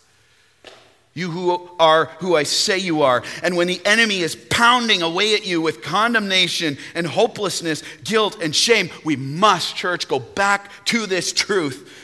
You 1.14 1.30
who 1.30 1.70
are 1.80 2.06
who 2.20 2.36
I 2.36 2.44
say 2.44 2.80
you 2.80 3.04
are. 3.04 3.24
And 3.44 3.56
when 3.56 3.68
the 3.68 3.80
enemy 3.86 4.20
is 4.20 4.36
pounding 4.36 5.02
away 5.02 5.36
at 5.36 5.46
you 5.46 5.62
with 5.62 5.82
condemnation 5.84 6.78
and 6.96 7.06
hopelessness, 7.06 7.84
guilt 8.04 8.42
and 8.42 8.54
shame, 8.54 8.90
we 9.04 9.16
must, 9.16 9.76
church, 9.76 10.08
go 10.08 10.20
back 10.20 10.72
to 10.86 11.06
this 11.06 11.32
truth 11.32 12.02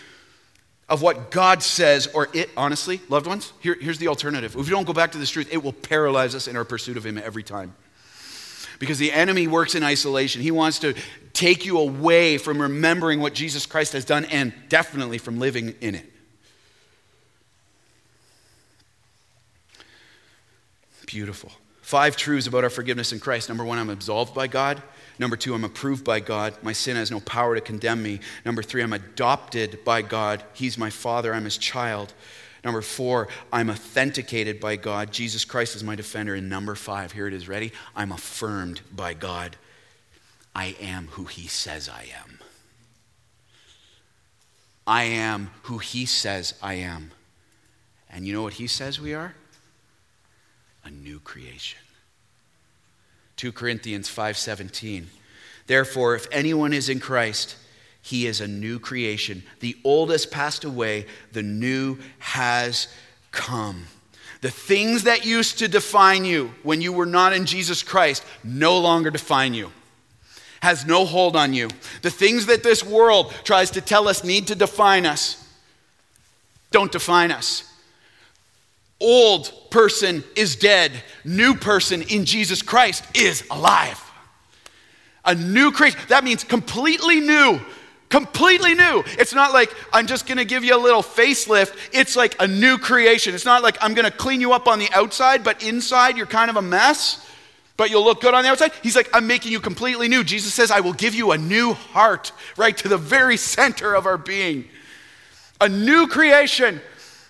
of 0.92 1.02
what 1.02 1.32
God 1.32 1.64
says, 1.64 2.08
or 2.08 2.28
it, 2.34 2.50
honestly, 2.58 3.00
loved 3.08 3.26
ones, 3.26 3.54
here, 3.62 3.78
here's 3.80 3.98
the 3.98 4.10
alternative. 4.10 4.58
If 4.58 4.66
we 4.66 4.72
don't 4.72 4.86
go 4.86 4.92
back 4.92 5.14
to 5.14 5.18
this 5.18 5.30
truth, 5.30 5.48
it 5.50 5.64
will 5.64 5.72
paralyze 5.72 6.36
us 6.36 6.50
in 6.50 6.58
our 6.58 6.66
pursuit 6.66 6.98
of 6.98 7.06
Him 7.06 7.18
every 7.18 7.44
time. 7.44 7.74
Because 8.78 9.00
the 9.00 9.14
enemy 9.14 9.48
works 9.48 9.74
in 9.74 9.84
isolation. 9.84 10.42
He 10.42 10.52
wants 10.52 10.80
to 10.80 10.94
take 11.32 11.66
you 11.66 11.80
away 11.80 12.38
from 12.38 12.62
remembering 12.62 13.22
what 13.22 13.34
Jesus 13.34 13.66
Christ 13.66 13.94
has 13.94 14.04
done 14.04 14.26
and 14.26 14.54
definitely 14.68 15.18
from 15.18 15.40
living 15.40 15.76
in 15.80 15.96
it. 15.96 16.12
Beautiful. 21.06 21.54
Five 21.82 22.18
truths 22.18 22.48
about 22.48 22.66
our 22.66 22.70
forgiveness 22.70 23.14
in 23.14 23.20
Christ. 23.22 23.48
Number 23.48 23.64
one, 23.64 23.78
I'm 23.78 23.90
absolved 23.90 24.36
by 24.36 24.48
God. 24.48 24.84
Number 25.22 25.38
two, 25.38 25.54
I'm 25.54 25.64
approved 25.64 26.04
by 26.04 26.20
God. 26.20 26.56
My 26.64 26.74
sin 26.74 26.96
has 26.96 27.12
no 27.12 27.20
power 27.20 27.54
to 27.54 27.62
condemn 27.62 28.02
me. 28.02 28.22
Number 28.44 28.64
three, 28.64 28.82
I'm 28.82 28.92
adopted 28.92 29.86
by 29.86 30.02
God. 30.02 30.44
He's 30.54 30.80
my 30.80 30.90
father, 30.90 31.32
I'm 31.32 31.44
his 31.44 31.60
child. 31.60 32.16
Number 32.64 32.82
four, 32.82 33.28
I'm 33.54 33.70
authenticated 33.70 34.60
by 34.60 34.78
God. 34.78 35.12
Jesus 35.12 35.46
Christ 35.46 35.76
is 35.76 35.84
my 35.84 35.96
defender. 35.96 36.34
And 36.34 36.50
number 36.50 36.74
five, 36.74 37.12
here 37.12 37.28
it 37.28 37.36
is, 37.36 37.48
ready? 37.48 37.72
I'm 37.96 38.12
affirmed 38.12 38.82
by 38.92 39.14
God. 39.14 39.58
I 40.56 40.76
am 40.82 41.10
who 41.12 41.26
he 41.26 41.48
says 41.48 41.88
I 41.88 42.10
am. 42.20 42.40
I 44.88 45.04
am 45.04 45.52
who 45.64 45.78
he 45.78 46.08
says 46.08 46.56
I 46.64 46.74
am. 46.74 47.12
And 48.10 48.26
you 48.26 48.34
know 48.34 48.42
what 48.42 48.54
he 48.54 48.66
says 48.66 49.00
we 49.00 49.14
are? 49.14 49.36
A 50.84 50.90
new 50.90 51.20
creation. 51.20 51.78
2 53.42 53.52
Corinthians 53.52 54.08
5:17. 54.08 55.10
Therefore, 55.66 56.14
if 56.14 56.28
anyone 56.32 56.74
is 56.74 56.90
in 56.90 57.00
Christ, 57.00 57.56
he 58.00 58.28
is 58.28 58.40
a 58.40 58.48
new 58.48 58.78
creation. 58.78 59.42
The 59.62 59.76
old 59.84 60.12
has 60.12 60.28
passed 60.28 60.64
away, 60.64 61.08
the 61.32 61.42
new 61.42 61.98
has 62.20 62.88
come. 63.32 63.88
The 64.42 64.52
things 64.52 65.06
that 65.06 65.26
used 65.26 65.58
to 65.58 65.68
define 65.68 66.24
you 66.24 66.54
when 66.62 66.82
you 66.82 66.94
were 66.94 67.08
not 67.08 67.34
in 67.34 67.48
Jesus 67.48 67.82
Christ 67.82 68.24
no 68.44 68.78
longer 68.78 69.10
define 69.10 69.56
you. 69.56 69.72
Has 70.62 70.86
no 70.86 71.04
hold 71.04 71.36
on 71.36 71.56
you. 71.56 71.70
The 72.04 72.12
things 72.12 72.46
that 72.46 72.62
this 72.62 72.84
world 72.84 73.34
tries 73.44 73.72
to 73.72 73.82
tell 73.82 74.08
us 74.08 74.24
need 74.24 74.46
to 74.48 74.56
define 74.56 75.08
us 75.08 75.44
don't 76.70 76.92
define 76.92 77.32
us 77.32 77.71
old 79.02 79.52
person 79.72 80.24
is 80.36 80.56
dead, 80.56 80.92
new 81.26 81.56
person 81.56 82.04
in 82.04 82.26
Jesus 82.26 82.62
Christ 82.62 83.04
is 83.16 83.44
alive. 83.50 84.02
A 85.26 85.36
new 85.36 85.72
creation. 85.72 86.00
That 86.08 86.24
means 86.24 86.44
completely 86.44 87.20
new. 87.20 87.60
Completely 88.10 88.74
new. 88.74 89.04
It's 89.18 89.34
not 89.34 89.54
like 89.54 89.74
I'm 89.94 90.06
just 90.06 90.28
gonna 90.28 90.46
give 90.46 90.64
you 90.64 90.76
a 90.76 90.82
little 90.82 91.02
facelift. 91.02 91.76
It's 91.94 92.16
like 92.16 92.36
a 92.42 92.48
new 92.48 92.78
creation. 92.78 93.34
It's 93.34 93.46
not 93.46 93.64
like 93.64 93.78
I'm 93.82 93.94
gonna 93.94 94.12
clean 94.12 94.42
you 94.42 94.52
up 94.52 94.68
on 94.68 94.80
the 94.80 94.90
outside, 94.92 95.44
but 95.44 95.64
inside 95.64 96.18
you're 96.18 96.26
kind 96.26 96.50
of 96.50 96.58
a 96.58 96.62
mess, 96.62 97.26
but 97.78 97.90
you'll 97.90 98.04
look 98.04 98.20
good 98.20 98.34
on 98.34 98.44
the 98.44 98.50
outside. 98.50 98.72
He's 98.84 98.96
like, 98.96 99.10
I'm 99.14 99.28
making 99.28 99.52
you 99.52 99.60
completely 99.60 100.08
new. 100.08 100.24
Jesus 100.24 100.54
says, 100.54 100.72
I 100.72 100.82
will 100.82 100.94
give 100.94 101.16
you 101.16 101.32
a 101.32 101.38
new 101.38 101.74
heart, 101.74 102.34
right 102.58 102.76
to 102.78 102.90
the 102.90 102.98
very 102.98 103.38
center 103.38 103.94
of 103.94 104.06
our 104.06 104.18
being. 104.18 104.66
A 105.62 105.70
new 105.70 106.08
creation. 106.08 106.82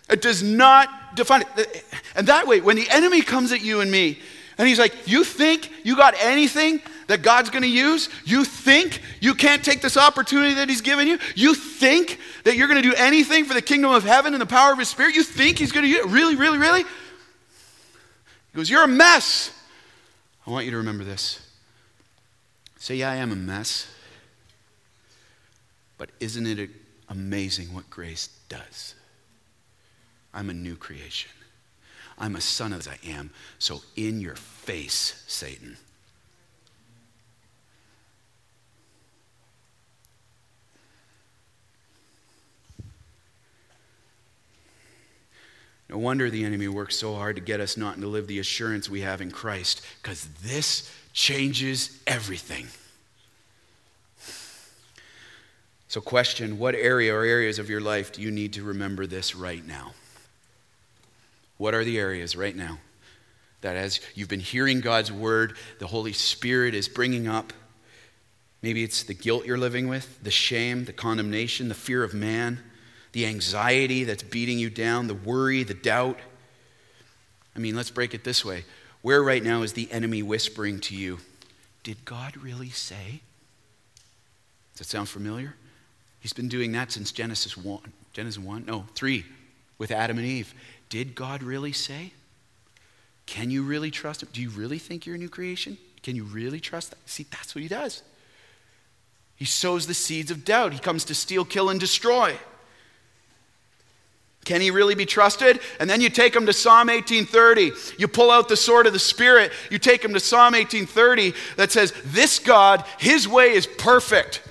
It 0.09 0.21
does 0.21 0.41
not 0.41 0.89
define 1.15 1.43
it. 1.57 1.85
And 2.15 2.27
that 2.27 2.47
way, 2.47 2.61
when 2.61 2.75
the 2.75 2.89
enemy 2.89 3.21
comes 3.21 3.51
at 3.51 3.61
you 3.61 3.81
and 3.81 3.91
me, 3.91 4.19
and 4.57 4.67
he's 4.67 4.79
like, 4.79 5.07
You 5.07 5.23
think 5.23 5.71
you 5.83 5.95
got 5.95 6.13
anything 6.19 6.81
that 7.07 7.21
God's 7.21 7.49
going 7.49 7.63
to 7.63 7.69
use? 7.69 8.09
You 8.25 8.45
think 8.45 9.01
you 9.19 9.33
can't 9.33 9.63
take 9.63 9.81
this 9.81 9.97
opportunity 9.97 10.53
that 10.55 10.69
He's 10.69 10.81
given 10.81 11.07
you? 11.07 11.17
You 11.35 11.55
think 11.55 12.19
that 12.43 12.55
you're 12.55 12.67
going 12.67 12.81
to 12.81 12.87
do 12.87 12.95
anything 12.95 13.45
for 13.45 13.53
the 13.53 13.61
kingdom 13.61 13.91
of 13.91 14.03
heaven 14.03 14.33
and 14.33 14.41
the 14.41 14.45
power 14.45 14.71
of 14.71 14.79
His 14.79 14.89
Spirit? 14.89 15.15
You 15.15 15.23
think 15.23 15.57
He's 15.57 15.71
going 15.71 15.85
to 15.85 15.91
do 15.91 15.99
it? 15.99 16.05
Really, 16.05 16.35
really, 16.35 16.57
really? 16.57 16.83
He 16.83 18.55
goes, 18.55 18.69
You're 18.69 18.83
a 18.83 18.87
mess. 18.87 19.51
I 20.45 20.51
want 20.51 20.65
you 20.65 20.71
to 20.71 20.77
remember 20.77 21.03
this. 21.03 21.39
Say, 22.77 22.95
Yeah, 22.95 23.11
I 23.11 23.15
am 23.15 23.31
a 23.31 23.35
mess. 23.35 23.87
But 25.97 26.09
isn't 26.19 26.47
it 26.47 26.69
amazing 27.09 27.73
what 27.73 27.89
grace 27.89 28.29
does? 28.49 28.95
I'm 30.33 30.49
a 30.49 30.53
new 30.53 30.75
creation. 30.75 31.31
I'm 32.17 32.35
a 32.35 32.41
son 32.41 32.73
as 32.73 32.87
I 32.87 32.97
am. 33.05 33.31
So, 33.59 33.81
in 33.95 34.21
your 34.21 34.35
face, 34.35 35.23
Satan. 35.27 35.77
No 45.89 45.97
wonder 45.97 46.29
the 46.29 46.45
enemy 46.45 46.69
works 46.69 46.95
so 46.95 47.15
hard 47.15 47.35
to 47.35 47.41
get 47.41 47.59
us 47.59 47.75
not 47.75 47.99
to 47.99 48.07
live 48.07 48.27
the 48.27 48.39
assurance 48.39 48.89
we 48.89 49.01
have 49.01 49.19
in 49.19 49.29
Christ, 49.29 49.81
because 50.01 50.25
this 50.41 50.89
changes 51.11 51.99
everything. 52.07 52.67
So, 55.89 55.99
question 55.99 56.57
what 56.57 56.75
area 56.75 57.13
or 57.13 57.25
areas 57.25 57.59
of 57.59 57.69
your 57.69 57.81
life 57.81 58.13
do 58.13 58.21
you 58.21 58.31
need 58.31 58.53
to 58.53 58.63
remember 58.63 59.05
this 59.05 59.35
right 59.35 59.65
now? 59.65 59.91
What 61.61 61.75
are 61.75 61.83
the 61.83 61.99
areas 61.99 62.35
right 62.35 62.55
now 62.55 62.79
that 63.61 63.75
as 63.75 63.99
you've 64.15 64.27
been 64.27 64.39
hearing 64.39 64.81
God's 64.81 65.11
word, 65.11 65.55
the 65.77 65.85
Holy 65.85 66.11
Spirit 66.11 66.73
is 66.73 66.87
bringing 66.87 67.27
up? 67.27 67.53
Maybe 68.63 68.83
it's 68.83 69.03
the 69.03 69.13
guilt 69.13 69.45
you're 69.45 69.59
living 69.59 69.87
with, 69.87 70.23
the 70.23 70.31
shame, 70.31 70.85
the 70.85 70.91
condemnation, 70.91 71.67
the 71.67 71.75
fear 71.75 72.03
of 72.03 72.15
man, 72.15 72.63
the 73.11 73.27
anxiety 73.27 74.05
that's 74.05 74.23
beating 74.23 74.57
you 74.57 74.71
down, 74.71 75.05
the 75.05 75.13
worry, 75.13 75.61
the 75.61 75.75
doubt. 75.75 76.17
I 77.55 77.59
mean, 77.59 77.75
let's 77.75 77.91
break 77.91 78.15
it 78.15 78.23
this 78.23 78.43
way. 78.43 78.65
Where 79.03 79.21
right 79.21 79.43
now 79.43 79.61
is 79.61 79.73
the 79.73 79.91
enemy 79.91 80.23
whispering 80.23 80.79
to 80.79 80.95
you, 80.95 81.19
Did 81.83 82.05
God 82.05 82.37
really 82.37 82.69
say? 82.69 83.21
Does 84.73 84.79
that 84.79 84.85
sound 84.85 85.09
familiar? 85.09 85.53
He's 86.21 86.33
been 86.33 86.49
doing 86.49 86.71
that 86.71 86.91
since 86.91 87.11
Genesis 87.11 87.55
1. 87.55 87.81
Genesis 88.13 88.41
1? 88.41 88.65
No, 88.65 88.85
3 88.95 89.25
with 89.77 89.91
Adam 89.91 90.17
and 90.17 90.25
Eve. 90.25 90.55
Did 90.91 91.15
God 91.15 91.41
really 91.41 91.71
say? 91.71 92.11
Can 93.25 93.49
you 93.49 93.63
really 93.63 93.89
trust 93.89 94.21
him? 94.21 94.29
Do 94.33 94.41
you 94.41 94.49
really 94.49 94.77
think 94.77 95.05
you're 95.05 95.15
a 95.15 95.17
new 95.17 95.29
creation? 95.29 95.77
Can 96.03 96.17
you 96.17 96.25
really 96.25 96.59
trust 96.59 96.89
that? 96.89 96.99
See, 97.05 97.25
that's 97.31 97.55
what 97.55 97.61
he 97.61 97.69
does. 97.69 98.03
He 99.37 99.45
sows 99.45 99.87
the 99.87 99.93
seeds 99.93 100.31
of 100.31 100.43
doubt. 100.43 100.73
He 100.73 100.79
comes 100.79 101.05
to 101.05 101.15
steal, 101.15 101.45
kill, 101.45 101.69
and 101.69 101.79
destroy. 101.79 102.35
Can 104.43 104.59
he 104.59 104.69
really 104.69 104.93
be 104.93 105.05
trusted? 105.05 105.61
And 105.79 105.89
then 105.89 106.01
you 106.01 106.09
take 106.09 106.35
him 106.35 106.45
to 106.45 106.51
Psalm 106.53 106.87
1830. 106.87 107.71
You 107.97 108.09
pull 108.09 108.29
out 108.29 108.49
the 108.49 108.57
sword 108.57 108.85
of 108.85 108.91
the 108.91 108.99
Spirit. 108.99 109.53
You 109.69 109.79
take 109.79 110.03
him 110.03 110.13
to 110.13 110.19
Psalm 110.19 110.53
1830 110.53 111.33
that 111.55 111.71
says, 111.71 111.93
This 112.03 112.37
God, 112.37 112.83
his 112.99 113.29
way 113.29 113.51
is 113.51 113.65
perfect. 113.65 114.41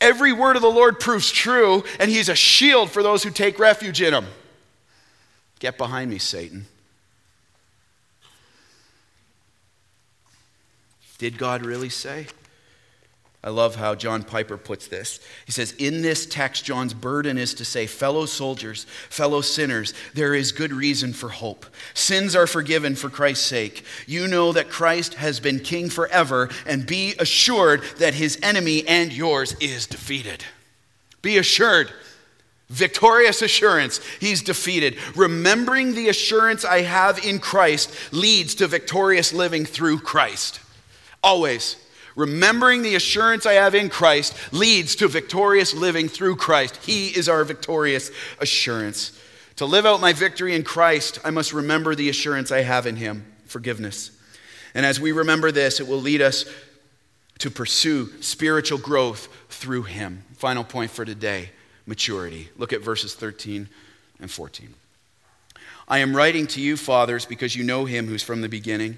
Every 0.00 0.32
word 0.32 0.54
of 0.54 0.62
the 0.62 0.70
Lord 0.70 1.00
proves 1.00 1.32
true, 1.32 1.82
and 1.98 2.08
he's 2.08 2.28
a 2.28 2.36
shield 2.36 2.92
for 2.92 3.02
those 3.02 3.24
who 3.24 3.30
take 3.30 3.58
refuge 3.58 4.00
in 4.00 4.14
him. 4.14 4.26
Get 5.60 5.78
behind 5.78 6.10
me, 6.10 6.18
Satan. 6.18 6.66
Did 11.18 11.38
God 11.38 11.64
really 11.64 11.90
say? 11.90 12.26
I 13.42 13.48
love 13.48 13.74
how 13.74 13.94
John 13.94 14.22
Piper 14.22 14.58
puts 14.58 14.86
this. 14.86 15.20
He 15.46 15.52
says, 15.52 15.72
In 15.72 16.02
this 16.02 16.26
text, 16.26 16.64
John's 16.64 16.92
burden 16.92 17.38
is 17.38 17.54
to 17.54 17.64
say, 17.64 17.86
Fellow 17.86 18.26
soldiers, 18.26 18.84
fellow 19.08 19.40
sinners, 19.40 19.94
there 20.14 20.34
is 20.34 20.52
good 20.52 20.72
reason 20.72 21.12
for 21.12 21.28
hope. 21.28 21.64
Sins 21.94 22.36
are 22.36 22.46
forgiven 22.46 22.94
for 22.96 23.08
Christ's 23.08 23.46
sake. 23.46 23.84
You 24.06 24.28
know 24.28 24.52
that 24.52 24.70
Christ 24.70 25.14
has 25.14 25.40
been 25.40 25.60
king 25.60 25.88
forever, 25.88 26.50
and 26.66 26.86
be 26.86 27.14
assured 27.18 27.82
that 27.98 28.14
his 28.14 28.38
enemy 28.42 28.86
and 28.86 29.12
yours 29.12 29.54
is 29.60 29.86
defeated. 29.86 30.44
Be 31.22 31.38
assured. 31.38 31.90
Victorious 32.70 33.42
assurance, 33.42 34.00
he's 34.20 34.42
defeated. 34.42 34.96
Remembering 35.16 35.92
the 35.92 36.08
assurance 36.08 36.64
I 36.64 36.82
have 36.82 37.18
in 37.24 37.40
Christ 37.40 37.92
leads 38.12 38.54
to 38.56 38.68
victorious 38.68 39.32
living 39.32 39.66
through 39.66 39.98
Christ. 39.98 40.60
Always. 41.20 41.76
Remembering 42.14 42.82
the 42.82 42.94
assurance 42.94 43.44
I 43.44 43.54
have 43.54 43.74
in 43.74 43.88
Christ 43.88 44.36
leads 44.52 44.94
to 44.96 45.08
victorious 45.08 45.74
living 45.74 46.08
through 46.08 46.36
Christ. 46.36 46.76
He 46.76 47.08
is 47.08 47.28
our 47.28 47.42
victorious 47.42 48.12
assurance. 48.38 49.18
To 49.56 49.66
live 49.66 49.84
out 49.84 50.00
my 50.00 50.12
victory 50.12 50.54
in 50.54 50.62
Christ, 50.62 51.18
I 51.24 51.30
must 51.30 51.52
remember 51.52 51.96
the 51.96 52.08
assurance 52.08 52.52
I 52.52 52.62
have 52.62 52.86
in 52.86 52.94
Him 52.94 53.26
forgiveness. 53.46 54.12
And 54.74 54.86
as 54.86 55.00
we 55.00 55.10
remember 55.10 55.50
this, 55.50 55.80
it 55.80 55.88
will 55.88 56.00
lead 56.00 56.22
us 56.22 56.44
to 57.40 57.50
pursue 57.50 58.22
spiritual 58.22 58.78
growth 58.78 59.28
through 59.48 59.82
Him. 59.82 60.22
Final 60.36 60.62
point 60.62 60.92
for 60.92 61.04
today 61.04 61.50
maturity. 61.90 62.48
Look 62.56 62.72
at 62.72 62.80
verses 62.82 63.14
13 63.14 63.68
and 64.20 64.30
14. 64.30 64.72
I 65.88 65.98
am 65.98 66.16
writing 66.16 66.46
to 66.46 66.60
you, 66.60 66.76
fathers, 66.76 67.26
because 67.26 67.56
you 67.56 67.64
know 67.64 67.84
Him 67.84 68.06
who's 68.06 68.22
from 68.22 68.40
the 68.40 68.48
beginning. 68.48 68.96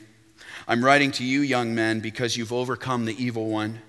I'm 0.68 0.84
writing 0.84 1.10
to 1.12 1.24
you, 1.24 1.40
young 1.40 1.74
men, 1.74 2.00
because 2.00 2.36
you've 2.36 2.52
overcome 2.52 3.06
the 3.06 3.20
evil 3.20 3.48
one. 3.48 3.80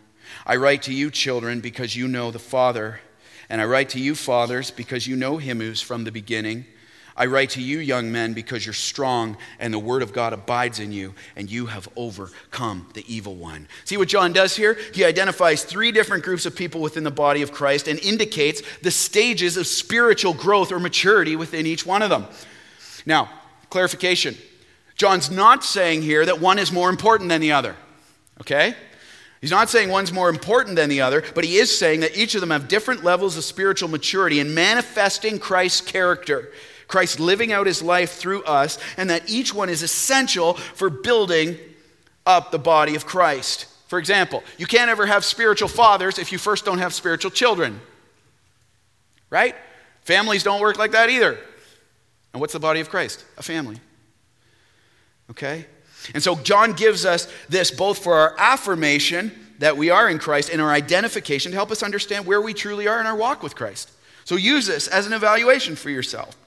I 0.45 0.55
write 0.55 0.83
to 0.83 0.93
you, 0.93 1.11
children, 1.11 1.59
because 1.59 1.97
you 1.97 2.07
know 2.07 2.31
the 2.31 2.39
Father. 2.39 3.01
And 3.49 3.59
I 3.59 3.65
write 3.65 3.89
to 3.89 3.99
you, 3.99 4.15
fathers, 4.15 4.71
because 4.71 5.05
you 5.05 5.17
know 5.17 5.37
him 5.37 5.59
who's 5.59 5.81
from 5.81 6.05
the 6.05 6.11
beginning. 6.11 6.65
I 7.15 7.27
write 7.27 7.51
to 7.51 7.61
you, 7.61 7.79
young 7.79 8.11
men, 8.11 8.33
because 8.33 8.65
you're 8.65 8.73
strong 8.73 9.37
and 9.59 9.73
the 9.73 9.79
word 9.79 10.01
of 10.01 10.13
God 10.13 10.33
abides 10.33 10.79
in 10.79 10.91
you, 10.91 11.13
and 11.35 11.49
you 11.49 11.67
have 11.67 11.87
overcome 11.95 12.87
the 12.93 13.05
evil 13.13 13.35
one. 13.35 13.67
See 13.85 13.97
what 13.97 14.07
John 14.07 14.33
does 14.33 14.55
here? 14.55 14.77
He 14.93 15.05
identifies 15.05 15.63
three 15.63 15.91
different 15.91 16.23
groups 16.23 16.45
of 16.45 16.55
people 16.55 16.81
within 16.81 17.03
the 17.03 17.11
body 17.11 17.41
of 17.43 17.51
Christ 17.51 17.87
and 17.87 17.99
indicates 17.99 18.61
the 18.81 18.91
stages 18.91 19.57
of 19.57 19.67
spiritual 19.67 20.33
growth 20.33 20.71
or 20.71 20.79
maturity 20.79 21.35
within 21.35 21.67
each 21.67 21.85
one 21.85 22.01
of 22.01 22.09
them. 22.09 22.25
Now, 23.05 23.29
clarification 23.69 24.35
John's 24.95 25.31
not 25.31 25.63
saying 25.63 26.03
here 26.03 26.25
that 26.25 26.39
one 26.39 26.59
is 26.59 26.71
more 26.71 26.89
important 26.89 27.29
than 27.29 27.41
the 27.41 27.51
other, 27.51 27.75
okay? 28.41 28.75
He's 29.41 29.51
not 29.51 29.69
saying 29.69 29.89
one's 29.89 30.13
more 30.13 30.29
important 30.29 30.77
than 30.77 30.87
the 30.89 31.01
other, 31.01 31.23
but 31.35 31.43
he 31.43 31.57
is 31.57 31.75
saying 31.75 31.99
that 31.99 32.15
each 32.15 32.35
of 32.35 32.41
them 32.41 32.51
have 32.51 32.67
different 32.67 33.03
levels 33.03 33.35
of 33.35 33.43
spiritual 33.43 33.89
maturity 33.89 34.39
in 34.39 34.53
manifesting 34.53 35.39
Christ's 35.39 35.81
character, 35.81 36.51
Christ 36.93 37.19
living 37.19 37.51
out 37.51 37.65
his 37.65 37.81
life 37.81 38.11
through 38.11 38.43
us, 38.43 38.77
and 38.97 39.09
that 39.09 39.27
each 39.27 39.51
one 39.51 39.67
is 39.67 39.81
essential 39.81 40.53
for 40.53 40.91
building 40.91 41.57
up 42.23 42.51
the 42.51 42.59
body 42.59 42.95
of 42.95 43.07
Christ. 43.07 43.65
For 43.87 43.97
example, 43.97 44.43
you 44.59 44.67
can't 44.67 44.91
ever 44.91 45.07
have 45.07 45.25
spiritual 45.25 45.69
fathers 45.69 46.19
if 46.19 46.31
you 46.31 46.37
first 46.37 46.65
don't 46.65 46.77
have 46.77 46.93
spiritual 46.93 47.31
children. 47.31 47.81
Right? 49.31 49.55
Families 50.01 50.43
don't 50.43 50.61
work 50.61 50.77
like 50.77 50.91
that 50.91 51.09
either. 51.09 51.39
And 52.31 52.39
what's 52.39 52.53
the 52.53 52.59
body 52.59 52.79
of 52.79 52.91
Christ? 52.91 53.25
A 53.39 53.41
family. 53.41 53.79
Okay? 55.31 55.65
And 56.13 56.21
so 56.21 56.35
John 56.35 56.73
gives 56.73 57.05
us 57.05 57.27
this 57.49 57.71
both 57.71 58.03
for 58.03 58.13
our 58.13 58.35
affirmation 58.37 59.31
that 59.57 59.77
we 59.77 59.89
are 59.89 60.07
in 60.11 60.19
Christ 60.19 60.51
and 60.51 60.61
our 60.61 60.69
identification 60.69 61.53
to 61.53 61.57
help 61.57 61.71
us 61.71 61.81
understand 61.81 62.27
where 62.27 62.39
we 62.39 62.53
truly 62.53 62.87
are 62.87 62.99
in 62.99 63.07
our 63.07 63.15
walk 63.15 63.41
with 63.41 63.55
Christ. 63.55 63.89
So 64.25 64.35
use 64.35 64.67
this 64.67 64.87
as 64.87 65.07
an 65.07 65.13
evaluation 65.13 65.75
for 65.75 65.89
yourself. 65.89 66.37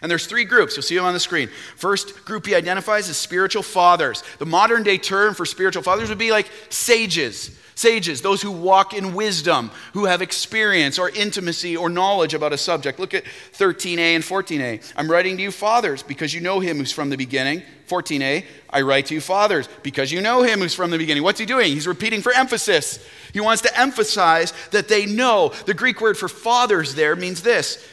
And 0.00 0.10
there's 0.10 0.26
three 0.26 0.44
groups. 0.44 0.76
You'll 0.76 0.82
see 0.82 0.96
them 0.96 1.04
on 1.04 1.14
the 1.14 1.20
screen. 1.20 1.48
First 1.76 2.24
group 2.24 2.46
he 2.46 2.54
identifies 2.54 3.08
as 3.08 3.16
spiritual 3.16 3.62
fathers. 3.62 4.22
The 4.38 4.46
modern 4.46 4.82
day 4.82 4.98
term 4.98 5.34
for 5.34 5.46
spiritual 5.46 5.82
fathers 5.82 6.08
would 6.08 6.18
be 6.18 6.30
like 6.30 6.50
sages. 6.68 7.58
Sages, 7.74 8.20
those 8.20 8.42
who 8.42 8.50
walk 8.50 8.92
in 8.92 9.14
wisdom, 9.14 9.70
who 9.94 10.04
have 10.04 10.20
experience 10.20 10.98
or 10.98 11.08
intimacy 11.08 11.74
or 11.76 11.88
knowledge 11.88 12.34
about 12.34 12.52
a 12.52 12.58
subject. 12.58 12.98
Look 12.98 13.14
at 13.14 13.24
13a 13.54 13.98
and 13.98 14.22
14a. 14.22 14.92
I'm 14.94 15.10
writing 15.10 15.36
to 15.38 15.42
you, 15.42 15.50
fathers, 15.50 16.02
because 16.02 16.34
you 16.34 16.40
know 16.40 16.60
him 16.60 16.76
who's 16.76 16.92
from 16.92 17.08
the 17.08 17.16
beginning. 17.16 17.62
14a, 17.88 18.44
I 18.70 18.82
write 18.82 19.06
to 19.06 19.14
you, 19.14 19.20
fathers, 19.20 19.68
because 19.82 20.12
you 20.12 20.20
know 20.20 20.42
him 20.42 20.60
who's 20.60 20.74
from 20.74 20.90
the 20.90 20.98
beginning. 20.98 21.22
What's 21.22 21.40
he 21.40 21.46
doing? 21.46 21.72
He's 21.72 21.86
repeating 21.86 22.20
for 22.20 22.32
emphasis. 22.32 23.04
He 23.32 23.40
wants 23.40 23.62
to 23.62 23.78
emphasize 23.78 24.52
that 24.70 24.88
they 24.88 25.06
know. 25.06 25.52
The 25.66 25.74
Greek 25.74 26.00
word 26.00 26.18
for 26.18 26.28
fathers 26.28 26.94
there 26.94 27.16
means 27.16 27.42
this 27.42 27.86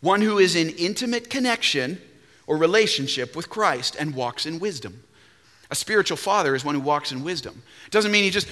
one 0.00 0.20
who 0.20 0.38
is 0.38 0.54
in 0.54 0.70
intimate 0.70 1.30
connection 1.30 2.00
or 2.46 2.56
relationship 2.56 3.34
with 3.34 3.48
Christ 3.48 3.96
and 3.98 4.14
walks 4.14 4.46
in 4.46 4.58
wisdom. 4.58 5.02
A 5.70 5.74
spiritual 5.74 6.16
father 6.16 6.54
is 6.54 6.64
one 6.64 6.74
who 6.74 6.80
walks 6.80 7.12
in 7.12 7.24
wisdom. 7.24 7.62
Doesn't 7.90 8.12
mean 8.12 8.24
he 8.24 8.30
just 8.30 8.48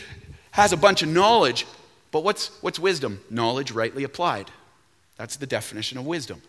has 0.51 0.73
a 0.73 0.77
bunch 0.77 1.03
of 1.03 1.09
knowledge. 1.09 1.67
But 2.11 2.25
what's, 2.25 2.49
what's 2.63 2.79
wisdom? 2.79 3.21
Knowledge 3.31 3.73
rightly 3.73 4.05
applied. 4.05 4.51
That's 5.17 5.37
the 5.37 5.47
definition 5.47 5.99
of 5.99 6.07
wisdom. 6.07 6.43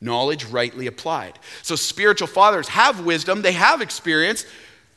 Knowledge 0.00 0.46
rightly 0.46 0.86
applied. 0.86 1.38
So 1.62 1.76
spiritual 1.76 2.28
fathers 2.28 2.68
have 2.68 3.04
wisdom, 3.04 3.42
they 3.42 3.52
have 3.52 3.82
experience, 3.82 4.46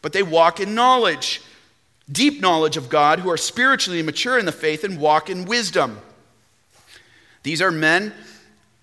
but 0.01 0.13
they 0.13 0.23
walk 0.23 0.59
in 0.59 0.75
knowledge. 0.75 1.41
Deep 2.11 2.41
knowledge 2.41 2.77
of 2.77 2.89
God 2.89 3.19
who 3.19 3.29
are 3.29 3.37
spiritually 3.37 4.01
mature 4.01 4.37
in 4.37 4.45
the 4.45 4.51
faith 4.51 4.83
and 4.83 4.99
walk 4.99 5.29
in 5.29 5.45
wisdom. 5.45 5.99
These 7.43 7.61
are 7.61 7.71
men 7.71 8.13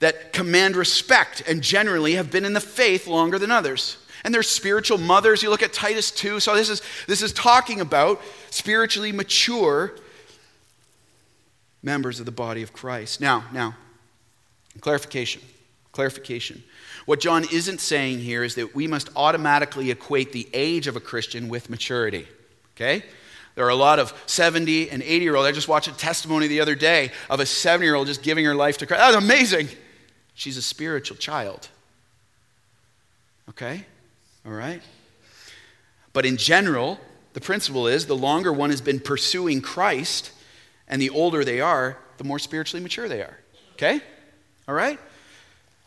that 0.00 0.32
command 0.32 0.76
respect 0.76 1.42
and 1.46 1.62
generally 1.62 2.14
have 2.14 2.30
been 2.30 2.44
in 2.44 2.52
the 2.52 2.60
faith 2.60 3.06
longer 3.06 3.38
than 3.38 3.50
others 3.50 3.96
and 4.24 4.34
they're 4.34 4.42
spiritual 4.42 4.98
mothers. 4.98 5.42
You 5.42 5.50
look 5.50 5.62
at 5.62 5.72
Titus 5.72 6.10
2. 6.10 6.40
So 6.40 6.54
this 6.54 6.68
is, 6.68 6.82
this 7.06 7.22
is 7.22 7.32
talking 7.32 7.80
about 7.80 8.20
spiritually 8.50 9.12
mature 9.12 9.92
members 11.82 12.20
of 12.20 12.26
the 12.26 12.32
body 12.32 12.62
of 12.62 12.72
Christ. 12.72 13.20
Now, 13.20 13.44
now, 13.52 13.74
clarification. 14.80 15.42
Clarification. 15.92 16.62
What 17.06 17.20
John 17.20 17.44
isn't 17.50 17.80
saying 17.80 18.20
here 18.20 18.44
is 18.44 18.54
that 18.56 18.74
we 18.74 18.86
must 18.86 19.08
automatically 19.16 19.90
equate 19.90 20.32
the 20.32 20.48
age 20.52 20.86
of 20.86 20.96
a 20.96 21.00
Christian 21.00 21.48
with 21.48 21.70
maturity. 21.70 22.28
Okay? 22.76 23.02
There 23.56 23.64
are 23.64 23.70
a 23.70 23.74
lot 23.74 23.98
of 23.98 24.14
70 24.26 24.90
and 24.90 25.02
80 25.02 25.24
year 25.24 25.34
olds. 25.34 25.48
I 25.48 25.52
just 25.52 25.66
watched 25.66 25.88
a 25.88 25.92
testimony 25.92 26.46
the 26.46 26.60
other 26.60 26.74
day 26.74 27.10
of 27.28 27.40
a 27.40 27.46
70 27.46 27.84
year 27.84 27.94
old 27.94 28.06
just 28.06 28.22
giving 28.22 28.44
her 28.44 28.54
life 28.54 28.78
to 28.78 28.86
Christ. 28.86 29.00
That 29.00 29.08
was 29.08 29.24
amazing. 29.24 29.68
She's 30.40 30.56
a 30.56 30.62
spiritual 30.62 31.18
child. 31.18 31.68
Okay? 33.50 33.84
All 34.46 34.52
right? 34.52 34.80
But 36.14 36.24
in 36.24 36.38
general, 36.38 36.98
the 37.34 37.42
principle 37.42 37.86
is 37.86 38.06
the 38.06 38.16
longer 38.16 38.50
one 38.50 38.70
has 38.70 38.80
been 38.80 39.00
pursuing 39.00 39.60
Christ 39.60 40.32
and 40.88 40.98
the 41.00 41.10
older 41.10 41.44
they 41.44 41.60
are, 41.60 41.98
the 42.16 42.24
more 42.24 42.38
spiritually 42.38 42.82
mature 42.82 43.06
they 43.06 43.20
are. 43.20 43.36
Okay? 43.74 44.00
All 44.66 44.74
right? 44.74 44.98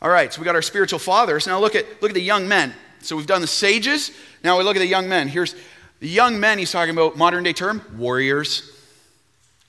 All 0.03 0.11
right, 0.11 0.31
so 0.31 0.39
we 0.39 0.45
got 0.45 0.53
our 0.53 0.61
spiritual 0.61 0.99
fathers. 0.99 1.47
Now 1.47 1.59
look 1.59 1.73
at 1.73 1.85
look 2.03 2.11
at 2.11 2.15
the 2.15 2.21
young 2.21 2.47
men. 2.47 2.75
So 3.01 3.15
we've 3.15 3.25
done 3.25 3.41
the 3.41 3.47
sages. 3.47 4.11
Now 4.43 4.59
we 4.59 4.63
look 4.63 4.75
at 4.75 4.81
the 4.81 4.85
young 4.85 5.09
men. 5.09 5.29
Here's 5.29 5.55
the 5.99 6.07
young 6.07 6.39
men 6.39 6.59
he's 6.59 6.71
talking 6.71 6.93
about, 6.93 7.17
modern 7.17 7.43
day 7.43 7.53
term, 7.53 7.81
warriors. 7.97 8.71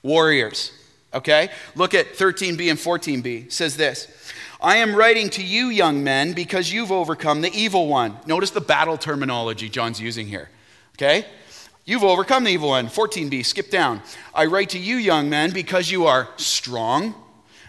Warriors. 0.03 0.71
Okay? 1.11 1.49
Look 1.73 1.95
at 1.95 2.13
13b 2.13 2.69
and 2.69 2.77
14b. 2.77 3.45
It 3.45 3.53
says 3.53 3.77
this 3.77 4.31
I 4.65 4.77
am 4.77 4.95
writing 4.95 5.29
to 5.29 5.43
you, 5.43 5.67
young 5.67 6.03
men, 6.03 6.33
because 6.33 6.73
you've 6.73 6.91
overcome 6.91 7.41
the 7.41 7.53
evil 7.53 7.87
one. 7.87 8.17
Notice 8.25 8.49
the 8.49 8.61
battle 8.61 8.97
terminology 8.97 9.69
John's 9.69 10.01
using 10.01 10.25
here. 10.25 10.49
Okay? 10.95 11.23
You've 11.85 12.03
overcome 12.03 12.45
the 12.45 12.49
evil 12.49 12.69
one. 12.69 12.87
14b, 12.87 13.45
skip 13.45 13.69
down. 13.69 14.01
I 14.33 14.45
write 14.45 14.71
to 14.71 14.79
you, 14.79 14.95
young 14.95 15.29
men, 15.29 15.51
because 15.51 15.91
you 15.91 16.07
are 16.07 16.29
strong, 16.37 17.13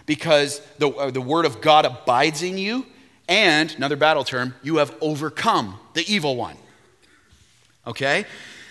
because 0.07 0.59
the, 0.79 0.89
uh, 0.89 1.11
the 1.11 1.21
word 1.21 1.45
of 1.45 1.61
God 1.61 1.85
abides 1.85 2.41
in 2.41 2.57
you, 2.57 2.83
and, 3.29 3.71
another 3.75 3.95
battle 3.95 4.23
term, 4.23 4.55
you 4.63 4.77
have 4.77 4.91
overcome 4.99 5.79
the 5.93 6.03
evil 6.11 6.35
one. 6.35 6.57
Okay? 7.85 8.25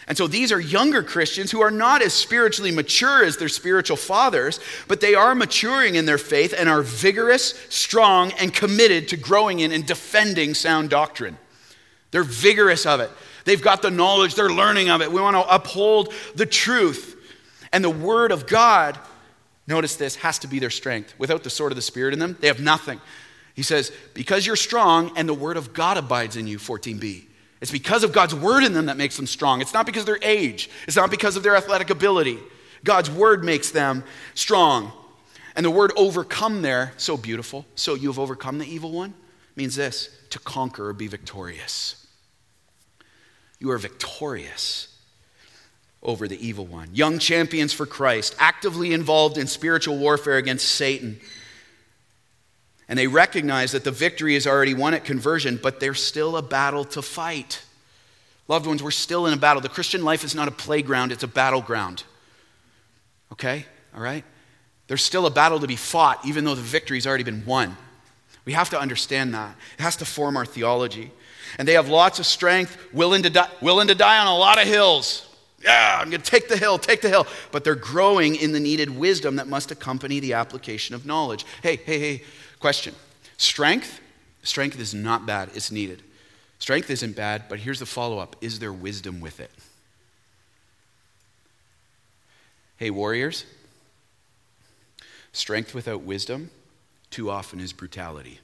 And 0.08 0.16
so 0.16 0.28
these 0.28 0.52
are 0.52 0.60
younger 0.60 1.02
Christians 1.02 1.50
who 1.50 1.60
are 1.60 1.70
not 1.70 2.00
as 2.00 2.12
spiritually 2.12 2.70
mature 2.70 3.24
as 3.24 3.36
their 3.36 3.48
spiritual 3.48 3.96
fathers, 3.96 4.60
but 4.86 5.00
they 5.00 5.14
are 5.14 5.34
maturing 5.34 5.96
in 5.96 6.06
their 6.06 6.18
faith 6.18 6.54
and 6.56 6.68
are 6.68 6.82
vigorous, 6.82 7.54
strong, 7.70 8.32
and 8.32 8.54
committed 8.54 9.08
to 9.08 9.16
growing 9.16 9.60
in 9.60 9.72
and 9.72 9.84
defending 9.84 10.54
sound 10.54 10.90
doctrine. 10.90 11.36
They're 12.12 12.22
vigorous 12.22 12.86
of 12.86 13.00
it. 13.00 13.10
They've 13.44 13.60
got 13.60 13.82
the 13.82 13.90
knowledge, 13.90 14.34
they're 14.34 14.50
learning 14.50 14.90
of 14.90 15.02
it. 15.02 15.10
We 15.10 15.20
want 15.20 15.36
to 15.36 15.54
uphold 15.54 16.12
the 16.34 16.46
truth. 16.46 17.14
And 17.72 17.82
the 17.82 17.90
Word 17.90 18.30
of 18.30 18.46
God, 18.46 18.98
notice 19.66 19.96
this, 19.96 20.16
has 20.16 20.38
to 20.40 20.48
be 20.48 20.60
their 20.60 20.70
strength. 20.70 21.14
Without 21.18 21.42
the 21.42 21.50
sword 21.50 21.72
of 21.72 21.76
the 21.76 21.82
Spirit 21.82 22.12
in 22.12 22.20
them, 22.20 22.36
they 22.40 22.46
have 22.46 22.60
nothing. 22.60 23.00
He 23.54 23.62
says, 23.62 23.92
Because 24.14 24.46
you're 24.46 24.56
strong 24.56 25.12
and 25.16 25.28
the 25.28 25.34
Word 25.34 25.56
of 25.56 25.72
God 25.72 25.96
abides 25.96 26.36
in 26.36 26.46
you, 26.46 26.58
14b. 26.58 27.25
It's 27.60 27.70
because 27.70 28.04
of 28.04 28.12
God's 28.12 28.34
word 28.34 28.64
in 28.64 28.72
them 28.74 28.86
that 28.86 28.96
makes 28.96 29.16
them 29.16 29.26
strong. 29.26 29.60
It's 29.60 29.72
not 29.72 29.86
because 29.86 30.02
of 30.02 30.06
their 30.06 30.18
age, 30.22 30.70
it's 30.86 30.96
not 30.96 31.10
because 31.10 31.36
of 31.36 31.42
their 31.42 31.56
athletic 31.56 31.90
ability. 31.90 32.38
God's 32.84 33.10
word 33.10 33.44
makes 33.44 33.70
them 33.70 34.04
strong. 34.34 34.92
And 35.56 35.64
the 35.64 35.70
word 35.70 35.90
overcome 35.96 36.60
there, 36.60 36.92
so 36.98 37.16
beautiful. 37.16 37.64
So 37.74 37.94
you 37.94 38.08
have 38.08 38.18
overcome 38.18 38.58
the 38.58 38.66
evil 38.66 38.92
one, 38.92 39.14
means 39.56 39.74
this 39.74 40.10
to 40.30 40.38
conquer 40.38 40.88
or 40.88 40.92
be 40.92 41.06
victorious. 41.06 42.06
You 43.58 43.70
are 43.70 43.78
victorious 43.78 44.88
over 46.02 46.28
the 46.28 46.46
evil 46.46 46.66
one. 46.66 46.90
Young 46.92 47.18
champions 47.18 47.72
for 47.72 47.86
Christ, 47.86 48.36
actively 48.38 48.92
involved 48.92 49.38
in 49.38 49.46
spiritual 49.46 49.96
warfare 49.96 50.36
against 50.36 50.68
Satan. 50.68 51.20
And 52.88 52.98
they 52.98 53.06
recognize 53.06 53.72
that 53.72 53.84
the 53.84 53.90
victory 53.90 54.36
is 54.36 54.46
already 54.46 54.74
won 54.74 54.94
at 54.94 55.04
conversion, 55.04 55.58
but 55.60 55.80
there's 55.80 56.02
still 56.02 56.36
a 56.36 56.42
battle 56.42 56.84
to 56.84 57.02
fight. 57.02 57.62
Loved 58.48 58.66
ones, 58.66 58.82
we're 58.82 58.92
still 58.92 59.26
in 59.26 59.32
a 59.32 59.36
battle. 59.36 59.60
The 59.60 59.68
Christian 59.68 60.04
life 60.04 60.22
is 60.22 60.34
not 60.34 60.46
a 60.46 60.52
playground, 60.52 61.10
it's 61.10 61.24
a 61.24 61.28
battleground. 61.28 62.04
Okay? 63.32 63.66
All 63.94 64.00
right? 64.00 64.24
There's 64.86 65.02
still 65.02 65.26
a 65.26 65.30
battle 65.30 65.58
to 65.58 65.66
be 65.66 65.76
fought, 65.76 66.24
even 66.24 66.44
though 66.44 66.54
the 66.54 66.62
victory's 66.62 67.06
already 67.06 67.24
been 67.24 67.44
won. 67.44 67.76
We 68.44 68.52
have 68.52 68.70
to 68.70 68.80
understand 68.80 69.34
that. 69.34 69.56
It 69.78 69.82
has 69.82 69.96
to 69.96 70.04
form 70.04 70.36
our 70.36 70.46
theology. 70.46 71.10
And 71.58 71.66
they 71.66 71.72
have 71.72 71.88
lots 71.88 72.20
of 72.20 72.26
strength, 72.26 72.76
willing 72.92 73.24
to 73.24 73.30
die, 73.30 73.50
willing 73.60 73.88
to 73.88 73.94
die 73.94 74.18
on 74.18 74.28
a 74.28 74.36
lot 74.36 74.60
of 74.60 74.68
hills. 74.68 75.26
Yeah, 75.64 75.98
I'm 76.00 76.10
going 76.10 76.22
to 76.22 76.30
take 76.30 76.48
the 76.48 76.56
hill, 76.56 76.78
take 76.78 77.00
the 77.00 77.08
hill. 77.08 77.26
But 77.50 77.64
they're 77.64 77.74
growing 77.74 78.36
in 78.36 78.52
the 78.52 78.60
needed 78.60 78.90
wisdom 78.90 79.36
that 79.36 79.48
must 79.48 79.72
accompany 79.72 80.20
the 80.20 80.34
application 80.34 80.94
of 80.94 81.06
knowledge. 81.06 81.44
Hey, 81.62 81.76
hey, 81.76 81.98
hey, 81.98 82.22
Question 82.60 82.94
Strength? 83.36 84.00
Strength 84.42 84.78
is 84.78 84.94
not 84.94 85.26
bad, 85.26 85.50
it's 85.54 85.72
needed. 85.72 86.02
Strength 86.58 86.90
isn't 86.90 87.16
bad, 87.16 87.44
but 87.48 87.58
here's 87.58 87.80
the 87.80 87.86
follow 87.86 88.18
up 88.18 88.36
Is 88.40 88.58
there 88.58 88.72
wisdom 88.72 89.20
with 89.20 89.40
it? 89.40 89.50
Hey, 92.76 92.90
warriors, 92.90 93.44
strength 95.32 95.74
without 95.74 96.02
wisdom 96.02 96.50
too 97.10 97.30
often 97.30 97.60
is 97.60 97.72
brutality. 97.72 98.40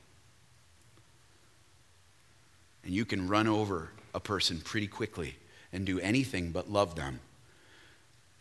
And 2.85 2.95
you 2.95 3.05
can 3.05 3.29
run 3.29 3.47
over 3.47 3.91
a 4.15 4.21
person 4.21 4.61
pretty 4.61 4.87
quickly 4.87 5.37
and 5.73 5.85
do 5.85 6.01
anything 6.01 6.51
but 6.51 6.71
love 6.71 6.97
them. 6.97 7.21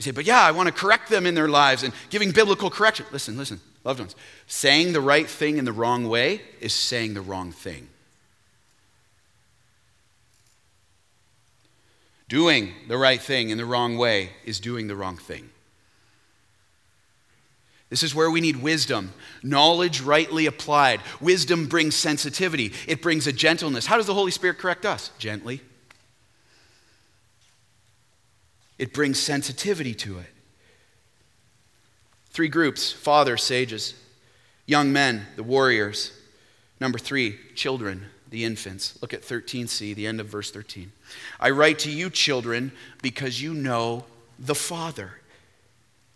You 0.01 0.05
say, 0.05 0.11
but 0.15 0.25
yeah, 0.25 0.41
I 0.41 0.49
want 0.49 0.65
to 0.65 0.73
correct 0.73 1.09
them 1.09 1.27
in 1.27 1.35
their 1.35 1.47
lives 1.47 1.83
and 1.83 1.93
giving 2.09 2.31
biblical 2.31 2.71
correction. 2.71 3.05
Listen, 3.11 3.37
listen. 3.37 3.61
Loved 3.83 3.99
ones, 3.99 4.15
saying 4.47 4.93
the 4.93 5.01
right 5.01 5.27
thing 5.27 5.57
in 5.57 5.65
the 5.65 5.71
wrong 5.71 6.07
way 6.07 6.41
is 6.59 6.73
saying 6.73 7.13
the 7.13 7.21
wrong 7.21 7.51
thing. 7.51 7.87
Doing 12.29 12.73
the 12.87 12.97
right 12.97 13.21
thing 13.21 13.49
in 13.49 13.59
the 13.59 13.65
wrong 13.65 13.97
way 13.97 14.31
is 14.43 14.59
doing 14.59 14.87
the 14.87 14.95
wrong 14.95 15.17
thing. 15.17 15.49
This 17.89 18.01
is 18.01 18.15
where 18.15 18.31
we 18.31 18.41
need 18.41 18.55
wisdom. 18.55 19.13
Knowledge 19.43 20.01
rightly 20.01 20.47
applied. 20.47 21.01
Wisdom 21.19 21.67
brings 21.67 21.93
sensitivity, 21.95 22.73
it 22.87 23.03
brings 23.03 23.27
a 23.27 23.33
gentleness. 23.33 23.85
How 23.85 23.97
does 23.97 24.07
the 24.07 24.15
Holy 24.15 24.31
Spirit 24.31 24.57
correct 24.57 24.85
us? 24.85 25.11
Gently. 25.19 25.61
It 28.81 28.93
brings 28.93 29.19
sensitivity 29.19 29.93
to 29.93 30.17
it. 30.17 30.25
Three 32.31 32.47
groups 32.47 32.91
fathers, 32.91 33.43
sages, 33.43 33.93
young 34.65 34.91
men, 34.91 35.27
the 35.35 35.43
warriors. 35.43 36.11
Number 36.79 36.97
three, 36.97 37.37
children, 37.53 38.07
the 38.31 38.43
infants. 38.43 38.97
Look 38.99 39.13
at 39.13 39.21
13c, 39.21 39.93
the 39.93 40.07
end 40.07 40.19
of 40.19 40.25
verse 40.25 40.49
13. 40.49 40.91
I 41.39 41.51
write 41.51 41.77
to 41.79 41.91
you, 41.91 42.09
children, 42.09 42.71
because 43.03 43.39
you 43.39 43.53
know 43.53 44.03
the 44.39 44.55
Father. 44.55 45.11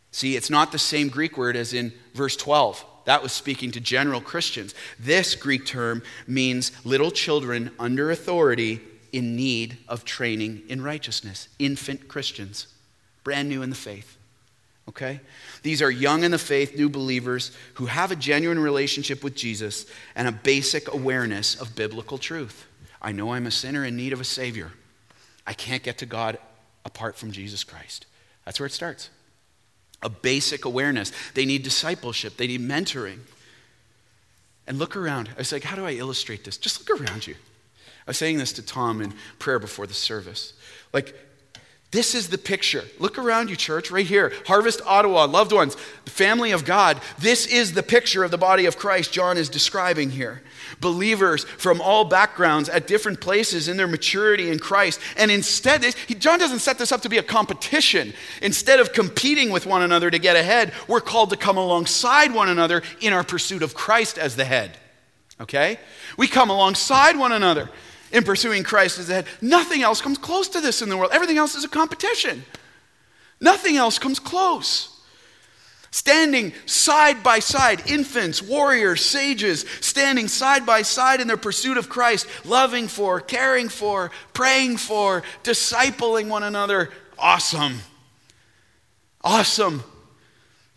See, 0.09 0.35
it's 0.35 0.49
not 0.49 0.71
the 0.71 0.79
same 0.79 1.09
Greek 1.09 1.37
word 1.37 1.55
as 1.55 1.71
in 1.71 1.93
verse 2.15 2.35
12. 2.35 2.83
That 3.05 3.21
was 3.21 3.31
speaking 3.31 3.69
to 3.73 3.79
general 3.79 4.21
Christians. 4.21 4.73
This 4.99 5.35
Greek 5.35 5.67
term 5.67 6.01
means 6.25 6.71
little 6.83 7.11
children 7.11 7.69
under 7.77 8.09
authority 8.09 8.81
in 9.15 9.37
need 9.37 9.77
of 9.87 10.03
training 10.03 10.61
in 10.67 10.83
righteousness, 10.83 11.47
infant 11.57 12.09
Christians, 12.09 12.67
brand 13.23 13.47
new 13.47 13.61
in 13.61 13.69
the 13.69 13.75
faith. 13.75 14.17
Okay? 14.89 15.21
These 15.63 15.81
are 15.81 15.89
young 15.89 16.25
in 16.25 16.31
the 16.31 16.37
faith, 16.37 16.75
new 16.75 16.89
believers 16.89 17.55
who 17.75 17.85
have 17.85 18.11
a 18.11 18.15
genuine 18.17 18.59
relationship 18.59 19.23
with 19.23 19.33
Jesus 19.33 19.85
and 20.15 20.27
a 20.27 20.33
basic 20.33 20.93
awareness 20.93 21.55
of 21.59 21.77
biblical 21.77 22.17
truth. 22.17 22.67
I 23.01 23.13
know 23.13 23.33
I'm 23.33 23.47
a 23.47 23.51
sinner 23.51 23.85
in 23.85 23.95
need 23.95 24.11
of 24.11 24.19
a 24.19 24.25
Savior. 24.25 24.73
I 25.47 25.53
can't 25.53 25.81
get 25.81 25.97
to 25.99 26.05
God 26.05 26.37
apart 26.83 27.15
from 27.15 27.31
Jesus 27.31 27.63
Christ. 27.63 28.07
That's 28.43 28.59
where 28.59 28.67
it 28.67 28.73
starts. 28.73 29.09
A 30.03 30.09
basic 30.09 30.65
awareness. 30.65 31.13
They 31.35 31.45
need 31.45 31.63
discipleship, 31.63 32.35
they 32.35 32.47
need 32.47 32.61
mentoring. 32.61 33.19
And 34.67 34.77
look 34.77 34.97
around. 34.97 35.29
I 35.29 35.37
was 35.37 35.53
like, 35.53 35.63
how 35.63 35.77
do 35.77 35.85
I 35.85 35.91
illustrate 35.91 36.43
this? 36.43 36.57
Just 36.57 36.89
look 36.89 36.99
around 36.99 37.27
you. 37.27 37.35
I 38.07 38.11
was 38.11 38.17
saying 38.17 38.37
this 38.37 38.53
to 38.53 38.61
Tom 38.61 39.01
in 39.01 39.13
prayer 39.39 39.59
before 39.59 39.87
the 39.87 39.93
service. 39.93 40.53
Like, 40.93 41.15
this 41.95 42.13
is 42.13 42.27
the 42.27 42.37
picture. 42.37 42.83
Look 42.99 43.17
around 43.17 43.49
you, 43.49 43.55
church, 43.55 43.89
right 43.89 44.05
here. 44.05 44.33
Harvest 44.45 44.81
Ottawa, 44.85 45.25
loved 45.27 45.53
ones, 45.53 45.77
the 46.03 46.11
family 46.11 46.51
of 46.51 46.65
God. 46.65 46.99
This 47.19 47.45
is 47.45 47.71
the 47.71 47.81
picture 47.81 48.23
of 48.25 48.31
the 48.31 48.37
body 48.37 48.65
of 48.65 48.77
Christ 48.77 49.13
John 49.13 49.37
is 49.37 49.47
describing 49.47 50.09
here. 50.09 50.41
Believers 50.81 51.45
from 51.45 51.79
all 51.79 52.03
backgrounds 52.03 52.67
at 52.67 52.85
different 52.85 53.21
places 53.21 53.69
in 53.69 53.77
their 53.77 53.87
maturity 53.87 54.51
in 54.51 54.59
Christ. 54.59 54.99
And 55.15 55.31
instead, 55.31 55.85
John 56.19 56.37
doesn't 56.37 56.59
set 56.59 56.77
this 56.77 56.91
up 56.91 57.01
to 57.03 57.09
be 57.09 57.17
a 57.17 57.23
competition. 57.23 58.13
Instead 58.41 58.81
of 58.81 58.91
competing 58.91 59.49
with 59.49 59.65
one 59.65 59.81
another 59.81 60.11
to 60.11 60.19
get 60.19 60.35
ahead, 60.35 60.73
we're 60.89 60.99
called 60.99 61.29
to 61.29 61.37
come 61.37 61.55
alongside 61.55 62.33
one 62.33 62.49
another 62.49 62.83
in 62.99 63.13
our 63.13 63.23
pursuit 63.23 63.63
of 63.63 63.73
Christ 63.73 64.17
as 64.17 64.35
the 64.35 64.43
head. 64.43 64.77
Okay? 65.39 65.79
We 66.17 66.27
come 66.27 66.49
alongside 66.49 67.17
one 67.17 67.31
another 67.31 67.69
in 68.15 68.23
pursuing 68.23 68.63
Christ 68.63 68.97
as 68.97 69.07
the 69.07 69.15
head. 69.15 69.25
Nothing 69.41 69.83
else 69.83 70.01
comes 70.01 70.17
close 70.17 70.47
to 70.49 70.61
this 70.61 70.81
in 70.81 70.87
the 70.87 70.95
world. 70.95 71.11
Everything 71.13 71.37
else 71.37 71.53
is 71.53 71.65
a 71.65 71.69
competition. 71.69 72.45
Nothing 73.41 73.75
else 73.75 73.99
comes 73.99 74.19
close. 74.19 74.91
Standing 75.91 76.53
side 76.65 77.23
by 77.23 77.39
side, 77.39 77.89
infants, 77.89 78.41
warriors, 78.41 79.05
sages, 79.05 79.65
standing 79.81 80.29
side 80.29 80.65
by 80.65 80.81
side 80.81 81.19
in 81.19 81.27
their 81.27 81.37
pursuit 81.37 81.77
of 81.77 81.89
Christ, 81.89 82.25
loving 82.45 82.87
for, 82.87 83.19
caring 83.19 83.67
for, 83.67 84.11
praying 84.33 84.77
for, 84.77 85.23
discipling 85.43 86.29
one 86.29 86.43
another. 86.43 86.89
Awesome. 87.19 87.79
Awesome. 89.21 89.83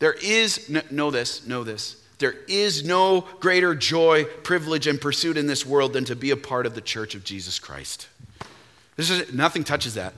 There 0.01 0.16
is, 0.22 0.68
know 0.91 1.12
this, 1.12 1.47
know 1.47 1.62
this. 1.62 1.97
There 2.18 2.34
is 2.48 2.84
no 2.84 3.22
greater 3.40 3.74
joy, 3.74 4.24
privilege, 4.42 4.86
and 4.86 5.00
pursuit 5.00 5.36
in 5.36 5.46
this 5.46 5.64
world 5.64 5.92
than 5.92 6.04
to 6.06 6.16
be 6.16 6.30
a 6.30 6.36
part 6.36 6.66
of 6.66 6.74
the 6.74 6.80
church 6.80 7.14
of 7.14 7.24
Jesus 7.24 7.58
Christ. 7.58 8.08
This 8.96 9.10
is, 9.10 9.32
nothing 9.32 9.62
touches 9.62 9.94
that. 9.94 10.14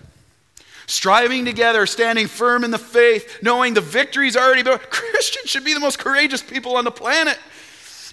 Striving 0.86 1.44
together, 1.44 1.86
standing 1.86 2.26
firm 2.26 2.64
in 2.64 2.70
the 2.70 2.78
faith, 2.78 3.42
knowing 3.42 3.74
the 3.74 3.80
victory's 3.80 4.36
already 4.36 4.62
been. 4.62 4.78
Christians 4.90 5.50
should 5.50 5.64
be 5.64 5.74
the 5.74 5.80
most 5.80 5.98
courageous 5.98 6.42
people 6.42 6.76
on 6.76 6.84
the 6.84 6.90
planet. 6.90 7.38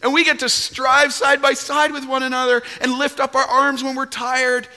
And 0.03 0.13
we 0.13 0.23
get 0.23 0.39
to 0.39 0.49
strive 0.49 1.11
side 1.13 1.41
by 1.41 1.53
side 1.53 1.91
with 1.91 2.05
one 2.05 2.21
another 2.21 2.61
and 2.81 2.91
lift 2.91 3.19
up 3.19 3.35
our 3.35 3.45
arms 3.45 3.83
when 3.83 3.95
we're 3.95 4.05
tired. 4.05 4.67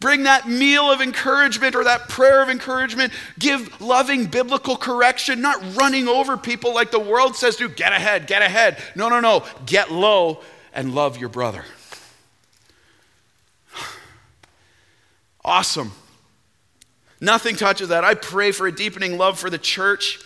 Bring 0.00 0.22
that 0.22 0.48
meal 0.48 0.90
of 0.90 1.02
encouragement 1.02 1.76
or 1.76 1.84
that 1.84 2.08
prayer 2.08 2.42
of 2.42 2.48
encouragement. 2.48 3.12
Give 3.38 3.80
loving 3.82 4.26
biblical 4.26 4.76
correction, 4.76 5.42
not 5.42 5.76
running 5.76 6.08
over 6.08 6.38
people 6.38 6.74
like 6.74 6.90
the 6.90 6.98
world 6.98 7.36
says 7.36 7.56
to 7.56 7.68
get 7.68 7.92
ahead, 7.92 8.26
get 8.26 8.40
ahead. 8.40 8.82
No, 8.96 9.10
no, 9.10 9.20
no. 9.20 9.44
Get 9.66 9.92
low 9.92 10.40
and 10.72 10.94
love 10.94 11.18
your 11.18 11.28
brother. 11.28 11.64
Awesome. 15.42 15.92
Nothing 17.18 17.56
touches 17.56 17.88
that. 17.88 18.04
I 18.04 18.14
pray 18.14 18.52
for 18.52 18.66
a 18.66 18.72
deepening 18.72 19.16
love 19.16 19.38
for 19.38 19.48
the 19.48 19.58
church 19.58 20.18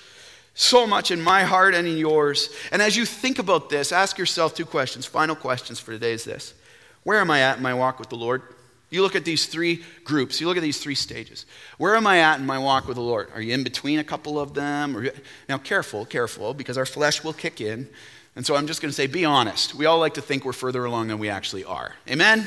so 0.54 0.86
much 0.86 1.10
in 1.12 1.20
my 1.20 1.42
heart 1.42 1.74
and 1.74 1.86
in 1.86 1.96
yours. 1.96 2.50
And 2.72 2.82
as 2.82 2.96
you 2.96 3.04
think 3.04 3.38
about 3.38 3.70
this, 3.70 3.92
ask 3.92 4.18
yourself 4.18 4.54
two 4.54 4.64
questions. 4.64 5.06
Final 5.06 5.36
questions 5.36 5.78
for 5.78 5.92
today 5.92 6.12
is 6.12 6.24
this 6.24 6.54
Where 7.02 7.20
am 7.20 7.30
I 7.30 7.40
at 7.42 7.56
in 7.56 7.62
my 7.62 7.74
walk 7.74 7.98
with 7.98 8.08
the 8.08 8.16
Lord? 8.16 8.42
You 8.91 9.03
look 9.03 9.16
at 9.16 9.24
these 9.24 9.47
three 9.47 9.82
groups, 10.05 10.41
you 10.41 10.47
look 10.47 10.57
at 10.57 10.62
these 10.62 10.78
three 10.78 10.95
stages. 10.95 11.47
Where 11.78 11.97
am 11.97 12.07
I 12.07 12.20
at 12.20 12.39
in 12.39 12.47
my 12.47 12.59
walk 12.59 12.87
with 12.87 12.97
the 12.97 13.03
Lord? 13.03 13.28
Are 13.35 13.41
you 13.41 13.53
in 13.53 13.64
between 13.64 13.99
a 13.99 14.05
couple 14.05 14.39
of 14.39 14.55
them? 14.55 15.09
Now, 15.49 15.59
careful, 15.59 16.07
careful, 16.07 16.55
because 16.55 16.78
our 16.78 16.87
flesh 16.87 17.24
will 17.24 17.32
kick 17.32 17.61
in. 17.61 17.89
And 18.37 18.45
so 18.45 18.57
I'm 18.57 18.66
just 18.66 18.80
going 18.80 18.91
to 18.91 18.95
say, 18.95 19.07
be 19.07 19.24
honest. 19.24 19.74
We 19.74 19.87
all 19.87 19.99
like 19.99 20.14
to 20.14 20.20
think 20.20 20.45
we're 20.45 20.53
further 20.53 20.85
along 20.85 21.09
than 21.09 21.18
we 21.18 21.28
actually 21.28 21.64
are. 21.64 21.95
Amen? 22.09 22.47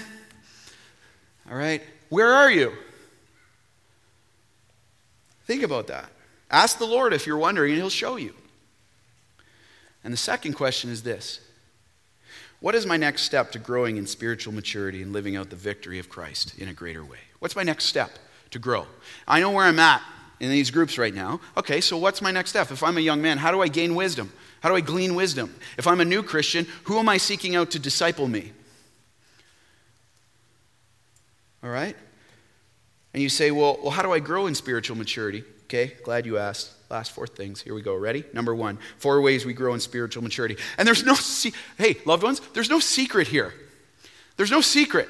All 1.50 1.58
right? 1.58 1.82
Where 2.10 2.32
are 2.32 2.52
you? 2.52 2.74
Think 5.46 5.64
about 5.64 5.88
that. 5.88 6.10
Ask 6.52 6.78
the 6.78 6.86
Lord 6.86 7.14
if 7.14 7.26
you're 7.26 7.38
wondering, 7.38 7.72
and 7.72 7.82
He'll 7.82 7.90
show 7.90 8.18
you. 8.18 8.34
And 10.04 10.14
the 10.14 10.18
second 10.18 10.54
question 10.54 10.90
is 10.90 11.04
this 11.04 11.42
What 12.60 12.74
is 12.74 12.86
my 12.86 12.97
next 12.97 13.22
step 13.22 13.51
to 13.51 13.60
growing 13.60 13.97
in 13.97 14.08
spiritual 14.08 14.53
maturity 14.53 15.01
and 15.01 15.14
living 15.14 15.36
out 15.36 15.49
the 15.49 15.55
victory 15.55 15.99
of 15.99 16.10
Christ 16.10 16.58
in 16.58 16.68
a 16.68 16.74
greater 16.74 17.03
way? 17.03 17.20
What's 17.39 17.55
my 17.55 17.64
next 17.64 17.86
step 17.86 18.12
to 18.51 18.60
grow? 18.60 18.88
I 19.28 19.39
know 19.39 19.51
where 19.51 19.66
I'm 19.66 19.80
at 19.80 20.01
in 20.39 20.49
these 20.49 20.72
groups 20.72 20.97
right 20.97 21.14
now. 21.14 21.39
Okay, 21.55 21.82
so 21.82 21.97
what's 21.97 22.22
my 22.22 22.32
next 22.32 22.49
step? 22.49 22.72
If 22.72 22.82
I'm 22.82 22.97
a 22.97 23.01
young 23.01 23.22
man, 23.22 23.38
how 23.38 23.51
do 23.51 23.62
I 23.62 23.68
gain 23.68 23.93
wisdom? 23.93 24.32
How 24.62 24.70
do 24.70 24.76
I 24.76 24.82
glean 24.82 25.14
wisdom? 25.14 25.53
If 25.78 25.86
I'm 25.86 26.01
a 26.01 26.05
new 26.05 26.24
Christian, 26.24 26.66
who 26.86 26.97
am 26.97 27.10
I 27.10 27.18
seeking 27.18 27.55
out 27.55 27.72
to 27.72 27.80
disciple 27.80 28.28
me? 28.28 28.53
All 31.64 31.70
right? 31.70 31.95
And 33.14 33.22
you 33.22 33.30
say, 33.30 33.51
well, 33.51 33.78
well, 33.82 33.91
how 33.91 34.01
do 34.01 34.12
I 34.12 34.20
grow 34.20 34.47
in 34.47 34.55
spiritual 34.55 34.97
maturity? 34.97 35.43
Okay, 35.66 35.93
glad 36.03 36.26
you 36.26 36.38
asked. 36.38 36.72
Last 36.90 37.12
four 37.12 37.28
things. 37.28 37.62
Here 37.62 37.74
we 37.74 37.82
go. 37.82 37.96
Ready? 37.96 38.24
Number 38.34 38.56
one, 38.56 38.78
four 38.98 39.22
ways 39.22 39.46
we 39.46 39.54
grow 39.54 39.74
in 39.74 39.80
spiritual 39.80 40.24
maturity. 40.24 40.58
And 40.78 40.88
there's 40.88 41.04
no, 41.04 41.16
se- 41.16 41.54
hey, 41.78 41.98
loved 42.06 42.24
ones, 42.24 42.42
there's 42.54 42.70
no 42.70 42.80
secret 42.80 43.28
here. 43.28 43.54
There's 44.38 44.52
no 44.52 44.62
secret. 44.62 45.10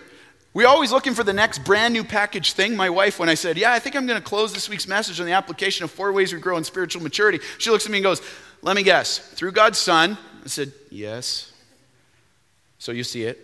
We're 0.53 0.67
always 0.67 0.91
looking 0.91 1.13
for 1.13 1.23
the 1.23 1.33
next 1.33 1.59
brand 1.59 1.93
new 1.93 2.03
package 2.03 2.53
thing. 2.53 2.75
My 2.75 2.89
wife, 2.89 3.19
when 3.19 3.29
I 3.29 3.35
said, 3.35 3.57
Yeah, 3.57 3.73
I 3.73 3.79
think 3.79 3.95
I'm 3.95 4.07
going 4.07 4.19
to 4.19 4.27
close 4.27 4.53
this 4.53 4.67
week's 4.67 4.87
message 4.87 5.19
on 5.19 5.27
the 5.27 5.33
application 5.33 5.83
of 5.83 5.91
four 5.91 6.11
ways 6.11 6.33
we 6.33 6.39
grow 6.39 6.57
in 6.57 6.63
spiritual 6.63 7.03
maturity, 7.03 7.39
she 7.59 7.69
looks 7.69 7.85
at 7.85 7.91
me 7.91 7.99
and 7.99 8.03
goes, 8.03 8.21
Let 8.63 8.75
me 8.75 8.81
guess, 8.81 9.19
through 9.19 9.51
God's 9.51 9.77
Son. 9.77 10.17
I 10.43 10.47
said, 10.47 10.71
Yes. 10.89 11.51
So 12.79 12.91
you 12.91 13.03
see 13.03 13.23
it. 13.23 13.43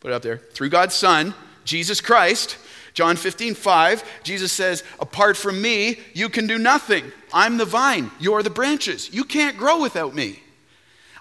Put 0.00 0.10
it 0.10 0.14
up 0.14 0.22
there. 0.22 0.38
Through 0.38 0.70
God's 0.70 0.94
Son, 0.94 1.34
Jesus 1.64 2.00
Christ. 2.00 2.56
John 2.94 3.16
15, 3.16 3.56
5, 3.56 4.22
Jesus 4.22 4.52
says, 4.52 4.84
Apart 5.00 5.36
from 5.36 5.60
me, 5.60 5.98
you 6.14 6.28
can 6.28 6.46
do 6.46 6.58
nothing. 6.58 7.10
I'm 7.32 7.56
the 7.56 7.64
vine, 7.64 8.12
you're 8.20 8.44
the 8.44 8.50
branches. 8.50 9.12
You 9.12 9.24
can't 9.24 9.58
grow 9.58 9.82
without 9.82 10.14
me. 10.14 10.40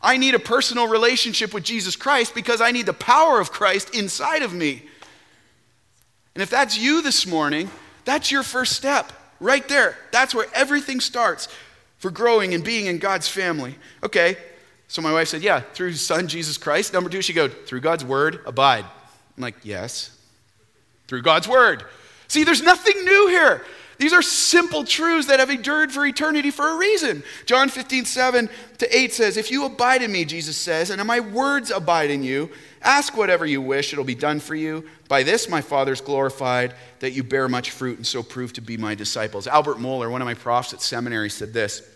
I 0.01 0.17
need 0.17 0.35
a 0.35 0.39
personal 0.39 0.87
relationship 0.87 1.53
with 1.53 1.63
Jesus 1.63 1.95
Christ 1.95 2.35
because 2.35 2.61
I 2.61 2.71
need 2.71 2.85
the 2.85 2.93
power 2.93 3.39
of 3.39 3.51
Christ 3.51 3.95
inside 3.95 4.43
of 4.43 4.53
me. 4.53 4.83
And 6.35 6.43
if 6.43 6.49
that's 6.49 6.77
you 6.77 7.01
this 7.01 7.25
morning, 7.25 7.71
that's 8.05 8.29
your 8.31 8.43
first 8.43 8.73
step 8.73 9.11
right 9.39 9.67
there. 9.67 9.97
That's 10.11 10.35
where 10.35 10.47
everything 10.53 10.99
starts 10.99 11.47
for 11.97 12.11
growing 12.11 12.53
and 12.53 12.63
being 12.63 12.85
in 12.85 12.99
God's 12.99 13.27
family. 13.27 13.75
Okay, 14.03 14.37
so 14.87 15.01
my 15.01 15.13
wife 15.13 15.29
said, 15.29 15.41
Yeah, 15.41 15.61
through 15.61 15.91
his 15.91 16.05
son, 16.05 16.27
Jesus 16.27 16.57
Christ. 16.57 16.93
Number 16.93 17.09
two, 17.09 17.21
she 17.21 17.33
goes, 17.33 17.51
Through 17.65 17.81
God's 17.81 18.03
word, 18.05 18.41
abide. 18.45 18.85
I'm 19.37 19.41
like, 19.41 19.55
Yes 19.63 20.12
through 21.07 21.21
God's 21.21 21.47
word. 21.47 21.83
See, 22.27 22.43
there's 22.43 22.61
nothing 22.61 23.03
new 23.03 23.27
here. 23.27 23.63
These 23.97 24.13
are 24.13 24.21
simple 24.21 24.83
truths 24.83 25.27
that 25.27 25.39
have 25.39 25.49
endured 25.49 25.91
for 25.91 26.05
eternity 26.05 26.51
for 26.51 26.67
a 26.67 26.77
reason. 26.77 27.23
John 27.45 27.69
15, 27.69 28.05
7 28.05 28.49
to 28.79 28.97
8 28.97 29.13
says, 29.13 29.37
If 29.37 29.51
you 29.51 29.65
abide 29.65 30.01
in 30.01 30.11
me, 30.11 30.25
Jesus 30.25 30.57
says, 30.57 30.89
and 30.89 31.01
my 31.05 31.19
words 31.19 31.71
abide 31.71 32.09
in 32.09 32.23
you, 32.23 32.49
ask 32.81 33.15
whatever 33.15 33.45
you 33.45 33.61
wish, 33.61 33.93
it'll 33.93 34.03
be 34.03 34.15
done 34.15 34.39
for 34.39 34.55
you. 34.55 34.83
By 35.07 35.23
this 35.23 35.47
my 35.47 35.61
Father's 35.61 36.01
glorified, 36.01 36.73
that 36.99 37.11
you 37.11 37.23
bear 37.23 37.47
much 37.47 37.71
fruit 37.71 37.97
and 37.97 38.05
so 38.05 38.23
prove 38.23 38.51
to 38.53 38.61
be 38.61 38.77
my 38.77 38.95
disciples. 38.95 39.47
Albert 39.47 39.77
Mohler, 39.77 40.11
one 40.11 40.21
of 40.21 40.25
my 40.25 40.33
profs 40.33 40.73
at 40.73 40.81
seminary, 40.81 41.29
said 41.29 41.53
this. 41.53 41.87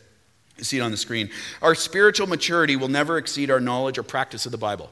You 0.58 0.64
see 0.64 0.78
it 0.78 0.82
on 0.82 0.92
the 0.92 0.98
screen. 0.98 1.30
Our 1.62 1.76
spiritual 1.76 2.28
maturity 2.28 2.76
will 2.76 2.88
never 2.88 3.18
exceed 3.18 3.52
our 3.52 3.60
knowledge 3.60 3.98
or 3.98 4.04
practice 4.04 4.46
of 4.46 4.52
the 4.52 4.58
Bible. 4.58 4.92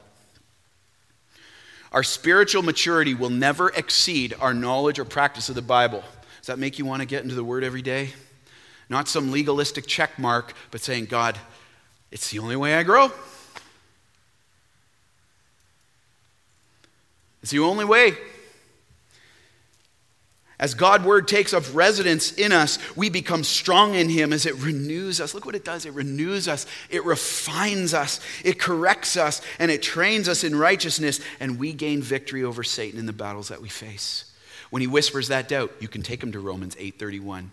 Our 1.96 2.02
spiritual 2.02 2.62
maturity 2.62 3.14
will 3.14 3.30
never 3.30 3.70
exceed 3.70 4.34
our 4.38 4.52
knowledge 4.52 4.98
or 4.98 5.06
practice 5.06 5.48
of 5.48 5.54
the 5.54 5.62
Bible. 5.62 6.04
Does 6.40 6.48
that 6.48 6.58
make 6.58 6.78
you 6.78 6.84
want 6.84 7.00
to 7.00 7.06
get 7.06 7.22
into 7.22 7.34
the 7.34 7.42
Word 7.42 7.64
every 7.64 7.80
day? 7.80 8.10
Not 8.90 9.08
some 9.08 9.32
legalistic 9.32 9.86
check 9.86 10.18
mark, 10.18 10.52
but 10.70 10.82
saying, 10.82 11.06
God, 11.06 11.38
it's 12.10 12.30
the 12.30 12.38
only 12.38 12.54
way 12.54 12.74
I 12.74 12.82
grow. 12.82 13.10
It's 17.40 17.50
the 17.50 17.60
only 17.60 17.86
way. 17.86 18.12
As 20.58 20.72
God's 20.72 21.04
word 21.04 21.28
takes 21.28 21.52
up 21.52 21.64
residence 21.74 22.32
in 22.32 22.50
us, 22.50 22.78
we 22.96 23.10
become 23.10 23.44
strong 23.44 23.94
in 23.94 24.08
Him 24.08 24.32
as 24.32 24.46
it 24.46 24.54
renews 24.56 25.20
us. 25.20 25.34
Look 25.34 25.44
what 25.44 25.54
it 25.54 25.64
does 25.64 25.84
it 25.84 25.92
renews 25.92 26.48
us, 26.48 26.64
it 26.88 27.04
refines 27.04 27.92
us, 27.92 28.20
it 28.42 28.58
corrects 28.58 29.18
us, 29.18 29.42
and 29.58 29.70
it 29.70 29.82
trains 29.82 30.28
us 30.28 30.44
in 30.44 30.56
righteousness, 30.56 31.20
and 31.40 31.58
we 31.58 31.74
gain 31.74 32.00
victory 32.00 32.42
over 32.42 32.62
Satan 32.62 32.98
in 32.98 33.04
the 33.04 33.12
battles 33.12 33.48
that 33.48 33.60
we 33.60 33.68
face. 33.68 34.32
When 34.70 34.80
he 34.80 34.86
whispers 34.86 35.28
that 35.28 35.48
doubt, 35.48 35.72
you 35.78 35.88
can 35.88 36.02
take 36.02 36.22
him 36.22 36.32
to 36.32 36.40
Romans 36.40 36.74
8:31. 36.78 37.50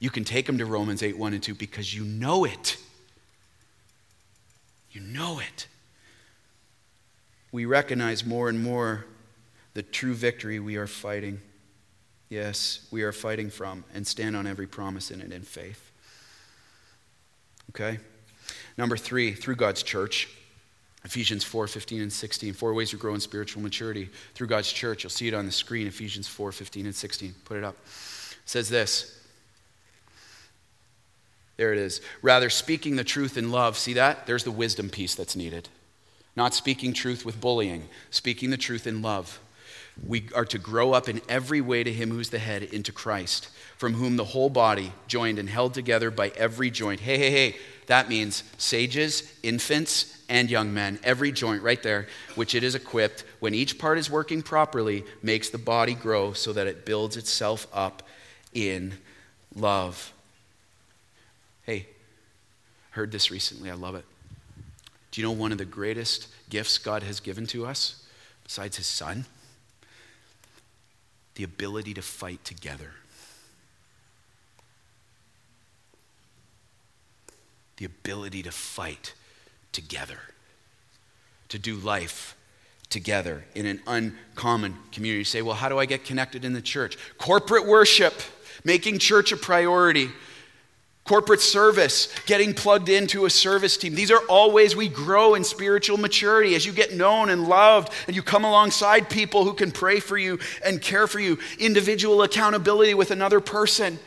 You 0.00 0.10
can 0.10 0.24
take 0.24 0.48
him 0.48 0.58
to 0.58 0.66
Romans 0.66 1.02
8, 1.02 1.16
1 1.16 1.34
and 1.34 1.42
2 1.42 1.54
because 1.54 1.94
you 1.94 2.04
know 2.04 2.44
it. 2.44 2.76
You 4.90 5.00
know 5.00 5.38
it. 5.38 5.68
We 7.52 7.64
recognize 7.64 8.24
more 8.24 8.48
and 8.48 8.60
more 8.60 9.06
the 9.74 9.82
true 9.82 10.14
victory 10.14 10.58
we 10.58 10.76
are 10.76 10.88
fighting 10.88 11.40
yes, 12.34 12.86
we 12.90 13.02
are 13.02 13.12
fighting 13.12 13.48
from 13.48 13.84
and 13.94 14.06
stand 14.06 14.36
on 14.36 14.46
every 14.46 14.66
promise 14.66 15.10
in 15.10 15.20
it 15.20 15.32
in 15.32 15.42
faith. 15.42 15.90
Okay? 17.70 17.98
Number 18.76 18.96
three, 18.96 19.32
through 19.32 19.56
God's 19.56 19.82
church. 19.82 20.28
Ephesians 21.04 21.44
4 21.44 21.66
15 21.66 22.00
and 22.02 22.12
16. 22.12 22.54
Four 22.54 22.74
ways 22.74 22.90
to 22.90 22.96
grow 22.96 23.14
in 23.14 23.20
spiritual 23.20 23.62
maturity 23.62 24.08
through 24.34 24.46
God's 24.46 24.72
church. 24.72 25.04
You'll 25.04 25.10
see 25.10 25.28
it 25.28 25.34
on 25.34 25.46
the 25.46 25.52
screen, 25.52 25.86
Ephesians 25.86 26.26
4 26.26 26.50
15 26.50 26.86
and 26.86 26.94
16. 26.94 27.34
Put 27.44 27.58
it 27.58 27.64
up. 27.64 27.76
It 27.84 28.48
says 28.48 28.68
this. 28.68 29.20
There 31.56 31.72
it 31.72 31.78
is. 31.78 32.00
Rather, 32.22 32.50
speaking 32.50 32.96
the 32.96 33.04
truth 33.04 33.36
in 33.36 33.52
love. 33.52 33.76
See 33.76 33.92
that? 33.92 34.26
There's 34.26 34.44
the 34.44 34.50
wisdom 34.50 34.90
piece 34.90 35.14
that's 35.14 35.36
needed. 35.36 35.68
Not 36.36 36.54
speaking 36.54 36.92
truth 36.92 37.24
with 37.24 37.40
bullying, 37.40 37.88
speaking 38.10 38.50
the 38.50 38.56
truth 38.56 38.86
in 38.86 39.02
love. 39.02 39.38
We 40.02 40.28
are 40.34 40.44
to 40.46 40.58
grow 40.58 40.92
up 40.92 41.08
in 41.08 41.22
every 41.28 41.60
way 41.60 41.84
to 41.84 41.92
Him 41.92 42.10
who's 42.10 42.30
the 42.30 42.38
head, 42.38 42.62
into 42.64 42.92
Christ, 42.92 43.48
from 43.76 43.94
whom 43.94 44.16
the 44.16 44.24
whole 44.24 44.50
body, 44.50 44.92
joined 45.06 45.38
and 45.38 45.48
held 45.48 45.74
together 45.74 46.10
by 46.10 46.32
every 46.36 46.70
joint. 46.70 47.00
Hey, 47.00 47.16
hey, 47.18 47.30
hey, 47.30 47.56
that 47.86 48.08
means 48.08 48.42
sages, 48.58 49.32
infants, 49.42 50.22
and 50.28 50.50
young 50.50 50.74
men, 50.74 50.98
every 51.04 51.30
joint 51.30 51.62
right 51.62 51.82
there, 51.82 52.08
which 52.34 52.54
it 52.54 52.64
is 52.64 52.74
equipped, 52.74 53.24
when 53.40 53.54
each 53.54 53.78
part 53.78 53.98
is 53.98 54.10
working 54.10 54.42
properly, 54.42 55.04
makes 55.22 55.50
the 55.50 55.58
body 55.58 55.94
grow 55.94 56.32
so 56.32 56.52
that 56.52 56.66
it 56.66 56.84
builds 56.84 57.16
itself 57.16 57.66
up 57.72 58.02
in 58.52 58.94
love. 59.54 60.12
Hey, 61.62 61.86
heard 62.90 63.12
this 63.12 63.30
recently. 63.30 63.70
I 63.70 63.74
love 63.74 63.94
it. 63.94 64.04
Do 65.10 65.20
you 65.20 65.26
know 65.26 65.32
one 65.32 65.52
of 65.52 65.58
the 65.58 65.64
greatest 65.64 66.28
gifts 66.50 66.78
God 66.78 67.02
has 67.04 67.20
given 67.20 67.46
to 67.48 67.64
us, 67.66 68.04
besides 68.42 68.76
His 68.76 68.86
Son? 68.86 69.26
The 71.34 71.44
ability 71.44 71.94
to 71.94 72.02
fight 72.02 72.44
together. 72.44 72.90
The 77.76 77.84
ability 77.84 78.42
to 78.44 78.52
fight 78.52 79.14
together, 79.72 80.20
to 81.48 81.58
do 81.58 81.74
life 81.74 82.36
together 82.88 83.44
in 83.56 83.66
an 83.66 83.80
uncommon 83.86 84.76
community. 84.92 85.18
You 85.18 85.24
say, 85.24 85.42
well, 85.42 85.56
how 85.56 85.68
do 85.68 85.78
I 85.78 85.86
get 85.86 86.04
connected 86.04 86.44
in 86.44 86.52
the 86.52 86.62
church? 86.62 86.96
Corporate 87.18 87.66
worship, 87.66 88.14
making 88.62 89.00
church 89.00 89.32
a 89.32 89.36
priority. 89.36 90.10
Corporate 91.04 91.40
service, 91.40 92.08
getting 92.24 92.54
plugged 92.54 92.88
into 92.88 93.26
a 93.26 93.30
service 93.30 93.76
team. 93.76 93.94
These 93.94 94.10
are 94.10 94.22
all 94.26 94.50
ways 94.50 94.74
we 94.74 94.88
grow 94.88 95.34
in 95.34 95.44
spiritual 95.44 95.98
maturity 95.98 96.54
as 96.54 96.64
you 96.64 96.72
get 96.72 96.94
known 96.94 97.28
and 97.28 97.46
loved 97.46 97.92
and 98.06 98.16
you 98.16 98.22
come 98.22 98.44
alongside 98.44 99.10
people 99.10 99.44
who 99.44 99.52
can 99.52 99.70
pray 99.70 100.00
for 100.00 100.16
you 100.16 100.38
and 100.64 100.80
care 100.80 101.06
for 101.06 101.20
you. 101.20 101.38
Individual 101.58 102.22
accountability 102.22 102.94
with 102.94 103.10
another 103.10 103.40
person, 103.40 103.98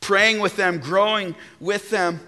praying 0.00 0.40
with 0.40 0.56
them, 0.56 0.78
growing 0.78 1.34
with 1.58 1.88
them. 1.88 2.20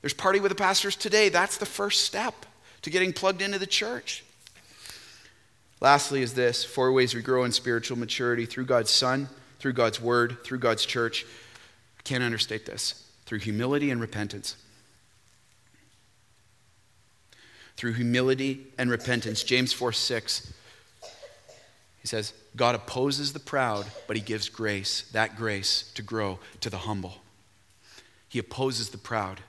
There's 0.00 0.14
party 0.14 0.40
with 0.40 0.50
the 0.50 0.56
pastors 0.56 0.96
today. 0.96 1.28
That's 1.28 1.58
the 1.58 1.66
first 1.66 2.02
step 2.02 2.34
to 2.82 2.90
getting 2.90 3.12
plugged 3.12 3.40
into 3.40 3.58
the 3.58 3.66
church. 3.66 4.24
Lastly, 5.80 6.22
is 6.22 6.34
this 6.34 6.64
four 6.64 6.92
ways 6.92 7.14
we 7.14 7.22
grow 7.22 7.44
in 7.44 7.52
spiritual 7.52 7.96
maturity 7.96 8.46
through 8.46 8.64
God's 8.64 8.90
Son, 8.90 9.28
through 9.60 9.74
God's 9.74 10.00
Word, 10.00 10.38
through 10.42 10.58
God's 10.58 10.84
church. 10.84 11.24
Can't 12.08 12.24
understate 12.24 12.64
this. 12.64 13.04
Through 13.26 13.40
humility 13.40 13.90
and 13.90 14.00
repentance. 14.00 14.56
Through 17.76 17.92
humility 17.92 18.66
and 18.78 18.90
repentance. 18.90 19.42
James 19.42 19.74
4 19.74 19.92
6. 19.92 20.54
He 22.00 22.08
says, 22.08 22.32
God 22.56 22.74
opposes 22.74 23.34
the 23.34 23.38
proud, 23.38 23.84
but 24.06 24.16
he 24.16 24.22
gives 24.22 24.48
grace, 24.48 25.02
that 25.12 25.36
grace, 25.36 25.92
to 25.96 26.00
grow 26.00 26.38
to 26.62 26.70
the 26.70 26.78
humble. 26.78 27.16
He 28.30 28.38
opposes 28.38 28.88
the 28.88 28.96
proud. 28.96 29.40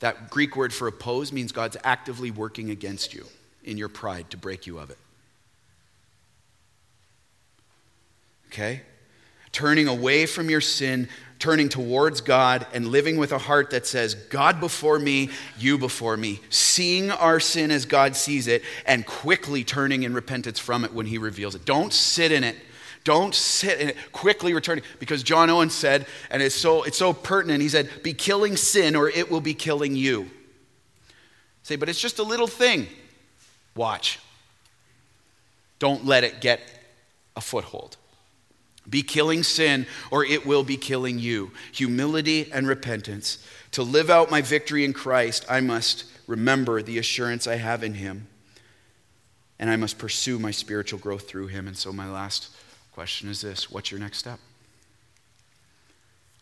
That 0.00 0.30
Greek 0.30 0.56
word 0.56 0.72
for 0.72 0.88
oppose 0.88 1.32
means 1.32 1.52
God's 1.52 1.76
actively 1.84 2.32
working 2.32 2.70
against 2.70 3.14
you 3.14 3.26
in 3.62 3.78
your 3.78 3.88
pride 3.88 4.30
to 4.30 4.36
break 4.36 4.66
you 4.66 4.80
of 4.80 4.90
it. 4.90 4.98
Okay? 8.48 8.82
Turning 9.52 9.86
away 9.86 10.26
from 10.26 10.48
your 10.50 10.60
sin, 10.60 11.08
turning 11.38 11.68
towards 11.68 12.20
God 12.20 12.66
and 12.72 12.88
living 12.88 13.16
with 13.16 13.32
a 13.32 13.38
heart 13.38 13.70
that 13.70 13.86
says, 13.86 14.14
God 14.14 14.60
before 14.60 14.98
me, 14.98 15.30
you 15.58 15.76
before 15.76 16.16
me, 16.16 16.40
seeing 16.48 17.10
our 17.10 17.40
sin 17.40 17.70
as 17.70 17.84
God 17.84 18.16
sees 18.16 18.46
it, 18.46 18.62
and 18.86 19.04
quickly 19.04 19.64
turning 19.64 20.04
in 20.04 20.14
repentance 20.14 20.58
from 20.58 20.84
it 20.84 20.92
when 20.92 21.06
He 21.06 21.18
reveals 21.18 21.54
it. 21.54 21.64
Don't 21.64 21.92
sit 21.92 22.32
in 22.32 22.44
it. 22.44 22.56
Don't 23.04 23.34
sit 23.34 23.80
in 23.80 23.88
it. 23.90 23.96
Quickly 24.12 24.54
returning. 24.54 24.84
Because 24.98 25.22
John 25.22 25.50
Owen 25.50 25.70
said, 25.70 26.06
and 26.30 26.42
it's 26.42 26.54
so, 26.54 26.84
it's 26.84 26.98
so 26.98 27.12
pertinent, 27.12 27.60
he 27.60 27.68
said, 27.68 27.90
Be 28.02 28.14
killing 28.14 28.56
sin 28.56 28.94
or 28.94 29.08
it 29.08 29.30
will 29.30 29.40
be 29.40 29.54
killing 29.54 29.96
you. 29.96 30.30
Say, 31.64 31.76
but 31.76 31.88
it's 31.88 32.00
just 32.00 32.18
a 32.18 32.22
little 32.22 32.46
thing. 32.46 32.86
Watch. 33.74 34.18
Don't 35.78 36.04
let 36.04 36.22
it 36.22 36.40
get 36.40 36.60
a 37.34 37.40
foothold. 37.40 37.96
Be 38.88 39.02
killing 39.02 39.42
sin, 39.42 39.86
or 40.10 40.24
it 40.24 40.44
will 40.44 40.64
be 40.64 40.76
killing 40.76 41.18
you. 41.18 41.52
Humility 41.72 42.50
and 42.52 42.66
repentance. 42.66 43.38
To 43.72 43.82
live 43.82 44.10
out 44.10 44.30
my 44.30 44.42
victory 44.42 44.84
in 44.84 44.92
Christ, 44.92 45.44
I 45.48 45.60
must 45.60 46.04
remember 46.26 46.82
the 46.82 46.98
assurance 46.98 47.46
I 47.46 47.56
have 47.56 47.82
in 47.82 47.94
Him, 47.94 48.26
and 49.58 49.70
I 49.70 49.76
must 49.76 49.98
pursue 49.98 50.38
my 50.38 50.50
spiritual 50.50 50.98
growth 50.98 51.28
through 51.28 51.46
Him. 51.46 51.66
And 51.68 51.76
so, 51.76 51.92
my 51.92 52.10
last 52.10 52.50
question 52.92 53.28
is 53.28 53.40
this 53.40 53.70
What's 53.70 53.90
your 53.90 54.00
next 54.00 54.18
step? 54.18 54.40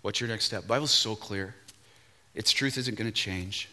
What's 0.03 0.21
your 0.21 0.29
next 0.29 0.47
step? 0.47 0.67
Bible's 0.67 0.91
so 0.91 1.15
clear. 1.15 1.55
Its 2.35 2.53
truth 2.53 2.79
isn't 2.79 2.97
going 2.97 3.11
to 3.11 3.15
change. 3.15 3.69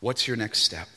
What's 0.00 0.28
your 0.28 0.36
next 0.36 0.58
step? 0.58 0.88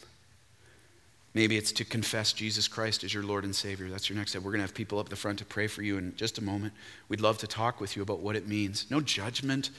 Maybe 1.38 1.56
it's 1.56 1.72
to 1.74 1.86
confess 1.86 2.34
Jesus 2.34 2.68
Christ 2.68 3.04
as 3.04 3.14
your 3.14 3.22
Lord 3.22 3.44
and 3.44 3.56
Savior. 3.56 3.90
That's 3.90 4.10
your 4.10 4.18
next 4.18 4.32
step. 4.32 4.42
We're 4.42 4.50
going 4.50 4.62
to 4.62 4.64
have 4.64 4.74
people 4.74 4.98
up 4.98 5.10
the 5.10 5.16
front 5.16 5.38
to 5.38 5.46
pray 5.46 5.68
for 5.68 5.84
you 5.84 6.00
in 6.00 6.16
just 6.16 6.40
a 6.40 6.44
moment. 6.44 6.74
We'd 7.10 7.22
love 7.22 7.38
to 7.38 7.46
talk 7.46 7.80
with 7.80 7.96
you 7.96 8.02
about 8.02 8.22
what 8.22 8.36
it 8.36 8.48
means. 8.48 8.88
No 8.90 9.02
judgment. 9.02 9.70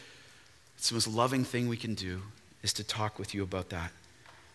It's 0.76 0.90
the 0.90 0.94
most 0.94 1.08
loving 1.08 1.42
thing 1.42 1.66
we 1.66 1.76
can 1.76 1.96
do 1.96 2.22
is 2.62 2.72
to 2.74 2.84
talk 2.84 3.18
with 3.18 3.34
you 3.34 3.42
about 3.42 3.70
that. 3.70 3.90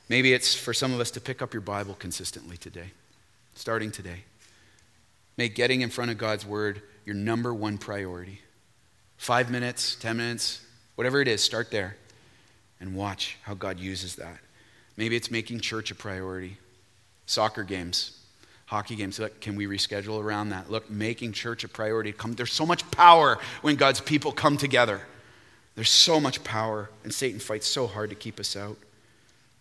Maybe 0.07 0.31
it's 0.31 0.55
for 0.55 0.73
some 0.73 0.93
of 0.93 1.01
us 1.01 1.11
to 1.11 1.19
pick 1.19 1.41
up 1.41 1.53
your 1.53 1.59
Bible 1.59 1.93
consistently 1.93 2.55
today, 2.55 2.91
starting 3.53 3.91
today. 3.91 4.23
Make 5.35 5.55
getting 5.55 5.81
in 5.81 5.89
front 5.89 6.09
of 6.09 6.17
God's 6.17 6.45
Word 6.45 6.81
your 7.03 7.15
number 7.15 7.53
one 7.53 7.77
priority. 7.77 8.39
Five 9.17 9.51
minutes, 9.51 9.95
10 9.95 10.15
minutes, 10.15 10.65
whatever 10.95 11.19
it 11.19 11.27
is, 11.27 11.43
start 11.43 11.69
there 11.69 11.97
and 12.79 12.95
watch 12.95 13.39
how 13.41 13.55
God 13.55 13.77
uses 13.77 14.15
that. 14.15 14.37
Maybe 14.95 15.17
it's 15.17 15.29
making 15.29 15.59
church 15.59 15.91
a 15.91 15.95
priority 15.95 16.59
soccer 17.25 17.63
games, 17.63 18.19
hockey 18.65 18.95
games. 18.95 19.19
Look, 19.19 19.39
can 19.41 19.55
we 19.55 19.65
reschedule 19.65 20.21
around 20.21 20.49
that? 20.49 20.69
Look, 20.69 20.89
making 20.89 21.33
church 21.33 21.63
a 21.63 21.67
priority. 21.67 22.11
Come, 22.11 22.33
there's 22.33 22.53
so 22.53 22.65
much 22.65 22.89
power 22.91 23.39
when 23.61 23.75
God's 23.75 24.01
people 24.01 24.31
come 24.31 24.57
together. 24.57 25.01
There's 25.75 25.89
so 25.89 26.19
much 26.19 26.43
power, 26.43 26.89
and 27.03 27.13
Satan 27.13 27.39
fights 27.39 27.67
so 27.67 27.87
hard 27.87 28.11
to 28.11 28.15
keep 28.15 28.39
us 28.39 28.55
out. 28.55 28.77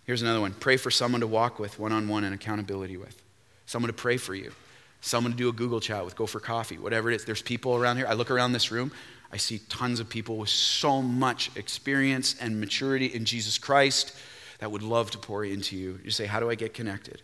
Here's 0.05 0.23
another 0.23 0.41
one 0.41 0.53
pray 0.53 0.77
for 0.77 0.91
someone 0.91 1.21
to 1.21 1.27
walk 1.27 1.59
with 1.59 1.79
one 1.79 1.93
on 1.93 2.09
one 2.09 2.25
and 2.25 2.35
accountability 2.35 2.97
with, 2.97 3.23
someone 3.67 3.89
to 3.89 3.95
pray 3.95 4.17
for 4.17 4.35
you, 4.35 4.53
someone 5.01 5.33
to 5.33 5.39
do 5.39 5.49
a 5.49 5.53
Google 5.53 5.81
chat 5.81 6.05
with, 6.05 6.17
go 6.17 6.27
for 6.27 6.41
coffee, 6.41 6.79
whatever 6.79 7.11
it 7.11 7.15
is. 7.15 7.25
There's 7.25 7.43
people 7.43 7.77
around 7.77 7.97
here. 7.97 8.07
I 8.07 8.15
look 8.15 8.31
around 8.31 8.53
this 8.53 8.71
room, 8.71 8.93
I 9.33 9.39
see 9.39 9.61
tons 9.71 9.99
of 9.99 10.09
people 10.11 10.37
with 10.37 10.51
so 10.51 11.01
much 11.01 11.51
experience 11.57 12.37
and 12.39 12.61
maturity 12.61 13.07
in 13.07 13.25
Jesus 13.25 13.57
Christ 13.57 14.15
that 14.59 14.71
would 14.71 14.83
love 14.83 15.11
to 15.13 15.19
pour 15.19 15.45
into 15.45 15.77
you. 15.77 15.99
You 16.05 16.11
say, 16.11 16.27
How 16.27 16.39
do 16.39 16.51
I 16.51 16.55
get 16.55 16.75
connected? 16.75 17.23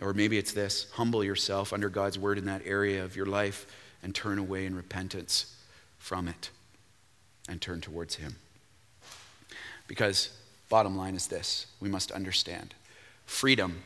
Or 0.00 0.14
maybe 0.14 0.38
it's 0.38 0.52
this 0.52 0.86
humble 0.92 1.22
yourself 1.22 1.72
under 1.72 1.88
God's 1.88 2.18
word 2.18 2.38
in 2.38 2.46
that 2.46 2.62
area 2.64 3.04
of 3.04 3.14
your 3.14 3.26
life 3.26 3.66
and 4.02 4.14
turn 4.14 4.38
away 4.38 4.66
in 4.66 4.74
repentance 4.74 5.54
from 5.98 6.28
it 6.28 6.50
and 7.48 7.60
turn 7.60 7.80
towards 7.80 8.16
Him. 8.16 8.36
Because, 9.86 10.30
bottom 10.68 10.96
line 10.96 11.14
is 11.14 11.26
this 11.26 11.66
we 11.80 11.88
must 11.88 12.10
understand 12.10 12.74
freedom 13.26 13.82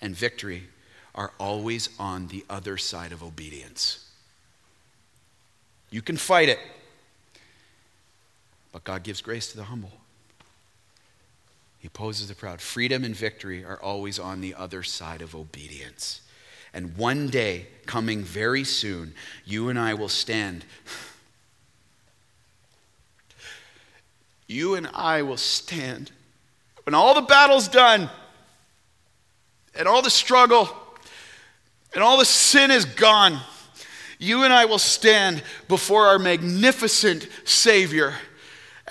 and 0.00 0.14
victory 0.14 0.64
are 1.14 1.32
always 1.38 1.88
on 1.98 2.28
the 2.28 2.44
other 2.48 2.76
side 2.76 3.12
of 3.12 3.22
obedience. 3.22 4.08
You 5.90 6.02
can 6.02 6.16
fight 6.16 6.48
it, 6.48 6.58
but 8.72 8.84
God 8.84 9.02
gives 9.02 9.20
grace 9.20 9.50
to 9.52 9.56
the 9.56 9.64
humble. 9.64 10.01
He 11.82 11.88
opposes 11.88 12.28
the 12.28 12.36
proud. 12.36 12.60
Freedom 12.60 13.02
and 13.02 13.12
victory 13.12 13.64
are 13.64 13.82
always 13.82 14.20
on 14.20 14.40
the 14.40 14.54
other 14.54 14.84
side 14.84 15.20
of 15.20 15.34
obedience. 15.34 16.20
And 16.72 16.96
one 16.96 17.26
day, 17.26 17.66
coming 17.86 18.22
very 18.22 18.62
soon, 18.62 19.14
you 19.44 19.68
and 19.68 19.76
I 19.76 19.94
will 19.94 20.08
stand. 20.08 20.64
You 24.46 24.76
and 24.76 24.88
I 24.94 25.22
will 25.22 25.36
stand 25.36 26.12
when 26.84 26.94
all 26.94 27.14
the 27.14 27.22
battle's 27.22 27.66
done, 27.66 28.08
and 29.74 29.88
all 29.88 30.02
the 30.02 30.08
struggle, 30.08 30.68
and 31.94 32.04
all 32.04 32.16
the 32.16 32.24
sin 32.24 32.70
is 32.70 32.84
gone. 32.84 33.40
You 34.20 34.44
and 34.44 34.52
I 34.52 34.66
will 34.66 34.78
stand 34.78 35.42
before 35.66 36.06
our 36.06 36.20
magnificent 36.20 37.26
Savior 37.42 38.14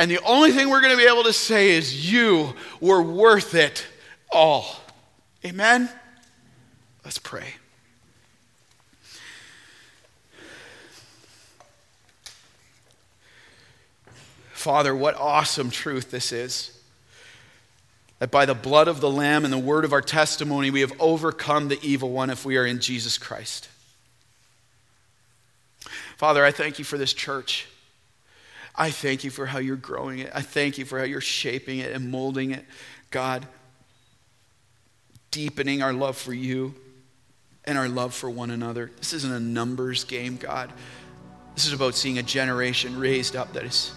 and 0.01 0.09
the 0.09 0.17
only 0.23 0.51
thing 0.51 0.67
we're 0.67 0.81
going 0.81 0.97
to 0.97 0.97
be 0.97 1.07
able 1.07 1.25
to 1.25 1.31
say 1.31 1.73
is, 1.73 2.11
You 2.11 2.55
were 2.79 3.03
worth 3.03 3.53
it 3.53 3.85
all. 4.31 4.65
Amen? 5.45 5.87
Let's 7.05 7.19
pray. 7.19 7.45
Father, 14.53 14.95
what 14.95 15.15
awesome 15.17 15.69
truth 15.69 16.09
this 16.09 16.31
is. 16.31 16.75
That 18.17 18.31
by 18.31 18.47
the 18.47 18.55
blood 18.55 18.87
of 18.87 19.01
the 19.01 19.09
Lamb 19.11 19.45
and 19.45 19.53
the 19.53 19.59
word 19.59 19.85
of 19.85 19.93
our 19.93 20.01
testimony, 20.01 20.71
we 20.71 20.81
have 20.81 20.93
overcome 20.99 21.67
the 21.67 21.77
evil 21.83 22.09
one 22.09 22.31
if 22.31 22.43
we 22.43 22.57
are 22.57 22.65
in 22.65 22.79
Jesus 22.79 23.19
Christ. 23.19 23.69
Father, 26.17 26.43
I 26.43 26.49
thank 26.49 26.79
you 26.79 26.85
for 26.85 26.97
this 26.97 27.13
church. 27.13 27.67
I 28.75 28.89
thank 28.91 29.23
you 29.23 29.31
for 29.31 29.45
how 29.45 29.59
you're 29.59 29.75
growing 29.75 30.19
it. 30.19 30.31
I 30.33 30.41
thank 30.41 30.77
you 30.77 30.85
for 30.85 30.97
how 30.97 31.05
you're 31.05 31.21
shaping 31.21 31.79
it 31.79 31.91
and 31.91 32.09
molding 32.09 32.51
it. 32.51 32.65
God, 33.09 33.45
deepening 35.29 35.81
our 35.81 35.93
love 35.93 36.17
for 36.17 36.33
you 36.33 36.73
and 37.65 37.77
our 37.77 37.89
love 37.89 38.13
for 38.13 38.29
one 38.29 38.49
another. 38.49 38.91
This 38.97 39.13
isn't 39.13 39.31
a 39.31 39.39
numbers 39.39 40.03
game, 40.03 40.37
God. 40.37 40.71
This 41.55 41.65
is 41.67 41.73
about 41.73 41.95
seeing 41.95 42.17
a 42.17 42.23
generation 42.23 42.97
raised 42.97 43.35
up 43.35 43.53
that 43.53 43.65
is 43.65 43.93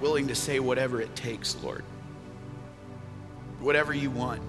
willing 0.00 0.28
to 0.28 0.34
say 0.34 0.58
whatever 0.58 1.00
it 1.00 1.14
takes, 1.14 1.56
Lord. 1.62 1.84
Whatever 3.60 3.94
you 3.94 4.10
want. 4.10 4.42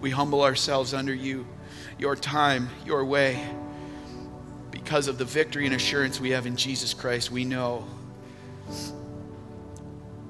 We 0.00 0.10
humble 0.10 0.42
ourselves 0.42 0.94
under 0.94 1.14
you, 1.14 1.46
your 1.98 2.16
time, 2.16 2.68
your 2.84 3.04
way 3.04 3.44
because 4.90 5.06
of 5.06 5.18
the 5.18 5.24
victory 5.24 5.66
and 5.66 5.74
assurance 5.76 6.18
we 6.18 6.30
have 6.30 6.46
in 6.46 6.56
Jesus 6.56 6.94
Christ, 6.94 7.30
we 7.30 7.44
know 7.44 7.86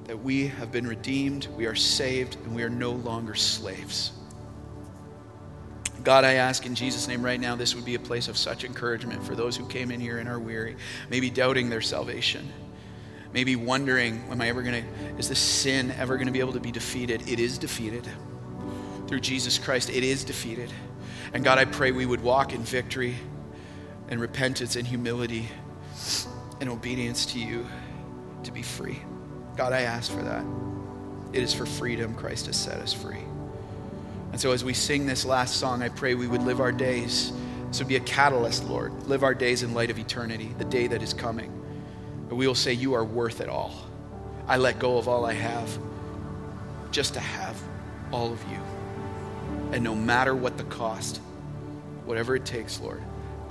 that 0.05 0.15
we 0.15 0.49
have 0.49 0.71
been 0.71 0.85
redeemed, 0.85 1.47
we 1.57 1.65
are 1.65 1.73
saved, 1.73 2.35
and 2.43 2.55
we 2.55 2.61
are 2.61 2.69
no 2.69 2.91
longer 2.91 3.33
slaves. 3.33 4.11
God, 6.03 6.25
I 6.25 6.33
ask 6.33 6.67
in 6.67 6.75
Jesus' 6.75 7.07
name 7.07 7.25
right 7.25 7.39
now, 7.39 7.55
this 7.55 7.73
would 7.73 7.85
be 7.85 7.95
a 7.95 7.99
place 7.99 8.27
of 8.27 8.37
such 8.37 8.63
encouragement 8.63 9.23
for 9.23 9.33
those 9.33 9.57
who 9.57 9.65
came 9.65 9.89
in 9.89 9.99
here 9.99 10.19
and 10.19 10.29
are 10.29 10.39
weary, 10.39 10.75
maybe 11.09 11.31
doubting 11.31 11.71
their 11.71 11.81
salvation, 11.81 12.47
maybe 13.33 13.55
wondering, 13.55 14.23
am 14.29 14.41
I 14.41 14.49
ever 14.49 14.61
going 14.61 14.83
to, 14.83 15.17
is 15.17 15.27
this 15.27 15.39
sin 15.39 15.89
ever 15.97 16.17
going 16.17 16.27
to 16.27 16.33
be 16.33 16.39
able 16.39 16.53
to 16.53 16.59
be 16.59 16.71
defeated? 16.71 17.27
It 17.27 17.39
is 17.39 17.57
defeated. 17.57 18.07
Through 19.07 19.21
Jesus 19.21 19.57
Christ, 19.57 19.89
it 19.89 20.03
is 20.03 20.23
defeated. 20.23 20.71
And 21.33 21.43
God, 21.43 21.57
I 21.57 21.65
pray 21.65 21.91
we 21.91 22.05
would 22.05 22.21
walk 22.21 22.53
in 22.53 22.61
victory 22.61 23.15
and 24.11 24.19
repentance 24.19 24.75
and 24.75 24.85
humility 24.85 25.47
and 26.59 26.69
obedience 26.69 27.25
to 27.27 27.39
you 27.39 27.65
to 28.43 28.51
be 28.51 28.61
free. 28.61 28.99
God, 29.55 29.73
I 29.73 29.81
ask 29.81 30.11
for 30.11 30.21
that. 30.21 30.45
It 31.33 31.41
is 31.41 31.53
for 31.53 31.65
freedom 31.65 32.13
Christ 32.13 32.45
has 32.47 32.57
set 32.57 32.79
us 32.79 32.93
free. 32.93 33.23
And 34.31 34.39
so 34.39 34.51
as 34.51 34.63
we 34.63 34.73
sing 34.73 35.05
this 35.05 35.25
last 35.25 35.55
song, 35.57 35.81
I 35.81 35.89
pray 35.89 36.13
we 36.13 36.27
would 36.27 36.43
live 36.43 36.59
our 36.59 36.73
days. 36.73 37.31
This 37.69 37.79
would 37.79 37.87
be 37.87 37.95
a 37.95 38.01
catalyst, 38.01 38.65
Lord. 38.65 38.91
Live 39.07 39.23
our 39.23 39.33
days 39.33 39.63
in 39.63 39.73
light 39.73 39.89
of 39.89 39.97
eternity, 39.97 40.53
the 40.57 40.65
day 40.65 40.87
that 40.87 41.01
is 41.01 41.13
coming. 41.13 41.49
And 42.29 42.37
we 42.37 42.47
will 42.47 42.55
say, 42.55 42.73
You 42.73 42.93
are 42.93 43.05
worth 43.05 43.39
it 43.39 43.47
all. 43.47 43.73
I 44.45 44.57
let 44.57 44.77
go 44.77 44.97
of 44.97 45.07
all 45.07 45.25
I 45.25 45.33
have 45.33 45.69
just 46.91 47.13
to 47.13 47.21
have 47.21 47.57
all 48.11 48.33
of 48.33 48.41
you. 48.51 48.59
And 49.71 49.83
no 49.83 49.95
matter 49.95 50.35
what 50.35 50.57
the 50.57 50.65
cost, 50.65 51.21
whatever 52.03 52.35
it 52.35 52.45
takes, 52.45 52.81
Lord, 52.81 53.01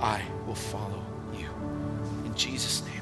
I 0.01 0.21
will 0.47 0.55
follow 0.55 1.03
you. 1.37 1.47
In 2.25 2.33
Jesus' 2.35 2.83
name. 2.85 3.00